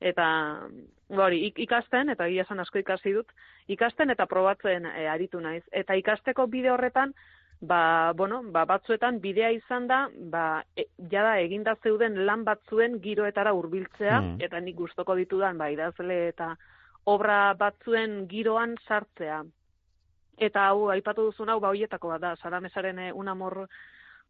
eta 0.00 0.26
hori 1.08 1.46
ik- 1.46 1.58
ikasten 1.64 2.10
eta 2.12 2.26
egia 2.28 2.42
esan 2.42 2.60
asko 2.60 2.78
ikasi 2.78 3.14
dut 3.14 3.30
ikasten 3.72 4.10
eta 4.12 4.26
probatzen 4.28 4.84
e, 4.86 5.06
aritu 5.08 5.40
naiz 5.40 5.62
eta 5.72 5.96
ikasteko 5.96 6.46
bide 6.52 6.68
horretan 6.70 7.14
ba, 7.62 8.12
bueno, 8.14 8.42
ba, 8.52 8.66
batzuetan 8.66 9.20
bidea 9.22 9.48
izan 9.56 9.86
da, 9.88 10.10
ba, 10.28 10.62
e, 10.76 10.84
jada 11.10 11.38
eginda 11.40 11.74
zeuden 11.82 12.26
lan 12.26 12.44
batzuen 12.44 13.00
giroetara 13.00 13.54
hurbiltzea, 13.56 14.20
Hmm. 14.20 14.36
eta 14.40 14.60
nik 14.60 14.76
gustoko 14.76 15.14
ditudan, 15.14 15.56
ba, 15.56 15.70
idazle 15.70 16.28
eta 16.28 16.56
obra 17.06 17.54
batzuen 17.54 18.26
giroan 18.28 18.76
sartzea. 18.86 19.42
Eta 20.36 20.68
hau, 20.68 20.90
aipatu 20.90 21.30
duzun 21.30 21.48
hau, 21.48 21.60
ba, 21.60 21.68
hoietako 21.72 22.08
bat 22.08 22.20
da, 22.20 22.34
saramesaren 22.36 22.98
eh, 22.98 23.12
un 23.12 23.28
amor 23.28 23.66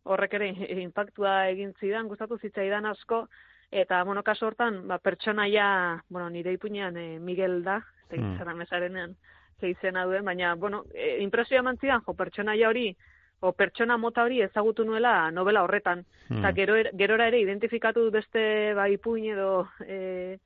horrek 0.04 0.34
ere 0.38 0.48
impactua 0.86 1.48
egin 1.50 1.72
zidan, 1.80 2.08
gustatu 2.08 2.38
zitzaidan 2.38 2.86
asko, 2.86 3.26
eta, 3.70 4.04
bueno, 4.04 4.22
kasu 4.22 4.46
hortan, 4.46 4.86
ba, 4.86 4.98
pertsonaia, 4.98 6.02
bueno, 6.08 6.28
nire 6.30 6.52
ipuinean 6.52 6.96
eh, 6.96 7.18
Miguel 7.18 7.62
da, 7.64 7.80
eta 8.08 8.16
Hmm. 8.22 8.38
saramesarenean 8.38 9.16
ze 9.60 9.70
izena 9.70 10.04
duen, 10.04 10.24
baina, 10.24 10.54
bueno, 10.54 10.84
e, 10.94 11.16
impresioa 11.24 11.58
eman 11.58 11.78
zidan, 11.78 12.02
jo, 12.06 12.14
pertsonaia 12.14 12.68
hori, 12.68 12.94
o 13.40 13.52
pertsona 13.52 13.96
mota 13.98 14.22
hori 14.24 14.40
ezagutu 14.42 14.84
nuela 14.84 15.30
novela 15.30 15.62
horretan. 15.62 16.04
Hmm. 16.28 16.38
Eta 16.38 16.52
gero, 16.54 16.76
er- 16.76 16.92
gerora 16.96 17.26
ere 17.28 17.40
identifikatu 17.40 18.10
beste 18.10 18.72
ba, 18.74 18.88
ipuin 18.88 19.26
edo 19.32 19.68
e, 19.84 20.38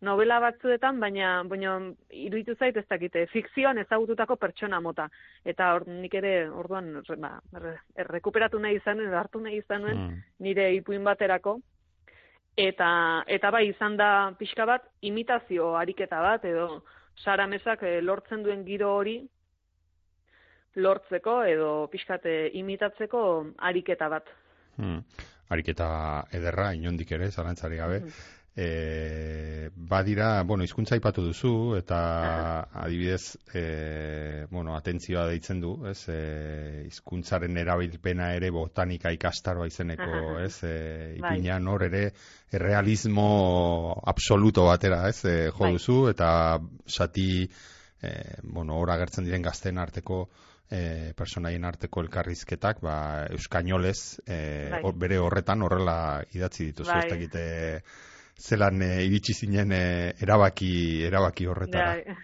novela 0.00 0.38
batzuetan, 0.40 1.00
baina, 1.00 1.42
baina 1.44 1.72
iruditu 2.10 2.54
zait 2.54 2.76
ez 2.76 2.84
dakite, 2.88 3.26
fikzioan 3.32 3.78
ezagututako 3.78 4.36
pertsona 4.36 4.80
mota. 4.80 5.08
Eta 5.44 5.72
hor, 5.74 5.88
nik 5.88 6.14
ere 6.14 6.48
orduan 6.50 7.02
ba, 7.18 7.40
erre- 7.56 7.78
errekuperatu 7.96 8.58
nahi 8.62 8.76
izan, 8.76 9.00
hartu 9.14 9.40
nahi 9.40 9.58
izan 9.58 9.82
nuen, 9.82 9.96
Hmm. 9.98 10.22
nire 10.38 10.74
ipuin 10.74 11.02
baterako. 11.04 11.58
Eta, 12.56 13.24
eta 13.26 13.50
bai, 13.50 13.68
izan 13.68 13.96
da 13.96 14.34
pixka 14.38 14.64
bat, 14.66 14.82
imitazio 15.02 15.76
ariketa 15.76 16.20
bat, 16.20 16.44
edo 16.44 16.84
Sara 17.24 17.46
Mesak 17.46 17.82
eh, 17.82 18.00
lortzen 18.02 18.42
duen 18.42 18.64
giro 18.64 18.94
hori, 18.96 19.28
lortzeko 20.76 21.42
edo 21.44 21.88
pixkate 21.90 22.50
imitatzeko 22.54 23.20
ariketa 23.58 24.08
bat. 24.08 24.28
Hmm. 24.76 25.00
Ariketa 25.50 26.24
ederra, 26.32 26.72
inondik 26.76 27.10
ere, 27.16 27.30
zalantzari 27.30 27.76
gabe. 27.80 28.02
E, 28.60 29.70
badira, 29.76 30.42
bueno, 30.42 30.64
hizkuntza 30.66 30.96
aipatu 30.96 31.22
duzu, 31.22 31.76
eta 31.78 31.98
adibidez, 32.82 33.36
e, 33.54 34.46
bueno, 34.50 34.74
atentzioa 34.74 35.28
deitzen 35.30 35.60
du, 35.62 35.76
ez, 35.86 36.00
e, 36.10 36.16
hizkuntzaren 36.88 37.54
erabilpena 37.62 38.32
ere 38.34 38.50
botanika 38.50 39.12
ikastaroa 39.14 39.68
izeneko, 39.70 40.40
ez, 40.42 40.56
e, 40.66 40.72
Bai. 41.20 41.36
ipinean 41.36 41.70
hor 41.70 41.86
ere, 41.86 42.02
errealismo 42.50 43.28
absoluto 44.10 44.66
batera, 44.66 45.04
ez, 45.08 45.22
e, 45.24 45.36
jo 45.52 45.68
Bai. 45.68 45.72
duzu, 45.78 46.00
eta 46.10 46.58
sati, 46.84 47.46
e, 48.02 48.12
bueno, 48.42 48.82
hor 48.82 48.90
agertzen 48.96 49.30
diren 49.30 49.46
gazten 49.46 49.78
arteko, 49.78 50.24
e, 50.68 51.12
personaien 51.14 51.64
arteko 51.64 52.02
elkarrizketak, 52.08 52.82
ba, 52.82 52.98
euskainolez, 53.30 54.18
e, 54.26 54.42
Bai. 54.74 54.82
hor- 54.82 54.98
bere 54.98 55.22
horretan 55.22 55.62
horrela 55.62 56.24
idatzi 56.34 56.72
dituzu, 56.72 56.90
ez 56.90 57.10
dakite 57.14 57.46
zelan 58.38 58.82
e, 58.82 59.04
iritsi 59.04 59.34
zinen 59.34 59.72
e, 59.72 60.14
erabaki 60.22 61.04
erabaki 61.06 61.46
horretara. 61.46 61.96
Ja, 62.06 62.16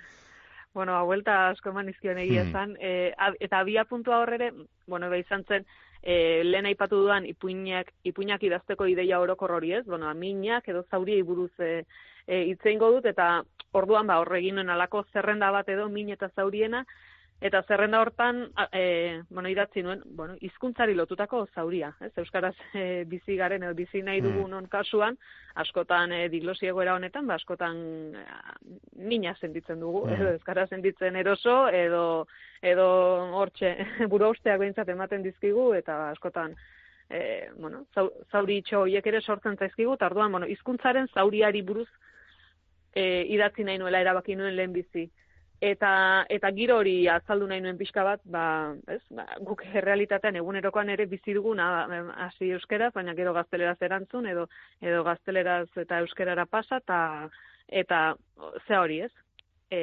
bueno, 0.74 0.96
abuelta 0.98 1.48
asko 1.50 1.70
eman 1.70 1.88
izkion 1.88 2.18
egia 2.18 2.42
Hmm. 2.42 2.48
esan, 2.50 2.76
e, 2.80 3.12
ab- 3.18 3.36
eta 3.40 3.60
abia 3.60 3.84
puntua 3.84 4.18
hor 4.20 4.32
ere, 4.34 4.52
bueno, 4.86 5.06
eba 5.06 5.18
izan 5.18 5.44
zen, 5.44 5.66
e, 6.02 6.42
lehen 6.44 6.66
aipatu 6.66 6.96
dudan 7.04 7.26
ipuinak, 7.26 7.92
ipuinak 8.04 8.42
idazteko 8.42 8.86
ideia 8.86 9.20
orokor 9.20 9.52
hori 9.52 9.72
ez, 9.72 9.84
bueno, 9.86 10.08
aminak 10.08 10.68
edo 10.68 10.82
zauriei 10.90 11.22
buruz 11.22 11.52
e, 11.60 11.84
e, 12.26 12.42
hitz 12.50 12.60
egingo 12.66 12.90
dut, 12.90 13.06
eta 13.06 13.42
orduan 13.72 14.06
ba, 14.06 14.18
horre 14.20 14.38
egin 14.38 14.54
nuen 14.56 14.70
alako 14.70 15.04
zerrenda 15.12 15.50
bat 15.50 15.68
edo 15.68 15.88
min 15.88 16.10
eta 16.10 16.28
zauriena, 16.34 16.84
Eta 17.44 17.60
zerrenda 17.68 17.98
hortan, 18.00 18.38
e, 18.72 19.20
bueno, 19.28 19.50
idatzi 19.52 19.82
nuen, 19.84 20.00
bueno, 20.16 20.32
hizkuntzari 20.40 20.94
lotutako 20.96 21.42
zauria, 21.52 21.90
ez? 22.00 22.08
Euskaraz 22.22 22.54
e, 22.72 23.04
bizi 23.04 23.34
garen 23.36 23.66
edo 23.66 23.74
bizi 23.76 24.00
nahi 24.02 24.22
Hmm. 24.22 24.30
dugunon 24.30 24.68
kasuan, 24.72 25.18
askotan 25.60 26.12
e, 26.16 26.28
diglosi 26.32 26.70
egoera 26.70 26.94
honetan, 26.96 27.26
ba, 27.28 27.34
askotan 27.34 27.76
e, 28.16 28.22
mina 28.96 29.34
sentitzen 29.36 29.80
dugu, 29.80 30.06
Hmm. 30.06 30.14
edo 30.16 30.30
euskara 30.38 30.66
sentitzen 30.66 31.16
eroso, 31.20 31.68
edo 31.68 32.26
edo 32.62 32.86
hortxe 33.36 33.74
buru 34.08 34.30
usteak 34.32 34.58
behintzat 34.58 34.88
ematen 34.88 35.22
dizkigu, 35.22 35.74
eta 35.74 35.98
askotan 36.14 36.54
e, 37.10 37.50
bueno, 37.58 37.84
zau, 37.94 38.06
zauri 38.32 38.56
itxo 38.62 38.80
horiek 38.86 39.06
ere 39.06 39.20
sortzen 39.20 39.58
zaizkigu, 39.58 39.92
eta 39.98 40.06
orduan, 40.06 40.32
bueno, 40.32 40.46
hizkuntzaren 40.46 41.08
zauriari 41.12 41.60
buruz 41.60 41.90
e, 42.94 43.26
idatzi 43.36 43.64
nahi 43.68 43.76
nuela 43.76 44.00
erabaki 44.00 44.34
nuen 44.34 44.56
lehen 44.56 44.72
bizi. 44.72 45.10
Eta, 45.64 46.26
eta 46.28 46.50
giro 46.52 46.76
hori 46.82 47.06
azaldu 47.08 47.46
nahi 47.48 47.62
nuen 47.64 47.78
pixka 47.80 48.02
bat, 48.04 48.20
ba, 48.28 48.44
ez, 48.90 49.00
ba, 49.16 49.24
guk 49.48 49.62
errealitatean 49.70 50.36
egunerokoan 50.36 50.90
ere 50.92 51.06
bizi 51.08 51.32
duguna 51.32 51.68
em, 51.88 52.10
hasi 52.26 52.50
euskeraz, 52.52 52.90
baina 52.92 53.14
gero 53.16 53.32
gazteleraz 53.32 53.78
erantzun, 53.86 54.26
edo, 54.28 54.44
edo 54.84 54.98
gazteleraz 55.06 55.70
eta 55.80 56.02
euskerara 56.04 56.44
pasa, 56.44 56.82
eta, 56.82 56.98
eta 57.80 58.00
ze 58.66 58.76
hori 58.76 58.98
ez? 59.06 59.12
E, 59.72 59.80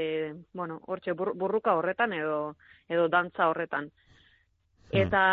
bueno, 0.54 0.78
hortxe 0.86 1.16
bur, 1.18 1.32
burruka 1.34 1.74
horretan 1.80 2.14
edo, 2.14 2.36
edo 2.88 3.08
dantza 3.10 3.48
horretan. 3.50 3.88
Hmm. 4.92 5.00
Eta 5.02 5.24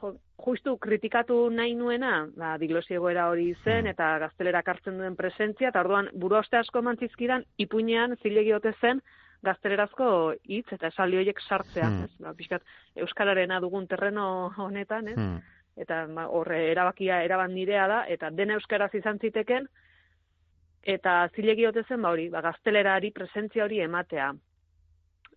jo, 0.00 0.10
justu 0.44 0.74
kritikatu 0.82 1.38
nahi 1.54 1.72
nuena, 1.78 2.26
ba, 2.36 2.58
diglosi 2.60 2.98
egoera 2.98 3.30
hori 3.30 3.54
zen, 3.62 3.86
Hmm. 3.86 3.94
eta 3.94 4.10
gaztelerak 4.26 4.68
hartzen 4.68 5.00
duen 5.00 5.16
presentzia, 5.16 5.72
eta 5.72 5.80
orduan 5.80 6.12
buru 6.12 6.36
asko 6.36 6.82
mantzizkidan, 6.82 7.46
ipuinean 7.56 8.18
zilegi 8.20 8.52
ote 8.52 8.74
zen, 8.82 9.00
gaztelerazko 9.42 10.34
hitz 10.44 10.66
eta 10.72 10.88
esaldi 10.88 11.16
horiek 11.20 11.40
sartzea, 11.40 11.88
Hmm. 11.88 12.04
ez? 12.04 12.10
Ba, 12.20 12.34
pixkat, 12.34 12.62
euskararena 12.96 13.60
dugun 13.60 13.86
terreno 13.86 14.52
honetan, 14.56 15.08
ez? 15.08 15.16
Hmm. 15.16 15.38
eta 15.78 16.06
ba, 16.10 16.26
horre 16.28 16.72
erabakia 16.72 17.22
eraban 17.22 17.54
nirea 17.54 17.86
da, 17.86 18.00
eta 18.08 18.30
dena 18.30 18.54
euskaraz 18.54 18.92
izan 18.94 19.18
ziteken, 19.22 19.68
eta 20.82 21.28
zilegi 21.36 21.66
ote 21.66 21.84
zen, 21.88 22.02
ba 22.02 22.10
hori, 22.10 22.28
ba, 22.28 22.40
gaztelerari 22.40 23.10
presentzia 23.14 23.64
hori 23.64 23.80
ematea. 23.80 24.32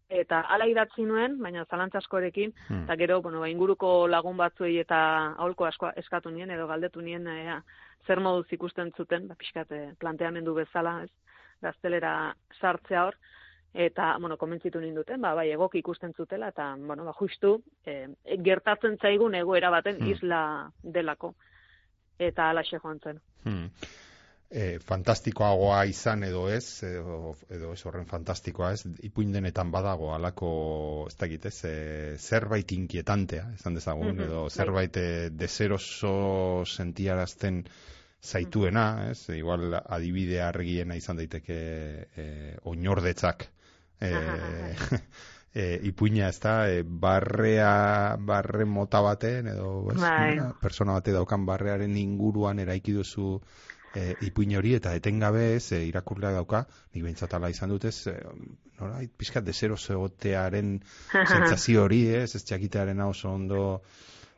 Eta 0.10 0.41
hala 0.52 0.66
idatzi 0.68 1.06
nuen, 1.08 1.38
baina 1.39 1.64
zalantza 1.70 1.99
askorekin, 1.99 2.54
Hmm. 2.70 2.84
eta 2.84 2.95
gero, 2.97 3.22
bueno, 3.22 3.39
ba, 3.39 3.49
inguruko 3.49 4.08
lagun 4.08 4.36
batzuei 4.38 4.78
eta 4.80 5.36
aholko 5.38 5.66
asko 5.66 5.91
eskatu 5.95 6.32
nien, 6.32 6.49
edo 6.52 6.68
galdetu 6.68 7.02
nien, 7.02 7.28
ea, 7.28 7.62
zer 8.08 8.20
moduz 8.20 8.47
ikusten 8.52 8.91
zuten, 8.97 9.28
ba, 9.28 9.36
pixkat, 9.36 9.72
eh, 9.72 9.93
planteamendu 9.99 10.54
bezala, 10.54 11.04
ez, 11.04 11.12
gaztelera 11.62 12.34
sartzea 12.60 13.06
hor, 13.06 13.16
eta, 13.74 14.18
bueno, 14.20 14.38
komentzitu 14.38 14.80
ninduten, 14.80 15.22
ba, 15.22 15.34
bai, 15.34 15.50
egoki 15.52 15.80
ikusten 15.80 16.14
zutela, 16.14 16.50
eta, 16.50 16.76
bueno, 16.78 17.06
ba, 17.06 17.14
justu, 17.14 17.62
eh, 17.86 18.08
gertatzen 18.44 18.98
zaigun 19.02 19.36
egoera 19.36 19.70
baten 19.70 19.98
Hmm. 20.02 20.12
isla 20.12 20.72
delako. 20.84 21.36
Eta 22.20 22.50
alaxe 22.50 22.78
joan 22.80 23.00
zen. 23.00 23.20
Hmm. 23.46 23.70
E, 24.54 24.80
fantastikoagoa 24.84 25.86
izan 25.88 26.24
edo 26.28 26.50
ez, 26.52 26.84
edo, 26.84 27.36
edo 27.50 27.72
ez 27.72 27.86
horren 27.88 28.06
fantastikoa 28.06 28.74
ez, 28.74 28.82
ipuin 29.08 29.32
denetan 29.32 29.72
badago 29.72 30.14
alako, 30.14 31.06
ez 31.08 31.16
dakit 31.18 31.46
ez, 31.46 31.64
e, 31.64 32.18
zerbait 32.20 32.72
inkietantea, 32.76 33.46
esan 33.56 33.74
dezagun, 33.80 34.12
Mhm, 34.12 34.22
edo 34.26 34.42
bai. 34.42 34.50
zerbait 34.50 34.98
e, 34.98 35.30
deseroso 35.30 36.66
sentiarazten 36.66 37.64
zaituena, 38.22 39.10
ez, 39.12 39.30
igual 39.30 39.74
adibide 39.86 40.42
argiena 40.42 40.96
izan 41.00 41.16
daiteke 41.18 41.58
e, 42.18 42.58
oinordetzak, 42.64 43.48
e, 44.02 44.12
e, 45.54 45.80
ipuina 45.89 46.30
ez 46.30 46.39
da, 46.43 46.56
e, 46.70 46.84
barrea, 46.84 48.18
barre 48.20 48.66
mota 48.66 49.02
baten, 49.06 49.52
edo 49.54 49.91
ez, 49.93 49.99
Bai. 50.02 50.39
persona 50.62 50.97
bate 50.99 51.14
daukan 51.16 51.45
barrearen 51.45 51.97
inguruan 51.97 52.60
eraiki 52.64 52.95
duzu 52.97 53.36
e, 53.95 54.16
ipuin 54.28 54.56
hori 54.58 54.76
eta 54.78 54.93
etengabe 54.97 55.56
ez 55.58 55.72
e, 55.76 55.84
irakurlea 55.89 56.32
dauka, 56.38 56.66
nik 56.93 57.04
behintzat 57.04 57.36
ala 57.38 57.52
izan 57.52 57.74
dut 57.74 57.88
ez, 57.89 57.97
e, 58.08 58.16
nora, 58.80 59.02
pixkat 59.18 59.45
desero 59.47 59.78
zegotearen 59.78 60.78
sentsazio 61.34 61.86
hori 61.86 62.06
ez, 62.22 62.30
ez 62.36 62.45
jakitearen 62.54 63.04
oso 63.08 63.34
ondo 63.34 63.66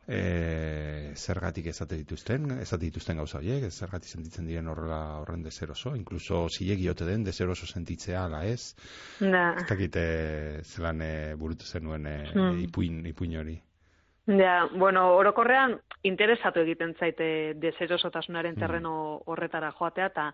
e, 0.08 1.12
zergatik 1.16 1.66
ezate 1.66 1.96
dituzten, 1.96 2.50
ezate 2.60 2.84
dituzten 2.84 3.16
gauza 3.16 3.38
horiek, 3.38 3.64
ez 3.64 3.74
zergatik 3.78 4.08
sentitzen 4.10 4.46
diren 4.46 4.68
horrela 4.68 5.18
horren 5.20 5.42
deseroso, 5.42 5.94
inkluso 5.96 6.46
zilegi 6.48 6.88
ote 6.88 7.04
den 7.04 7.24
deseroso 7.24 7.66
sentitzea 7.66 8.24
ala 8.26 8.44
ez, 8.44 8.74
Da. 9.20 9.54
ez 9.58 9.66
dakite 9.68 10.04
zelan 10.64 11.00
e, 11.02 11.34
burutu 11.34 11.64
zenuen 11.64 12.06
e, 12.06 12.16
Hmm. 12.34 12.58
ipuin, 12.64 13.04
ipuin 13.06 13.36
hori. 13.38 13.60
Ja, 14.26 14.68
bueno, 14.72 15.14
orokorrean 15.16 15.78
interesatu 16.02 16.60
egiten 16.60 16.94
zaite 16.98 17.54
deserosotasunaren 17.60 18.54
Mm. 18.54 18.60
terreno 18.60 18.94
horretara 19.26 19.72
joatea 19.72 20.06
eta 20.06 20.32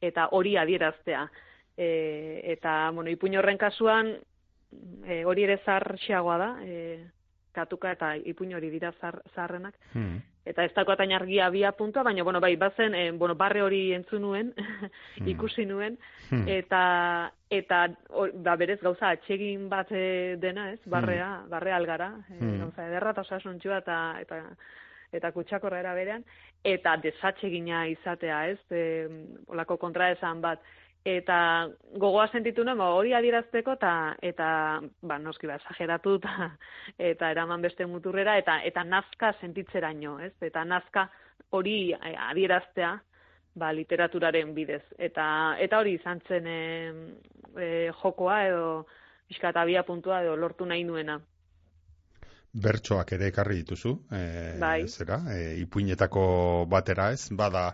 eta 0.00 0.28
hori 0.32 0.56
adieraztea. 0.56 1.28
E, 1.76 2.40
eta, 2.52 2.90
bueno, 2.90 3.10
ipuin 3.10 3.36
horren 3.38 3.58
kasuan 3.58 4.16
e, 5.06 5.24
hori 5.24 5.44
ere 5.44 5.58
zarxiagoa 5.64 6.38
da, 6.38 6.56
e, 6.64 7.06
katuka 7.52 7.92
eta 7.92 8.16
ipuin 8.16 8.54
hori 8.54 8.70
dira 8.70 8.92
zar, 9.00 9.20
zaharrenak. 9.34 9.74
Hmm. 9.94 10.20
Eta 10.44 10.64
ez 10.64 10.72
dakoat 10.74 10.98
hain 11.00 11.12
argia 11.12 11.48
bia 11.50 11.70
puntua, 11.72 12.02
baina, 12.02 12.24
bueno, 12.24 12.40
bai, 12.40 12.56
bazen, 12.56 12.94
e, 12.94 13.10
bueno, 13.12 13.36
barre 13.36 13.62
hori 13.62 13.92
entzun 13.94 14.22
nuen, 14.22 14.52
Mm. 15.20 15.28
ikusi 15.28 15.66
nuen, 15.66 15.98
Hmm. 16.30 16.48
eta 16.48 17.32
eta 17.50 17.86
hor- 18.08 18.32
ba 18.42 18.56
berez 18.56 18.80
gauza 18.80 19.10
atsegin 19.10 19.68
bat 19.68 19.86
eh, 19.92 20.36
dena, 20.40 20.72
ez? 20.72 20.80
Barrea, 20.86 21.44
barrea 21.48 21.76
algara, 21.76 22.10
Hmm. 22.28 22.58
gauza 22.60 22.86
ederra 22.88 23.10
eta 23.10 23.20
osasuntxua 23.20 23.78
eta 23.78 24.16
eta 24.20 24.42
eta 25.12 25.30
kutsakorra 25.32 25.78
era 25.80 25.92
berean 25.94 26.24
eta 26.64 26.96
desatsegina 26.96 27.86
izatea, 27.88 28.48
ez? 28.48 28.58
E, 28.70 29.08
olako 29.46 29.76
kontraesan 29.76 30.40
bat 30.40 30.60
eta 31.04 31.68
gogoa 31.98 32.28
sentitu 32.30 32.64
nuen, 32.64 32.78
ba, 32.78 32.92
hori 32.94 33.12
adierazteko 33.14 33.74
eta 33.78 33.92
eta 34.22 34.48
ba 35.02 35.18
noski 35.18 35.46
ba 35.50 35.56
esageratu 35.58 36.16
eta 36.20 36.50
eta 36.98 37.30
eraman 37.30 37.62
beste 37.62 37.86
muturrera 37.86 38.38
eta 38.38 38.60
eta 38.64 38.84
nazka 38.84 39.32
sentitzeraino, 39.40 40.18
ez? 40.20 40.34
Eta 40.40 40.64
nazka 40.64 41.08
hori 41.50 41.92
eh, 41.92 42.14
adieraztea 42.30 42.98
ba, 43.54 43.72
literaturaren 43.72 44.54
bidez. 44.54 44.82
Eta, 44.98 45.56
eta 45.60 45.80
hori 45.82 45.96
izan 45.98 46.22
zen 46.28 46.46
e, 46.46 46.60
e, 47.56 47.68
jokoa 48.02 48.38
edo 48.46 48.86
pixka 49.28 49.52
abia 49.60 49.84
puntua 49.84 50.22
edo 50.22 50.36
lortu 50.36 50.66
nahi 50.66 50.84
nuena. 50.84 51.18
Bertsoak 52.52 53.14
ere 53.16 53.30
ekarri 53.32 53.62
dituzu, 53.62 53.94
e, 54.12 54.22
Bai. 54.60 54.86
zera, 54.88 55.22
e, 55.32 55.56
ipuinetako 55.62 56.66
batera 56.68 57.10
ez, 57.12 57.30
bada 57.32 57.70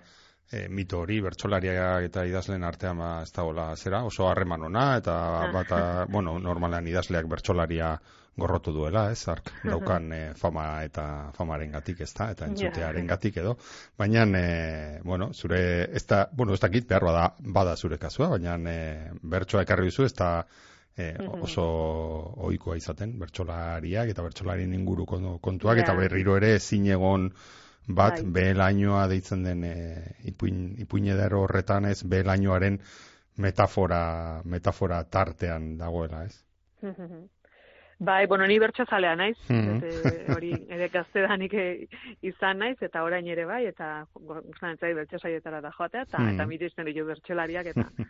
e, 0.50 0.68
mito 0.68 1.02
hori, 1.02 1.20
bertsolariak 1.24 2.08
eta 2.08 2.24
idazleen 2.28 2.64
artean 2.64 3.00
ba, 3.00 3.10
ez 3.24 3.32
dagoela 3.34 3.70
zera, 3.76 4.04
oso 4.08 4.28
harreman 4.28 4.68
ona, 4.70 4.86
eta 5.00 5.16
bata, 5.52 5.80
bueno, 6.14 6.38
normalean 6.38 6.88
idazleak 6.88 7.28
bertsolaria 7.28 7.96
gorrotu 8.38 8.70
duela, 8.70 9.08
ez, 9.10 9.24
ark, 9.28 9.50
daukan 9.66 10.12
e, 10.14 10.20
fama 10.38 10.84
eta 10.86 11.04
famaren 11.34 11.72
gatik, 11.74 12.04
ez 12.06 12.12
da, 12.14 12.30
eta 12.36 12.46
entzutearen 12.46 13.08
gatik 13.10 13.40
edo, 13.42 13.56
baina, 13.98 14.24
e, 14.38 15.00
bueno, 15.02 15.32
zure, 15.34 15.60
ez 15.90 16.04
da, 16.06 16.22
bueno, 16.32 16.54
ez 16.54 16.62
dakit, 16.62 16.86
behar 16.88 17.08
bada, 17.10 17.28
bada 17.58 17.74
zure 17.76 17.98
kasua, 17.98 18.30
baina 18.36 18.54
e, 18.70 18.78
bertsoa 19.22 19.66
ekarri 19.66 19.90
duzu, 19.90 20.06
ez 20.06 20.14
da, 20.14 20.30
e, 20.98 21.14
oso 21.42 21.64
ohikoa 22.48 22.76
izaten 22.78 23.16
bertsolariak 23.20 24.10
eta 24.14 24.24
bertsolarien 24.26 24.74
inguruko 24.74 25.38
kontuak 25.42 25.82
eta 25.82 25.94
Ja. 25.94 25.98
berriro 25.98 26.36
ere 26.36 26.54
ezin 26.56 26.86
egon 26.86 27.30
bat 27.88 28.20
Bai. 28.20 28.30
behelainoa 28.32 29.06
deitzen 29.08 29.42
den 29.44 29.64
e, 29.64 29.74
ipuin, 30.28 30.74
ipuin 30.78 31.06
edero 31.08 31.42
horretan 31.46 31.84
ez 31.88 32.02
behelainoaren 32.04 32.78
metafora, 33.36 34.42
metafora 34.44 35.02
tartean 35.04 35.76
dagoela, 35.78 36.24
ez? 36.24 36.44
Bai, 38.00 38.26
bueno, 38.30 38.46
ni 38.46 38.58
bertsozalea 38.62 39.16
naiz, 39.16 39.38
Mhm. 39.50 39.76
eta 39.82 40.34
hori 40.36 40.52
ere 40.70 40.86
gaztedanik 40.88 41.54
eh, 41.54 41.88
izan 42.22 42.58
naiz, 42.62 42.76
eta 42.80 43.02
orain 43.02 43.26
ere 43.26 43.44
bai, 43.44 43.64
eta 43.66 44.06
gustatzen 44.14 44.76
zait 44.78 44.94
bertsosaietara 44.94 45.60
da 45.60 45.72
joatea, 45.74 46.02
eta, 46.06 46.18
eta 46.30 46.46
miristen 46.46 46.86
ditu 46.86 47.04
bertsolariak, 47.08 47.66
eta 47.66 47.88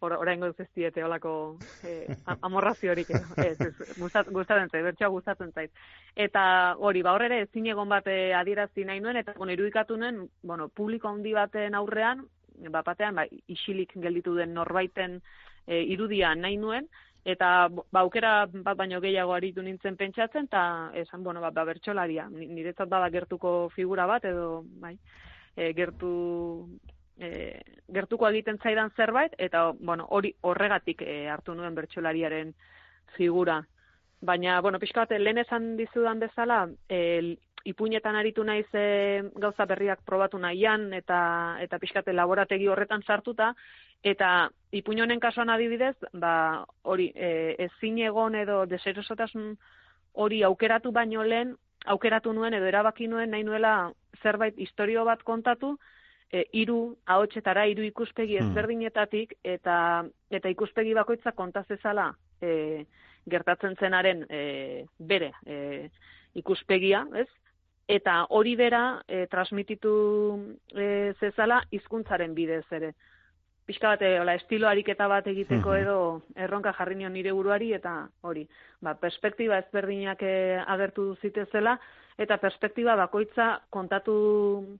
or, 0.00 0.12
oraingo 0.12 0.46
ez 0.46 0.68
diete 0.74 1.04
olako 1.04 1.58
eh, 1.84 2.06
a- 2.26 2.36
amorraziorik 2.42 3.10
edo. 3.10 3.24
Ez, 3.36 3.60
ez, 3.60 3.96
gustat- 3.98 4.30
gustatzen 4.32 4.68
zait, 4.70 4.84
bertsoa 4.84 5.08
gustatzen 5.08 5.52
zait. 5.52 5.70
Eta 6.14 6.74
hori, 6.78 7.02
ba 7.02 7.14
horre 7.16 7.26
ere 7.30 7.40
ezin 7.46 7.66
egon 7.72 7.88
bat 7.88 8.06
eh, 8.06 8.34
adierazi 8.34 8.84
nahi 8.84 9.00
nuen, 9.00 9.16
eta 9.16 9.34
bueno, 9.36 9.52
irudikatu 9.52 9.96
nuen, 9.96 10.28
bueno, 10.42 10.68
publiko 10.68 11.08
handi 11.08 11.32
baten 11.32 11.74
aurrean, 11.74 12.26
bat 12.70 12.84
batean, 12.86 13.14
ba, 13.14 13.26
isilik 13.48 13.90
gelditu 14.00 14.34
den 14.34 14.54
norbaiten 14.54 15.20
eh, 15.66 15.82
irudia 15.82 16.34
nahi 16.34 16.56
nuen, 16.56 16.88
eta 17.24 17.68
ba, 17.68 18.00
aukera 18.00 18.46
bat 18.46 18.76
baino 18.78 19.00
gehiago 19.00 19.34
aritu 19.34 19.62
nintzen 19.62 19.96
pentsatzen, 19.96 20.44
eta 20.46 20.90
esan, 20.94 21.24
bueno, 21.24 21.40
ba, 21.40 21.50
ba 21.50 21.64
bertsolaria, 21.64 22.28
Ni- 22.30 22.46
niretzat 22.46 22.88
bada 22.88 23.10
gertuko 23.10 23.68
figura 23.74 24.06
bat, 24.06 24.24
edo, 24.24 24.62
bai, 24.80 24.94
e, 25.56 25.72
gertu, 25.74 26.68
e, 27.18 27.60
gertuko 27.92 28.28
egiten 28.28 28.58
zaidan 28.62 28.90
zerbait, 28.96 29.34
eta, 29.38 29.70
bueno, 29.78 30.06
hori 30.10 30.34
horregatik 30.42 31.02
e, 31.02 31.26
hartu 31.30 31.54
nuen 31.54 31.74
bertsolariaren 31.74 32.54
figura. 33.16 33.62
Baina, 34.20 34.60
bueno, 34.60 34.78
pixka 34.80 35.04
bat, 35.04 35.18
lehen 35.20 35.38
esan 35.38 35.74
dizudan 35.76 36.20
bezala, 36.20 36.66
e, 36.88 37.36
ipuinetan 37.66 38.16
aritu 38.16 38.44
naiz 38.44 38.68
e, 38.74 39.22
gauza 39.42 39.66
berriak 39.66 40.04
probatu 40.06 40.38
nahian, 40.38 40.92
eta, 40.94 41.18
eta 41.60 41.78
pixkate 41.82 42.14
laborategi 42.14 42.68
horretan 42.68 43.02
sartuta, 43.02 43.52
eta 44.04 44.48
ipuin 44.72 45.02
honen 45.02 45.20
kasuan 45.20 45.50
adibidez, 45.50 45.96
ba, 46.12 46.64
hori, 46.82 47.10
e, 47.14 47.56
ezin 47.66 47.98
egon 48.06 48.36
edo 48.38 48.64
deserosotasun 48.70 49.56
hori 50.14 50.42
aukeratu 50.46 50.92
baino 50.92 51.24
lehen, 51.24 51.56
aukeratu 51.86 52.32
nuen 52.32 52.54
edo 52.54 52.66
erabaki 52.66 53.08
nuen 53.08 53.30
nahi 53.30 53.44
nuela 53.44 53.92
zerbait 54.22 54.58
historio 54.58 55.04
bat 55.04 55.22
kontatu, 55.22 55.76
e, 56.32 56.44
iru 56.52 56.96
ahotsetara, 57.06 57.66
hiru 57.66 57.82
ikuspegi 57.82 58.38
Hmm. 58.38 58.50
ezberdinetatik, 58.50 59.34
eta, 59.44 60.04
eta 60.30 60.48
ikuspegi 60.48 60.94
bakoitza 60.94 61.32
kontazezala 61.32 62.14
e, 62.42 62.84
gertatzen 63.28 63.76
zenaren 63.76 64.26
e, 64.30 64.86
bere 64.98 65.32
e, 65.46 65.90
ikuspegia, 66.34 67.06
ez? 67.14 67.28
Eta 67.88 68.26
hori 68.30 68.56
bera 68.56 69.02
e, 69.08 69.26
transmititu 69.26 69.90
e, 70.74 71.12
zezala 71.20 71.62
hizkuntzaren 71.70 72.34
bidez 72.34 72.64
ere. 72.72 72.94
Pixka 73.66 73.88
bat, 73.88 74.02
e, 74.02 74.20
hola, 74.20 74.34
estilo 74.34 74.68
ariketa 74.68 75.08
bat 75.08 75.26
egiteko 75.26 75.70
Mhm. 75.70 75.78
edo 75.82 76.22
erronka 76.36 76.72
jarri 76.72 76.94
nion 76.94 77.12
nire 77.12 77.32
buruari 77.32 77.72
eta 77.72 78.08
hori. 78.22 78.46
Ba, 78.80 78.94
perspektiba 78.94 79.58
ezberdinak 79.58 80.22
e, 80.22 80.58
agertu 80.66 81.16
zitezela 81.22 81.78
eta 82.18 82.36
perspektiba 82.38 82.94
bakoitza 82.96 83.62
kontatu 83.70 84.78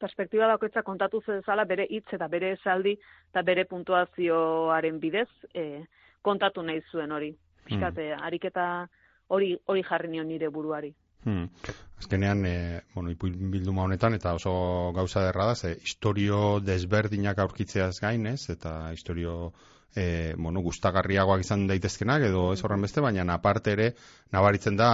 perspektiba 0.00 0.48
bakoitza 0.52 0.82
kontatu 0.82 1.20
zezala 1.26 1.64
bere 1.64 1.86
hitz 1.90 2.06
eta 2.12 2.28
bere 2.28 2.52
esaldi 2.56 2.94
eta 3.30 3.42
bere 3.42 3.64
puntuazioaren 3.64 5.00
bidez 5.00 5.28
e, 5.54 5.84
kontatu 6.22 6.62
nahi 6.62 6.82
zuen 6.90 7.12
hori. 7.12 7.34
Piskate, 7.68 8.12
ariketa 8.14 8.64
hori 9.28 9.52
hori 9.66 9.84
jarri 9.84 10.08
nion 10.08 10.28
nire 10.28 10.48
buruari. 10.48 10.94
Hmm. 11.24 11.48
Azkenean, 11.98 12.44
e, 12.46 12.80
bueno, 12.94 13.10
ipuin 13.10 13.50
bilduma 13.52 13.84
honetan, 13.84 14.14
eta 14.14 14.34
oso 14.38 14.52
gauza 14.96 15.24
derra 15.26 15.48
da, 15.50 15.54
ze 15.54 15.74
historio 15.82 16.60
desberdinak 16.64 17.38
aurkitzeaz 17.44 17.98
gain, 18.00 18.26
ez? 18.26 18.48
Eta 18.54 18.92
historio 18.94 19.52
e, 19.94 20.34
bueno, 20.36 20.60
gustagarriagoak 20.60 21.42
izan 21.44 21.66
daitezkenak, 21.66 22.28
edo 22.28 22.52
ez 22.52 22.62
horren 22.64 22.84
beste, 22.84 23.00
baina 23.00 23.24
aparte 23.34 23.72
ere, 23.72 23.88
nabaritzen 24.32 24.76
da, 24.76 24.90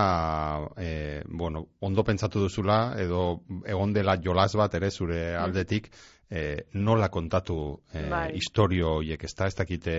e, 0.78 1.22
bueno, 1.28 1.66
ondo 1.80 2.04
pentsatu 2.04 2.40
duzula, 2.46 2.94
edo 2.98 3.42
egon 3.66 3.92
dela 3.92 4.16
jolas 4.22 4.54
bat 4.56 4.74
ere 4.74 4.90
zure 4.90 5.36
aldetik, 5.36 5.90
e, 6.30 6.64
nola 6.74 7.10
kontatu 7.10 7.58
e, 7.92 8.08
Bai. 8.10 8.26
historio 8.38 8.96
horiek, 9.00 9.24
ez 9.24 9.34
da, 9.34 9.46
ez 9.46 9.54
dakite 9.54 9.94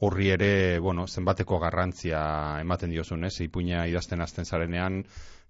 horri 0.00 0.30
ere, 0.30 0.78
bueno, 0.78 1.06
zenbateko 1.06 1.58
garrantzia 1.58 2.20
ematen 2.60 2.90
diozun, 2.94 3.24
ez? 3.26 3.34
Ipuina 3.42 3.86
idazten 3.90 4.22
hasten 4.22 4.46
zarenean, 4.46 5.02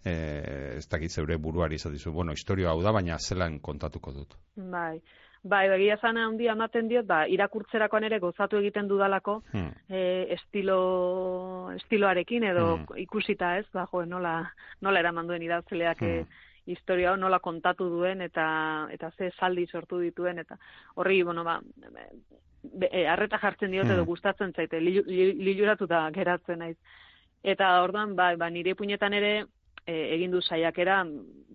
eh, 0.04 0.76
ez 0.78 0.86
dakit 0.88 1.12
zeure 1.12 1.36
buruari 1.36 1.76
izatizu, 1.76 2.12
bueno, 2.12 2.32
historia 2.32 2.70
hau 2.70 2.80
da, 2.82 2.92
baina 2.92 3.18
zelan 3.18 3.58
kontatuko 3.60 4.12
dut. 4.12 4.38
Bai. 4.56 5.00
Bai, 5.48 5.68
begia 5.70 5.96
zana 5.96 6.26
handia 6.28 6.52
ematen 6.52 6.88
diot, 6.90 7.06
ba, 7.08 7.22
irakurtzerakoan 7.32 8.04
ere 8.04 8.18
gozatu 8.20 8.58
egiten 8.58 8.88
dudalako, 8.88 9.38
Hmm. 9.52 9.70
e, 9.88 10.26
estilo, 10.34 11.70
estiloarekin 11.76 12.44
edo 12.44 12.76
Mm. 12.76 12.98
ikusita 13.04 13.56
ez, 13.58 13.66
ba, 13.72 13.86
jo, 13.90 14.04
nola, 14.04 14.52
nola 14.82 15.00
eraman 15.00 15.26
duen 15.26 15.42
idazleak 15.42 16.02
Mm. 16.02 16.06
e, 16.06 16.26
historia 16.66 17.16
nola 17.16 17.38
kontatu 17.38 17.88
duen 17.88 18.20
eta 18.20 18.88
eta 18.92 19.10
ze 19.16 19.30
saldi 19.40 19.66
sortu 19.66 19.98
dituen 20.00 20.38
eta 20.38 20.58
horri, 20.96 21.22
bueno, 21.22 21.44
ba, 21.44 21.60
be- 22.62 22.90
e, 22.92 23.04
jartzen 23.06 23.70
diot 23.70 23.86
edo 23.86 24.02
Mm. 24.02 24.06
gustatzen 24.06 24.52
zaite, 24.52 24.80
lilu- 24.80 25.06
li- 25.06 25.32
liluratuta 25.32 26.10
geratzen 26.12 26.58
naiz. 26.58 26.76
Eta 27.42 27.82
orduan, 27.82 28.14
ba, 28.16 28.36
ba 28.36 28.50
nire 28.50 28.74
puñetan 28.74 29.14
ere 29.14 29.46
e, 29.86 30.14
egin 30.14 30.30
du 30.30 30.42
saiakera, 30.42 31.06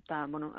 eta, 0.03 0.25
bueno, 0.27 0.51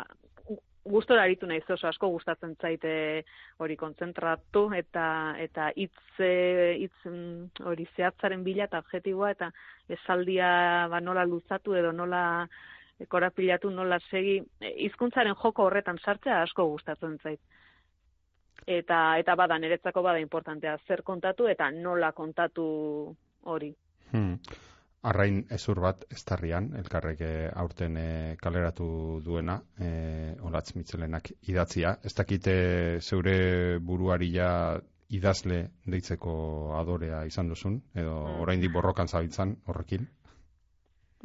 gustora 0.85 1.23
aritu 1.25 1.47
naiz 1.47 1.65
oso 1.71 1.89
asko 1.89 2.09
gustatzen 2.13 2.55
zaite 2.61 3.25
hori 3.65 3.77
kontzentratu 3.77 4.67
eta 4.77 5.07
eta 5.41 5.71
hitz 5.77 6.21
e, 6.21 6.77
hitz 6.83 7.09
mm, 7.09 7.65
hori 7.71 7.87
zehatzaren 7.97 8.45
bila 8.45 8.69
eta 8.69 8.83
objektiboa 8.85 9.31
eta 9.33 9.51
esaldia 9.89 10.89
ba 10.93 11.01
nola 11.01 11.25
luzatu 11.25 11.75
edo 11.75 11.93
nola 11.93 12.23
korapilatu 13.09 13.71
nola 13.71 13.99
segi 14.11 14.37
e, 14.61 14.75
hizkuntzaren 14.87 15.35
joko 15.41 15.71
horretan 15.71 15.99
sartzea 15.99 16.43
asko 16.43 16.69
gustatzen 16.75 17.19
zait. 17.23 17.41
Eta 18.67 19.17
eta 19.21 19.35
bada 19.37 19.59
niretzako 19.59 20.03
bada 20.03 20.21
importantea 20.21 20.77
zer 20.87 21.03
kontatu 21.03 21.49
eta 21.49 21.71
nola 21.71 22.13
kontatu 22.13 22.67
hori. 23.45 23.75
Hmm. 24.13 24.37
Arrain 25.05 25.43
ezur 25.53 25.81
bat 25.85 26.05
estarrian, 26.17 26.71
elkarrek 26.81 27.21
eh, 27.21 27.51
aurten 27.63 27.97
eh, 28.01 28.37
kaleratu 28.41 28.87
duena, 29.25 29.59
eh, 29.79 30.33
olatz 30.49 30.71
mitzelenak 30.79 31.29
idatzia. 31.53 31.99
Ez 32.03 32.15
dakite 32.17 32.55
zeure 33.03 33.79
buruari 33.91 34.31
ja 34.33 34.49
idazle 35.15 35.59
deitzeko 35.87 36.35
adorea 36.81 37.25
izan 37.29 37.53
duzun, 37.53 37.83
edo 37.95 38.15
Mm. 38.25 38.41
oraindik 38.47 38.73
borrokan 38.73 39.09
zabiltzan 39.09 39.57
horrekin. 39.67 40.09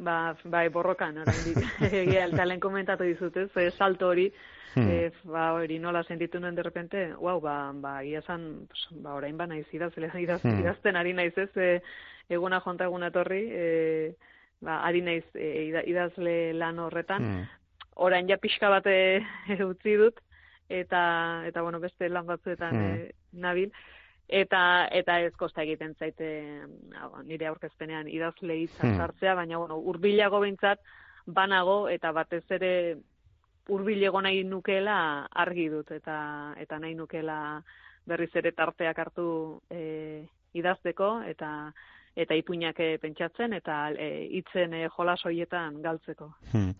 Ba, 0.00 0.34
bai, 0.48 0.68
borrokan, 0.72 1.18
oraindik. 1.20 1.58
Egia, 1.92 2.24
eta 2.30 2.44
lehen 2.46 2.60
komentatu 2.62 3.04
dizut, 3.04 3.36
ez, 3.36 3.50
e, 3.56 3.70
salto 3.76 4.08
hori, 4.08 4.30
Hmm. 4.76 4.86
e, 4.86 5.10
ba, 5.26 5.48
hori 5.58 5.80
nola 5.82 6.04
sentitu 6.06 6.38
nuen 6.38 6.54
de 6.54 6.62
repente, 6.62 7.00
wow, 7.18 7.40
ba, 7.42 7.72
ba, 7.74 8.04
ia 8.06 8.20
zan, 8.22 8.68
pues, 8.70 8.84
ba, 9.02 9.16
orain 9.18 9.36
ba 9.36 9.48
naiz 9.50 9.66
idazle, 9.74 10.08
idaz, 10.22 10.40
Hmm. 10.44 10.60
idazten 10.62 10.94
ari 10.96 11.12
naiz, 11.12 11.36
ez, 11.36 11.50
e, 11.56 11.82
eguna 12.28 12.60
jonta 12.62 12.84
eguna 12.86 13.08
etorri, 13.10 13.40
e, 13.50 14.14
ba, 14.60 14.84
ari 14.86 15.02
naiz 15.02 15.24
e, 15.34 15.64
ida- 15.72 15.82
idazle 15.90 16.52
lan 16.54 16.78
horretan, 16.78 17.22
Hmm. 17.24 17.48
orain 17.96 18.28
ja 18.30 18.36
pixka 18.38 18.70
bat 18.70 18.86
e, 18.86 19.20
utzi 19.72 19.96
dut, 19.98 20.20
eta, 20.68 21.42
eta 21.50 21.62
bueno, 21.62 21.80
beste 21.80 22.08
lan 22.08 22.26
batzuetan 22.26 22.70
Hmm. 22.70 22.94
e, 22.94 23.10
nabil, 23.32 23.72
eta 24.30 24.88
eta 24.94 25.18
ez 25.26 25.34
kosta 25.36 25.62
egiten 25.62 25.94
zaite 25.98 26.30
nire 27.26 27.46
aurkezpenean 27.50 28.08
idazle 28.08 28.56
hitza 28.62 28.86
Hmm. 28.86 28.96
sartzea, 28.96 29.34
baina 29.34 29.58
bueno, 29.58 29.76
hurbilago 29.76 30.40
behintzat 30.40 30.80
banago 31.26 31.88
eta 31.88 32.12
batez 32.12 32.44
ere 32.50 32.96
hurbilego 33.68 34.20
nahi 34.22 34.44
nukeela 34.44 35.26
argi 35.30 35.68
dut 35.68 35.90
eta 35.90 36.54
eta 36.58 36.78
nahi 36.78 36.94
nukeela 36.94 37.62
berriz 38.06 38.30
ere 38.34 38.52
tarteak 38.52 38.98
hartu 38.98 39.60
e, 39.70 40.26
idazteko 40.54 41.22
eta 41.26 41.72
eta 42.16 42.34
ipuinak 42.34 42.80
eh, 42.80 42.98
pentsatzen 42.98 43.52
eta 43.54 43.76
eh, 43.94 44.26
hitzen 44.38 44.74
e, 44.74 44.88
jolas 44.96 45.20
hoietan 45.24 45.80
galtzeko. 45.82 46.32
Hmm. 46.52 46.72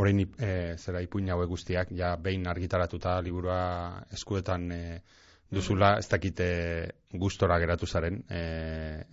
Orain 0.00 0.22
e, 0.24 0.76
zera 0.78 1.02
ipuin 1.04 1.28
hauek 1.30 1.48
guztiak, 1.48 1.92
ja 1.92 2.14
behin 2.16 2.46
argitaratuta 2.48 3.18
liburua 3.22 3.60
eskuetan 4.16 4.70
e, 4.72 4.82
duzula, 5.50 5.96
ez 5.98 6.08
dakite 6.08 6.46
gustora 7.12 7.56
geratu 7.58 7.86
zaren 7.86 8.18
e, 8.28 8.40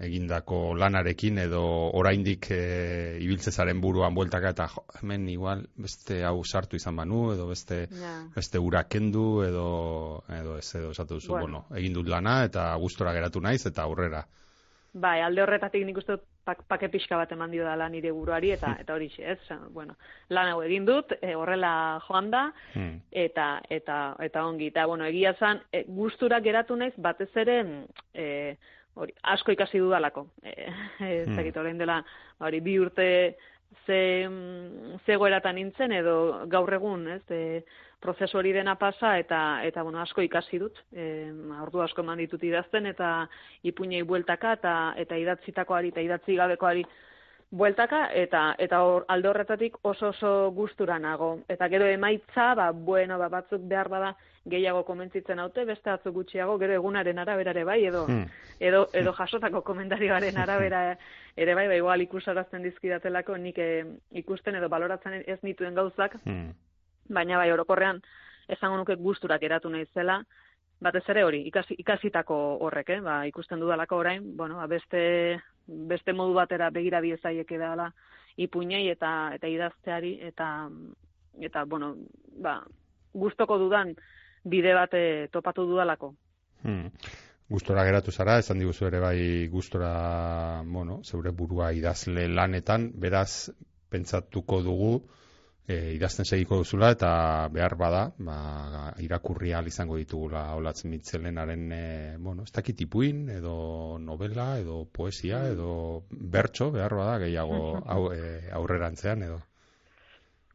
egindako 0.04 0.74
lanarekin 0.76 1.38
edo 1.46 1.62
oraindik 1.96 2.50
e, 2.52 3.18
ibiltze 3.24 3.52
zaren 3.56 3.80
buruan 3.82 4.14
bueltaka 4.18 4.50
eta 4.52 4.68
jo, 4.74 4.84
hemen 5.02 5.30
igual 5.32 5.66
beste 5.78 6.24
hau 6.28 6.42
sartu 6.44 6.76
izan 6.76 6.96
banu 6.96 7.32
edo 7.34 7.48
beste 7.48 7.88
Ja. 7.92 8.16
beste 8.36 8.60
ura 8.60 8.84
kendu 8.84 9.44
edo 9.48 10.24
edo 10.30 10.58
ez 10.58 10.76
edo 10.76 10.92
esatu 10.92 11.16
duzu, 11.22 11.32
Bueno. 11.32 11.46
bueno, 11.64 11.78
egin 11.80 11.94
dut 11.94 12.08
lana 12.08 12.44
eta 12.44 12.74
gustora 12.76 13.14
geratu 13.14 13.40
naiz 13.42 13.66
eta 13.66 13.84
aurrera. 13.84 14.26
Bai, 14.96 15.20
alde 15.22 15.42
horretatik 15.44 15.84
nik 15.84 15.98
uste 16.00 16.16
pak, 16.48 16.62
pake 16.72 16.88
pixka 16.88 17.18
bat 17.20 17.32
eman 17.36 17.52
dio 17.52 17.66
dala 17.68 17.90
nire 17.92 18.14
buruari 18.16 18.54
eta 18.54 18.78
eta 18.80 18.94
hori 18.96 19.10
ez, 19.20 19.40
bueno, 19.74 19.98
lan 20.30 20.54
hau 20.54 20.62
egin 20.64 20.86
dut, 20.88 21.12
e, 21.22 21.34
horrela 21.36 22.00
joan 22.08 22.30
da 22.32 22.46
Hmm. 22.74 23.02
eta 23.12 23.62
eta 23.70 24.16
eta 24.20 24.46
ongi 24.46 24.68
eta 24.68 24.86
bueno, 24.86 25.04
egia 25.06 25.34
zan 25.34 25.60
e, 25.72 25.84
gustura 25.88 26.40
geratu 26.40 26.76
naiz 26.76 26.94
batez 26.98 27.30
ere 27.36 27.58
e, 28.14 28.56
hori 28.96 29.14
asko 29.24 29.52
ikasi 29.52 29.80
dudalako. 29.80 30.28
E, 30.44 30.54
ez 31.00 31.28
Hmm. 31.28 31.36
dakit 31.36 31.58
orain 31.58 31.78
dela 31.78 32.04
hori 32.40 32.62
bi 32.62 32.80
urte 32.80 33.36
ze 33.86 34.28
mm, 34.30 35.00
ze 35.06 35.14
egoeratan 35.14 35.56
nintzen 35.56 35.92
edo 35.92 36.46
gaur 36.48 36.74
egun, 36.74 37.08
ez? 37.10 37.22
E, 37.30 37.64
prozesu 38.06 38.38
hori 38.40 38.54
dena 38.54 38.76
pasa 38.80 39.16
eta 39.20 39.40
eta 39.66 39.84
bueno, 39.84 40.00
asko 40.04 40.22
ikasi 40.22 40.62
dut. 40.62 40.78
E, 40.94 41.32
ordu 41.66 41.82
asko 41.82 42.06
eman 42.06 42.22
ditut 42.22 42.44
idazten 42.44 42.86
eta 42.94 43.16
ipuinei 43.64 44.04
bueltaka 44.04 44.54
eta 44.60 44.78
eta 45.02 45.18
idatzitakoari 45.26 45.92
eta 45.94 46.06
idatzi 46.06 46.38
gabekoari 46.38 46.86
bueltaka 47.56 48.10
eta 48.18 48.56
eta 48.60 48.80
hor, 48.84 49.06
alde 49.08 49.30
horretatik 49.30 49.78
oso 49.86 50.10
oso 50.10 50.52
gustura 50.52 50.98
nago. 51.00 51.40
Eta 51.48 51.70
gero 51.70 51.86
emaitza, 51.88 52.54
ba, 52.58 52.72
bueno, 52.72 53.18
ba, 53.22 53.30
batzuk 53.30 53.62
behar 53.70 53.90
bada 53.90 54.16
gehiago 54.46 54.84
komentzitzen 54.86 55.40
haute, 55.40 55.64
beste 55.66 55.90
batzuk 55.90 56.14
gutxiago, 56.14 56.58
gero 56.62 56.74
egunaren 56.74 57.20
araberare 57.20 57.64
bai, 57.64 57.80
edo 57.86 58.06
Hmm. 58.08 58.26
edo 58.60 58.88
edo 58.94 59.14
jasotako 59.14 59.62
komentarioaren 59.62 60.38
arabera 60.38 60.98
ere 61.36 61.56
bai, 61.56 61.68
ba, 61.68 61.76
igual 61.76 62.02
ikusarazten 62.02 62.64
dizkidatelako 62.64 63.38
nik 63.38 63.58
eh, 63.58 63.86
ikusten 64.12 64.56
edo 64.56 64.70
baloratzen 64.70 65.24
ez 65.26 65.40
nituen 65.44 65.76
gauzak, 65.76 66.18
Hmm. 66.26 66.52
Baina 67.10 67.38
bai 67.38 67.52
orokorrean 67.52 68.02
esango 68.48 68.78
nuke 68.78 68.96
gusturak 68.96 69.44
eratu 69.44 69.70
naizela, 69.70 70.20
batez 70.82 71.04
ere 71.10 71.24
hori, 71.24 71.42
ikasi, 71.50 71.76
ikasitako 71.82 72.36
horrek, 72.66 72.90
eh? 72.98 73.02
ba, 73.02 73.26
ikusten 73.28 73.60
dudalako 73.60 73.98
orain, 74.04 74.26
bueno, 74.38 74.58
ba, 74.62 74.68
beste 74.68 75.42
beste 75.66 76.14
modu 76.14 76.36
batera 76.38 76.70
begira 76.70 77.02
diezaieke 77.02 77.58
dela 77.58 77.90
ipuinei 78.38 78.90
eta 78.92 79.32
eta 79.34 79.50
idazteari 79.50 80.20
eta 80.28 80.50
eta 81.42 81.64
bueno, 81.66 81.96
ba, 82.42 82.60
gustoko 83.14 83.58
dudan 83.58 83.96
bide 84.44 84.74
bat 84.78 84.94
topatu 85.32 85.66
dudalako. 85.66 86.14
Hmm. 86.64 86.92
Gustora 87.50 87.84
geratu 87.86 88.12
zara, 88.12 88.40
esan 88.42 88.60
diguzu 88.60 88.88
ere 88.88 89.00
bai 89.00 89.48
gustora, 89.54 90.64
bueno, 90.66 91.02
zeure 91.04 91.30
burua 91.32 91.72
idazle 91.78 92.28
lanetan, 92.28 92.90
beraz 92.98 93.52
pentsatuko 93.90 94.62
dugu 94.66 94.94
e, 95.68 95.94
idazten 95.96 96.26
segiko 96.26 96.60
duzula 96.62 96.92
eta 96.94 97.10
behar 97.54 97.76
bada, 97.80 98.04
ba, 98.22 98.38
irakurri 99.02 99.54
ahal 99.54 99.68
izango 99.72 99.98
ditugula 99.98 100.46
Olatz 100.56 100.86
Mitzelenaren, 100.86 101.66
e, 101.74 101.84
bueno, 102.20 102.46
ez 102.46 102.54
dakit 102.54 102.86
ipuin, 102.86 103.26
edo 103.34 103.98
novela, 104.00 104.56
edo 104.62 104.84
poesia, 104.94 105.46
edo 105.50 106.04
bertso, 106.10 106.72
behar 106.72 106.96
bada, 106.96 107.18
gehiago 107.26 107.82
au, 107.82 108.02
e, 108.14 108.50
aurrerantzean, 108.54 109.26
edo. 109.26 109.42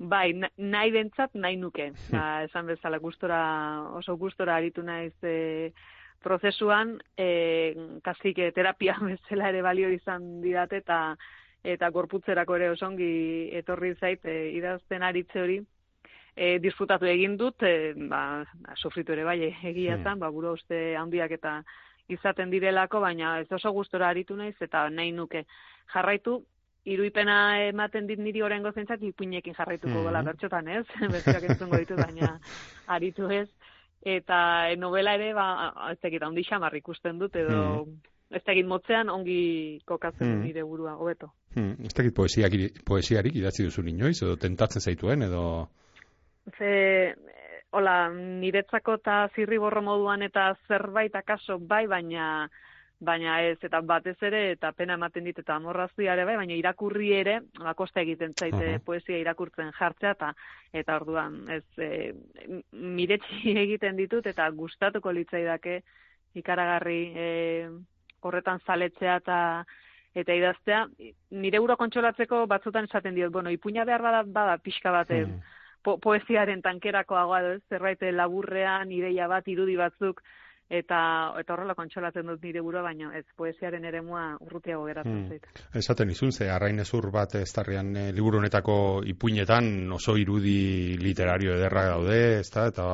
Bai, 0.01 0.33
na- 0.33 0.53
nahi 0.57 0.93
bentsat 0.95 1.35
nahi 1.35 1.59
nuke. 1.61 1.91
Ba, 2.11 2.43
esan 2.49 2.71
bezala 2.71 2.99
gustora, 3.03 3.41
oso 3.99 4.17
gustora 4.17 4.57
aritu 4.57 4.83
naiz 4.87 5.13
e, 5.23 5.73
prozesuan, 6.23 6.99
e, 7.19 8.01
kasik 8.05 8.39
e, 8.39 8.53
terapia 8.57 8.97
bezala 9.11 9.51
ere 9.51 9.63
balio 9.67 9.91
izan 9.93 10.39
didate 10.41 10.81
eta 10.85 11.03
eta 11.65 11.91
gorputzerako 11.91 12.57
ere 12.57 12.71
osongi 12.71 13.51
etorri 13.53 13.95
zait 14.01 14.25
e, 14.25 14.51
idazten 14.57 15.03
aritze 15.03 15.41
hori. 15.43 15.61
E, 16.37 16.59
disfrutatu 16.63 17.05
egin 17.07 17.37
dut, 17.37 17.63
e, 17.63 17.93
ba, 18.09 18.45
ba, 18.55 18.75
sofritu 18.77 19.13
ere 19.13 19.25
bai 19.25 19.41
egia 19.51 19.97
Hmm. 19.97 20.05
zan, 20.05 20.19
ba, 20.19 20.31
buru 20.31 20.53
uste 20.53 20.97
handiak 20.97 21.31
eta 21.33 21.63
izaten 22.09 22.51
direlako, 22.51 23.01
baina 23.01 23.41
ez 23.41 23.51
oso 23.53 23.71
gustora 23.73 24.09
aritu 24.09 24.37
naiz 24.37 24.57
eta 24.61 24.89
nahi 24.91 25.13
nuke 25.13 25.45
jarraitu 25.93 26.43
iruipena 26.85 27.67
ematen 27.69 28.07
dit 28.07 28.19
niri 28.19 28.41
orengo 28.43 28.73
zentzat 28.73 29.03
ipuinekin 29.03 29.55
jarraituko 29.55 29.93
Mhm. 29.99 30.03
gola 30.05 30.23
bertxotan, 30.23 30.69
ez? 30.69 30.87
Besteak 31.41 31.43
entzungo 31.51 31.77
ditu, 31.77 31.95
baina 31.97 32.39
aritu 32.87 33.29
ez. 33.31 33.49
Eta 34.03 34.71
e, 34.73 34.77
novela 34.77 35.15
ere, 35.15 35.35
ba, 35.35 35.75
ez 35.93 35.99
dakit, 36.01 36.23
handi 36.23 36.43
xamar 36.43 36.75
ikusten 36.75 37.19
dut, 37.19 37.37
edo 37.37 37.87
ez 38.31 38.43
dakit 38.47 38.67
motzean 38.67 39.11
ongi 39.11 39.81
kokatzen 39.87 40.35
dut 40.35 40.45
nire 40.45 40.63
burua, 40.67 40.95
hobeto. 40.97 41.33
Hmm, 41.55 41.75
ez 41.85 41.93
dakit 41.97 42.15
poesiak, 42.15 42.55
poesiarik 42.87 43.37
idatzi 43.37 43.67
duzu 43.67 43.83
inoiz, 43.91 44.21
edo 44.23 44.37
tentatzen 44.39 44.83
zaituen, 44.83 45.27
edo... 45.27 45.43
Ze, 46.57 46.71
hola, 47.77 47.97
niretzako 48.15 48.97
eta 49.01 49.21
zirriborro 49.35 49.83
moduan 49.83 50.23
eta 50.23 50.53
zerbait 50.69 51.15
akaso 51.19 51.59
bai, 51.59 51.87
baina 51.91 52.49
baina 53.01 53.39
ez, 53.49 53.57
eta 53.65 53.81
batez 53.81 54.19
ere, 54.29 54.41
eta 54.53 54.75
pena 54.77 54.95
ematen 54.99 55.25
dit, 55.25 55.39
eta 55.41 55.55
amorrazia 55.57 56.13
ere 56.13 56.27
bai, 56.29 56.35
baina 56.37 56.57
irakurri 56.59 57.15
ere, 57.17 57.39
ba, 57.57 57.73
kosta 57.75 58.03
egiten 58.05 58.35
zaite 58.37 58.75
Aha. 58.75 58.81
poesia 58.85 59.17
irakurtzen 59.23 59.73
jartzea, 59.79 60.13
eta, 60.13 60.35
eta 60.83 60.99
orduan, 61.01 61.39
ez, 61.49 61.65
e, 61.81 62.13
miretsi 62.73 63.55
egiten 63.65 63.97
ditut, 63.97 64.29
eta 64.29 64.51
gustatuko 64.53 65.15
litzaidake 65.17 65.81
ikaragarri 66.37 67.01
e, 67.17 67.31
horretan 68.23 68.61
zaletzea 68.67 69.17
eta 69.23 69.39
eta 70.15 70.35
idaztea, 70.35 70.87
nire 71.31 71.61
uro 71.63 71.77
kontsolatzeko 71.79 72.47
batzutan 72.51 72.89
esaten 72.89 73.15
diot, 73.15 73.31
bueno, 73.33 73.51
ipuina 73.55 73.85
behar 73.87 74.03
bada, 74.03 74.23
bada 74.27 74.57
pixka 74.59 74.91
bat, 74.91 75.09
Hmm. 75.11 75.41
po 75.83 75.99
poesiaren 75.99 76.63
tankerakoagoa 76.63 77.41
ez, 77.55 77.63
zerbait 77.71 78.03
laburrean, 78.13 78.91
ideia 78.93 79.29
bat, 79.29 79.47
irudi 79.49 79.77
batzuk, 79.77 80.21
eta 80.71 80.99
eta 81.41 81.53
horrela 81.57 81.75
kontsolatzen 81.75 82.29
dut 82.31 82.43
nire 82.47 82.61
burua, 82.63 82.83
baina 82.87 83.11
ez 83.19 83.25
poesiaren 83.37 83.85
eremua 83.85 84.37
urrutiago 84.41 84.85
geratzen 84.87 85.17
Hmm. 85.17 85.29
zait. 85.29 85.47
Esaten 85.75 86.11
izun, 86.11 86.31
ze 86.33 86.49
arrainezur 86.51 87.11
bat 87.11 87.35
estarrian 87.35 87.97
e, 87.97 88.13
liburu 88.13 88.39
honetako 88.39 89.03
ipuinetan 89.05 89.91
oso 89.93 90.17
irudi 90.17 90.97
literario 91.03 91.57
ederra 91.57 91.85
daude, 91.89 92.39
ezta? 92.39 92.69
eta 92.71 92.85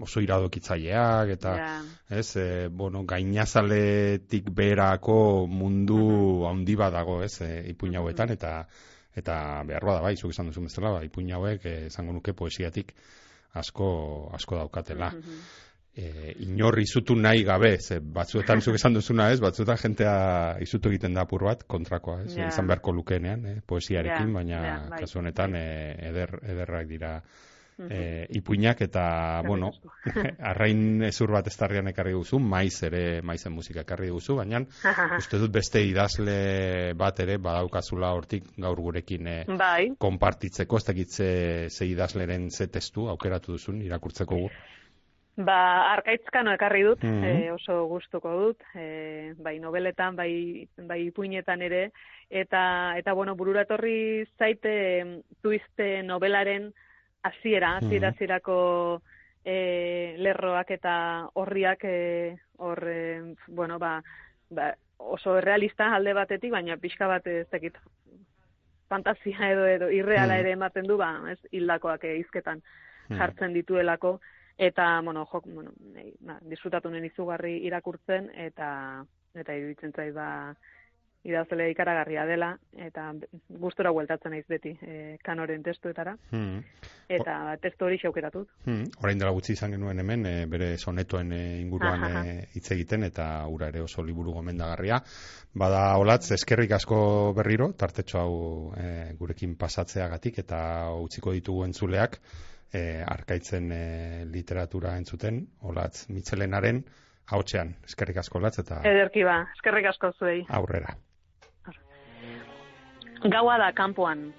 oso 0.00 0.20
iradokitzaileak, 0.20 1.28
eta 1.34 1.56
Ja. 1.58 1.82
ez, 2.08 2.36
e, 2.36 2.68
bueno, 2.68 3.02
gainazaletik 3.04 4.50
berako 4.54 5.46
mundu 5.48 6.46
handi 6.46 6.76
bat 6.76 6.92
dago, 6.92 7.22
ez, 7.22 7.40
e, 7.42 7.64
ipuin 7.70 7.96
hauetan, 7.96 8.30
eta 8.30 8.66
eta 9.16 9.62
behar 9.66 9.84
bada 9.84 10.00
bai, 10.02 10.16
zuk 10.16 10.30
esan 10.30 10.46
duzu 10.46 10.60
bezala, 10.62 10.90
ba, 10.90 11.04
ipuin 11.04 11.30
hauek 11.32 11.64
esango 11.86 12.12
nuke 12.12 12.32
poesiatik 12.32 12.94
asko 13.54 14.30
asko 14.34 14.56
daukatela. 14.56 15.10
Mhm. 15.10 15.38
E, 15.96 16.34
inor 16.40 16.78
izutu 16.82 17.14
nahi 17.16 17.44
gabe, 17.44 17.76
ze 17.80 18.00
batzuetan 18.00 18.60
zuk 18.60 18.74
esan 18.74 18.94
duzuna 18.94 19.30
ez, 19.32 19.40
batzuetan 19.40 19.76
jentea 19.82 20.56
izutu 20.60 20.88
egiten 20.90 21.14
da 21.14 21.22
apur 21.22 21.44
bat, 21.44 21.62
kontrakoa, 21.66 22.22
ez, 22.24 22.36
Ja. 22.36 22.48
izan 22.48 22.66
beharko 22.66 22.92
lukeenean, 22.92 23.46
eh, 23.46 23.60
poesiarekin, 23.66 24.28
Ja, 24.28 24.34
baina 24.34 24.64
ja, 24.66 24.76
bai, 24.90 25.00
kasu 25.00 25.18
honetan 25.18 25.52
bai. 25.52 25.60
eh, 25.60 26.08
eder, 26.10 26.40
ederrak 26.42 26.88
dira 26.88 27.22
eh, 27.90 28.26
ipuinak 28.30 28.80
eta, 28.82 29.40
Eskerrik 29.40 29.48
bueno, 29.48 29.70
arrain 30.50 31.02
ezur 31.02 31.32
bat 31.34 31.46
estarrian 31.50 31.88
ekarri 31.90 32.12
duzu, 32.12 32.38
maiz 32.38 32.82
ere, 32.86 33.20
maizen 33.22 33.52
musika 33.52 33.80
ekarri 33.82 34.08
duzu, 34.08 34.36
baina 34.36 34.60
uste 35.18 35.38
dut 35.38 35.50
beste 35.50 35.82
idazle 35.82 36.92
bat 36.94 37.18
ere 37.20 37.38
badaukazula 37.38 38.12
hortik 38.14 38.44
gaur 38.56 38.78
gurekin 38.80 39.26
eh, 39.26 39.44
bai, 39.58 39.90
konpartitzeko, 39.98 40.76
ez 40.76 40.84
dakit 40.84 41.10
ze, 41.10 41.28
ze 41.70 41.86
idazleren 41.86 42.50
ze 42.50 42.66
testu 42.68 43.08
aukeratu 43.10 43.52
duzun 43.58 43.82
irakurtzeko 43.82 44.36
gu. 44.44 44.48
Ba, 45.36 45.90
arkaitzkano 45.96 46.52
ekarri 46.54 46.84
dut, 46.86 47.02
Mhm. 47.02 47.24
eh, 47.24 47.50
oso 47.50 47.86
gustuko 47.90 48.30
dut, 48.38 48.60
eh, 48.76 49.32
bai 49.36 49.58
nobeletan, 49.58 50.14
bai, 50.14 50.68
bai 50.78 51.06
ipuinetan 51.08 51.60
ere, 51.62 51.90
eta, 52.30 52.94
eta 52.96 53.12
bueno, 53.12 53.34
burura 53.34 53.62
etorri 53.62 54.24
zaite 54.38 55.00
em, 55.00 55.22
tuiste 55.42 56.02
nobelaren 56.04 56.72
hasiera, 57.24 57.76
hasiera 57.78 58.08
Mhm. 58.10 58.14
hasierako 58.14 59.02
eh, 59.46 60.14
lerroak 60.18 60.70
eta 60.70 61.28
horriak 61.34 61.82
hor, 62.58 62.84
eh, 62.88 63.34
bueno, 63.48 63.78
ba, 63.78 64.02
ba, 64.50 64.74
oso 64.96 65.38
realista 65.40 65.94
alde 65.94 66.14
batetik, 66.14 66.50
baina 66.52 66.76
pixka 66.78 67.06
bat 67.06 67.26
ez 67.26 67.46
dakit 67.50 67.76
fantasia 68.88 69.50
edo 69.50 69.66
edo 69.66 69.90
irreala 69.90 70.34
Mhm. 70.34 70.40
ere 70.40 70.50
ematen 70.52 70.86
du, 70.86 70.96
ba, 70.96 71.20
ez 71.30 71.38
hildakoak 71.50 72.04
hizketan 72.04 72.62
Mhm. 73.10 73.18
jartzen 73.18 73.52
dituelako 73.52 74.20
eta 74.58 75.00
bueno, 75.02 75.24
jok, 75.26 75.46
bueno, 75.46 75.72
nahi, 75.94 76.12
ba, 76.20 76.38
disfrutatu 76.42 76.90
nuen 76.90 77.04
izugarri 77.08 77.56
irakurtzen 77.66 78.30
eta 78.46 79.04
eta 79.34 79.56
iruditzen 79.58 79.92
zait 79.92 80.14
ba 80.14 80.54
idazle 81.24 81.70
ikaragarria 81.72 82.26
dela 82.28 82.50
eta 82.76 83.06
gustora 83.48 83.90
bueltatzen 83.96 84.34
naiz 84.34 84.44
beti 84.48 84.74
e, 84.82 85.16
kanoren 85.24 85.62
testuetara 85.64 86.16
Hmm. 86.30 86.60
eta 87.08 87.56
testu 87.62 87.86
hori 87.86 87.98
xaukeratut. 87.98 88.48
Hmm, 88.66 88.84
orain 89.02 89.18
dela 89.18 89.32
gutxi 89.32 89.52
izan 89.52 89.72
genuen 89.72 89.98
hemen, 90.00 90.26
e, 90.26 90.46
bere 90.46 90.76
sonetoen 90.78 91.32
e, 91.32 91.42
inguruan 91.60 92.04
e, 92.04 92.34
hitz 92.54 92.70
egiten 92.72 93.04
eta 93.04 93.46
ura 93.48 93.68
ere 93.68 93.80
oso 93.80 94.04
liburu 94.04 94.32
gomendagarria. 94.32 95.00
Bada 95.54 95.96
olatz, 95.98 96.30
eskerrik 96.36 96.72
asko 96.72 97.32
berriro, 97.36 97.72
tartetxo 97.72 98.18
hau 98.18 98.72
e, 98.76 99.14
gurekin 99.18 99.56
pasatzeagatik 99.56 100.38
eta 100.44 100.90
utziko 101.00 101.32
ditugu 101.32 101.64
entzuleak 101.64 102.20
e, 102.74 103.02
arkaitzen 103.06 103.70
e, 103.72 103.80
literatura 104.30 104.96
entzuten, 104.98 105.40
olatz 105.62 106.08
mitzelenaren 106.10 106.82
hautzean. 107.32 107.74
Eskerrik 107.88 108.18
asko 108.22 108.38
olatz 108.38 108.58
eta 108.62 108.80
Ederki 108.84 109.24
ba, 109.24 109.40
eskerrik 109.56 109.86
asko 109.92 110.12
zuei. 110.18 110.44
aurrera. 110.48 110.96
Gaua 113.24 113.58
da 113.58 113.72
kanpoan. 113.72 114.32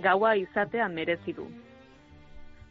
Gaua 0.00 0.34
izatea 0.40 0.88
merezi 0.88 1.34
du. 1.36 1.44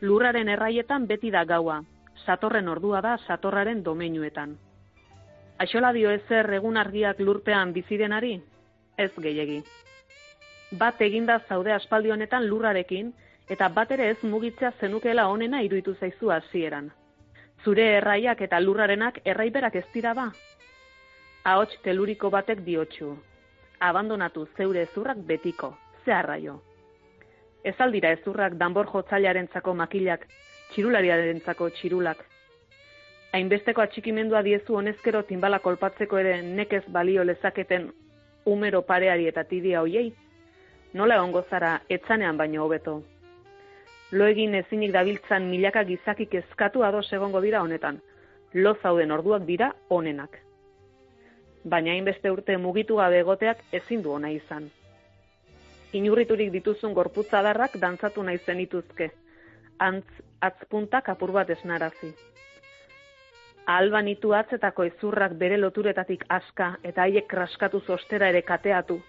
Lurraren 0.01 0.49
erraietan 0.49 1.05
beti 1.07 1.30
da 1.32 1.43
gaua. 1.45 1.84
Satorren 2.26 2.67
ordua 2.67 3.01
da 3.01 3.17
satorraren 3.28 3.84
domeinuetan. 3.84 4.57
Aixola 5.59 5.91
dio 5.93 6.09
ezer 6.09 6.49
egun 6.55 6.78
argiak 6.78 7.20
lurpean 7.20 7.74
bizidenari? 7.74 8.39
Ez 8.97 9.11
gehiegi. 9.17 9.61
Bat 10.80 11.01
eginda 11.01 11.39
zaude 11.49 11.74
aspaldi 11.74 12.11
honetan 12.11 12.47
lurrarekin, 12.47 13.13
eta 13.50 13.68
bat 13.70 13.91
ere 13.91 14.10
ez 14.14 14.18
mugitzea 14.24 14.72
zenukela 14.80 15.28
onena 15.28 15.62
iruditu 15.66 15.95
zaizu 16.00 16.30
hasieran. 16.32 16.91
Zure 17.64 17.86
erraiak 17.97 18.41
eta 18.41 18.60
lurrarenak 18.60 19.20
erraiberak 19.26 19.76
ez 19.76 19.86
dira 19.93 20.14
ba? 20.14 20.30
Ahots 21.43 21.76
teluriko 21.84 22.30
batek 22.30 22.62
diotxu, 22.64 23.16
abandonatu 23.80 24.47
zeure 24.56 24.84
ezurrak 24.88 25.18
betiko, 25.18 25.74
ze 26.06 26.14
arraio. 26.14 26.62
Ez 27.64 27.76
aldira 27.80 28.12
ezurrak 28.16 28.56
danbor 28.56 28.88
jotzailearentzako 28.93 29.74
makilak, 29.74 30.26
txirulariarentzako 30.72 31.70
txirulak. 31.76 32.24
Hainbesteko 33.34 33.82
atxikimendua 33.82 34.41
diezu 34.45 34.76
honezkero 34.76 35.24
timbala 35.24 35.60
kolpatzeko 35.60 36.18
ere 36.18 36.41
nekez 36.41 36.84
balio 36.88 37.24
lezaketen 37.24 37.91
umero 38.45 38.82
pareari 38.82 39.28
eta 39.28 39.43
tidia 39.43 39.82
hoiei? 39.82 40.14
Nola 40.93 41.20
egongo 41.20 41.43
zara 41.50 41.80
etzanean 41.89 42.38
baino 42.38 42.64
hobeto? 42.66 43.02
Lo 44.12 44.26
egin 44.26 44.55
ezinik 44.55 44.91
dabiltzan 44.91 45.49
milaka 45.49 45.84
gizakik 45.86 46.34
eskatu 46.34 46.84
ados 46.84 47.07
egongo 47.14 47.41
dira 47.41 47.62
honetan. 47.62 47.99
Lo 48.53 48.76
zauden 48.82 49.12
orduak 49.12 49.45
dira 49.45 49.74
onenak. 49.89 50.39
baina 51.64 51.91
hainbeste 51.91 52.32
urte 52.32 52.57
mugitu 52.57 52.95
gabe 52.95 53.20
egoteak 53.20 53.57
ezin 53.72 54.01
du 54.01 54.12
ona 54.12 54.30
izan. 54.32 54.70
Inurriturik 55.93 56.51
dituzun 56.51 56.93
gorputzadarrak 56.93 57.76
dantzatu 57.82 58.24
nahi 58.24 58.38
zenituzke, 58.45 59.10
antz, 59.80 60.05
atzpuntak 60.41 61.10
apur 61.10 61.32
bat 61.32 61.49
esnarazi. 61.49 62.14
Alban 63.66 64.07
itu 64.07 64.34
atzetako 64.34 64.84
ezurrak 64.84 65.34
bere 65.34 65.57
loturetatik 65.57 66.24
aska 66.30 66.78
eta 66.84 67.01
haiek 67.01 67.28
kraskatu 67.28 67.82
ostera 67.88 68.30
ere 68.30 68.41
kateatu. 68.41 68.99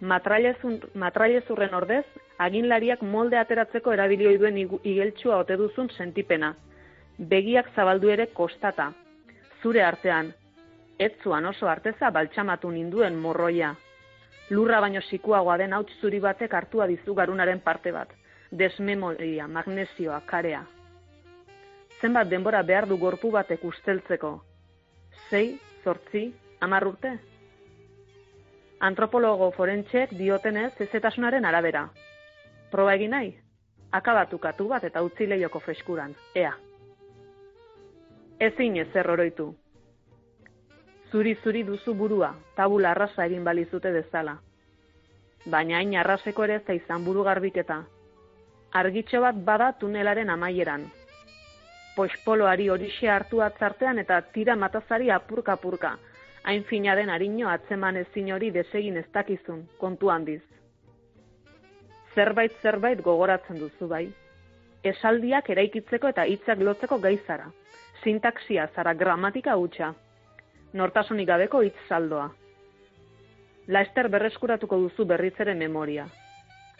Matrailezun- 0.00 0.90
Matrailezurren 0.94 1.74
ordez, 1.74 2.04
aginlariak 2.38 3.02
molde 3.02 3.38
ateratzeko 3.38 3.92
erabilioi 3.92 4.38
duen 4.38 4.58
igeltsua 4.58 5.38
ote 5.42 5.56
duzun 5.56 5.90
sentipena. 5.90 6.54
Begiak 7.18 7.72
zabaldu 7.74 8.10
ere 8.14 8.26
kostata. 8.26 8.92
Zure 9.62 9.82
artean, 9.82 10.32
etzuan 10.98 11.46
oso 11.46 11.66
arteza 11.68 12.10
baltsamatu 12.10 12.70
ninduen 12.70 13.18
morroia. 13.18 13.74
Lurra 14.50 14.80
baino 14.80 15.00
sikuagoa 15.02 15.58
den 15.58 15.72
hauts 15.72 15.92
zuri 16.00 16.20
batek 16.20 16.54
hartua 16.54 16.86
dizu 16.86 17.14
garunaren 17.14 17.60
parte 17.60 17.92
bat. 17.92 18.08
Desmemoria, 18.50 19.48
magnesioa, 19.48 20.20
karea. 20.26 20.62
Zenbat 22.00 22.28
denbora 22.30 22.62
behar 22.62 22.86
du 22.88 22.96
gorpu 22.96 23.32
batek 23.34 23.64
usteltzeko? 23.64 24.44
Sei, 25.28 25.58
zortzi, 25.84 26.32
hamar 26.60 26.86
urte? 26.86 27.18
Antropologo 28.80 29.50
forentxek 29.50 30.12
diotenez 30.14 30.72
ezetasunaren 30.84 31.44
arabera. 31.44 31.88
Proba 32.70 32.92
egin 32.94 33.10
nahi? 33.10 33.32
Akabatu 33.90 34.38
katu 34.38 34.68
bat 34.70 34.84
eta 34.86 35.02
utzi 35.02 35.26
leioko 35.26 35.58
freskuran, 35.58 36.14
ea. 36.34 36.52
Ezin 38.38 38.76
ezer 38.78 39.10
oroitu. 39.10 39.48
Zuri-zuri 41.10 41.64
duzu 41.66 41.94
burua, 41.94 42.34
tabula 42.54 42.92
arrasa 42.92 43.26
egin 43.26 43.42
balizute 43.44 43.90
dezala. 43.90 44.36
Baina 45.46 45.80
hain 45.80 45.96
arraseko 45.96 46.44
ere 46.44 46.60
ez 46.60 46.76
izan 46.76 47.04
buru 47.04 47.24
garbiketa. 47.26 47.80
Argitxo 48.78 49.24
bat 49.24 49.44
bada 49.50 49.72
tunelaren 49.80 50.30
amaieran. 50.30 50.84
Poxpoloari 51.96 52.68
horixe 52.68 53.10
hartu 53.10 53.42
atzartean 53.42 53.98
eta 53.98 54.20
tira 54.22 54.54
matazari 54.54 55.10
apurka-apurka. 55.10 55.96
Hain 56.48 56.62
fina 56.64 56.94
den 56.96 57.10
harino 57.12 57.50
atzeman 57.52 57.98
ezin 58.00 58.30
hori 58.32 58.48
desegin 58.48 58.94
ez 58.96 59.04
dakizun, 59.12 59.66
kontu 59.76 60.08
handiz. 60.08 60.40
Zerbait 62.14 62.54
zerbait 62.62 63.02
gogoratzen 63.04 63.58
duzu 63.60 63.88
bai. 63.90 64.06
Esaldiak 64.90 65.50
eraikitzeko 65.52 66.08
eta 66.08 66.24
hitzak 66.30 66.62
lotzeko 66.64 66.96
gai 67.02 67.18
zara. 67.26 67.50
Sintaksia 68.00 68.64
zara 68.74 68.94
gramatika 68.94 69.58
hutsa. 69.60 69.90
Nortasunik 70.72 71.28
gabeko 71.28 71.60
hitz 71.66 71.76
saldoa. 71.88 72.30
Laester 73.76 74.08
berreskuratuko 74.08 74.80
duzu 74.86 75.04
berriz 75.04 75.34
ere 75.44 75.54
memoria. 75.54 76.08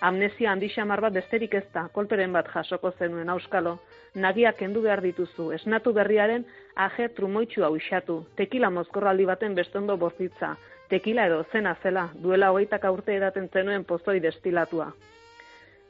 Amnesia 0.00 0.52
handi 0.52 0.68
xamar 0.70 1.00
bat 1.02 1.12
besterik 1.12 1.54
ez 1.58 1.64
da, 1.74 1.88
kolperen 1.92 2.32
bat 2.32 2.46
jasoko 2.52 2.92
zenuen 2.98 3.30
auskalo, 3.32 3.78
nagiak 4.14 4.56
kendu 4.60 4.82
behar 4.84 5.02
dituzu, 5.02 5.50
esnatu 5.56 5.92
berriaren 5.96 6.44
aje 6.76 7.08
trumoitxua 7.16 7.70
uixatu, 7.74 8.20
tekila 8.38 8.70
mozkorraldi 8.70 9.26
baten 9.26 9.56
bestondo 9.58 9.96
bozitza, 9.96 10.52
tekila 10.88 11.26
edo 11.26 11.42
zena 11.50 11.74
zela, 11.82 12.06
duela 12.14 12.52
hogeitak 12.52 12.84
aurte 12.84 13.16
edaten 13.16 13.50
zenuen 13.52 13.84
pozoi 13.84 14.20
destilatua. 14.20 14.92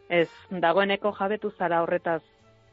Ez, 0.09 0.30
dagoeneko 0.48 1.12
jabetu 1.20 1.52
zara 1.59 1.82
horretaz, 1.84 2.22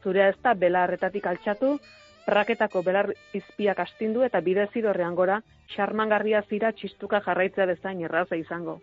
zurea 0.02 0.32
ez 0.32 0.40
da 0.42 0.54
belarretatik 0.54 1.26
altxatu, 1.26 1.76
praketako 2.24 2.82
belar 2.82 3.12
izpiak 3.36 3.78
astindu 3.84 4.24
eta 4.24 4.40
bidezidorrean 4.40 5.14
gora, 5.14 5.42
xarmangarria 5.76 6.42
zira 6.48 6.72
txistuka 6.72 7.20
jarraitzea 7.28 7.66
bezain 7.76 8.00
erraza 8.08 8.40
izango. 8.40 8.80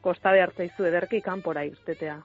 Kostabe 0.00 0.40
hartzaizu 0.40 0.86
ederki 0.88 1.20
kanpora 1.20 1.64
irtetea. 1.68 2.16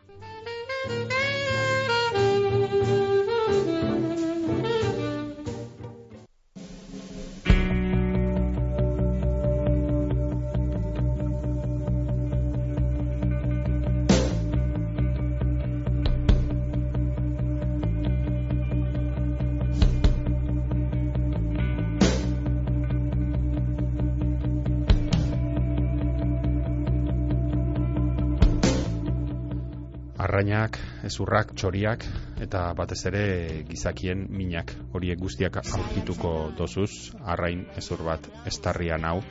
Arrainak, 30.36 30.76
ezurrak, 31.08 31.54
txoriak 31.56 32.02
eta 32.44 32.66
batez 32.76 33.06
ere 33.08 33.22
gizakien 33.70 34.26
minak 34.36 34.74
horiek 34.92 35.16
guztiak 35.22 35.62
aurkituko 35.62 36.32
dozuz, 36.58 37.16
arrain 37.24 37.62
ezur 37.80 38.04
bat 38.04 38.28
estarrian 38.52 39.08
hau 39.08 39.22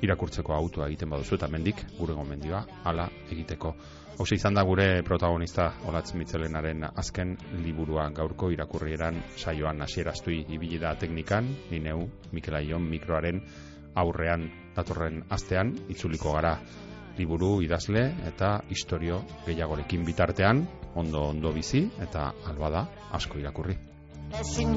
irakurtzeko 0.00 0.54
autua 0.56 0.86
egiten 0.88 1.12
baduzu 1.12 1.36
eta 1.36 1.50
mendik 1.52 1.82
gure 1.98 2.16
gomendioa 2.16 2.62
hala 2.88 3.04
egiteko. 3.28 3.74
Hau 4.16 4.28
izan 4.32 4.56
da 4.56 4.64
gure 4.64 5.02
protagonista 5.04 5.68
Olatz 5.92 6.14
Mitzelenaren 6.16 6.88
azken 6.88 7.36
liburua. 7.60 8.08
Gaurko 8.16 8.48
irakurrieran 8.56 9.20
saioan 9.36 9.84
hasieraztui 9.84 10.46
ibili 10.56 10.80
da 10.80 10.94
teknikan, 10.96 11.52
ni 11.70 11.84
neu 11.84 12.08
Mikel 12.32 12.56
Aion 12.62 12.88
mikroaren 12.96 13.44
aurrean 13.94 14.48
datorren 14.76 15.20
astean 15.28 15.76
itzuliko 15.92 16.32
gara 16.32 16.56
liburu 17.18 17.60
idazle 17.64 18.04
eta 18.28 18.60
istorio 18.70 19.22
gehiagorekin 19.46 20.04
bitartean 20.04 20.66
ondo 20.94 21.28
ondo 21.30 21.52
bizi 21.52 21.86
eta 22.02 22.32
albada 22.52 22.86
asko 23.12 23.38
irakurri. 23.38 23.76
Ezin 24.40 24.76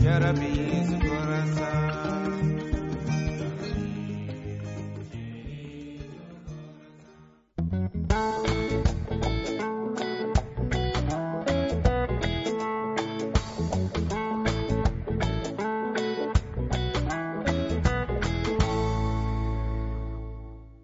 Yeah, 0.00 0.18
that'd 0.18 0.40
be 0.40 0.67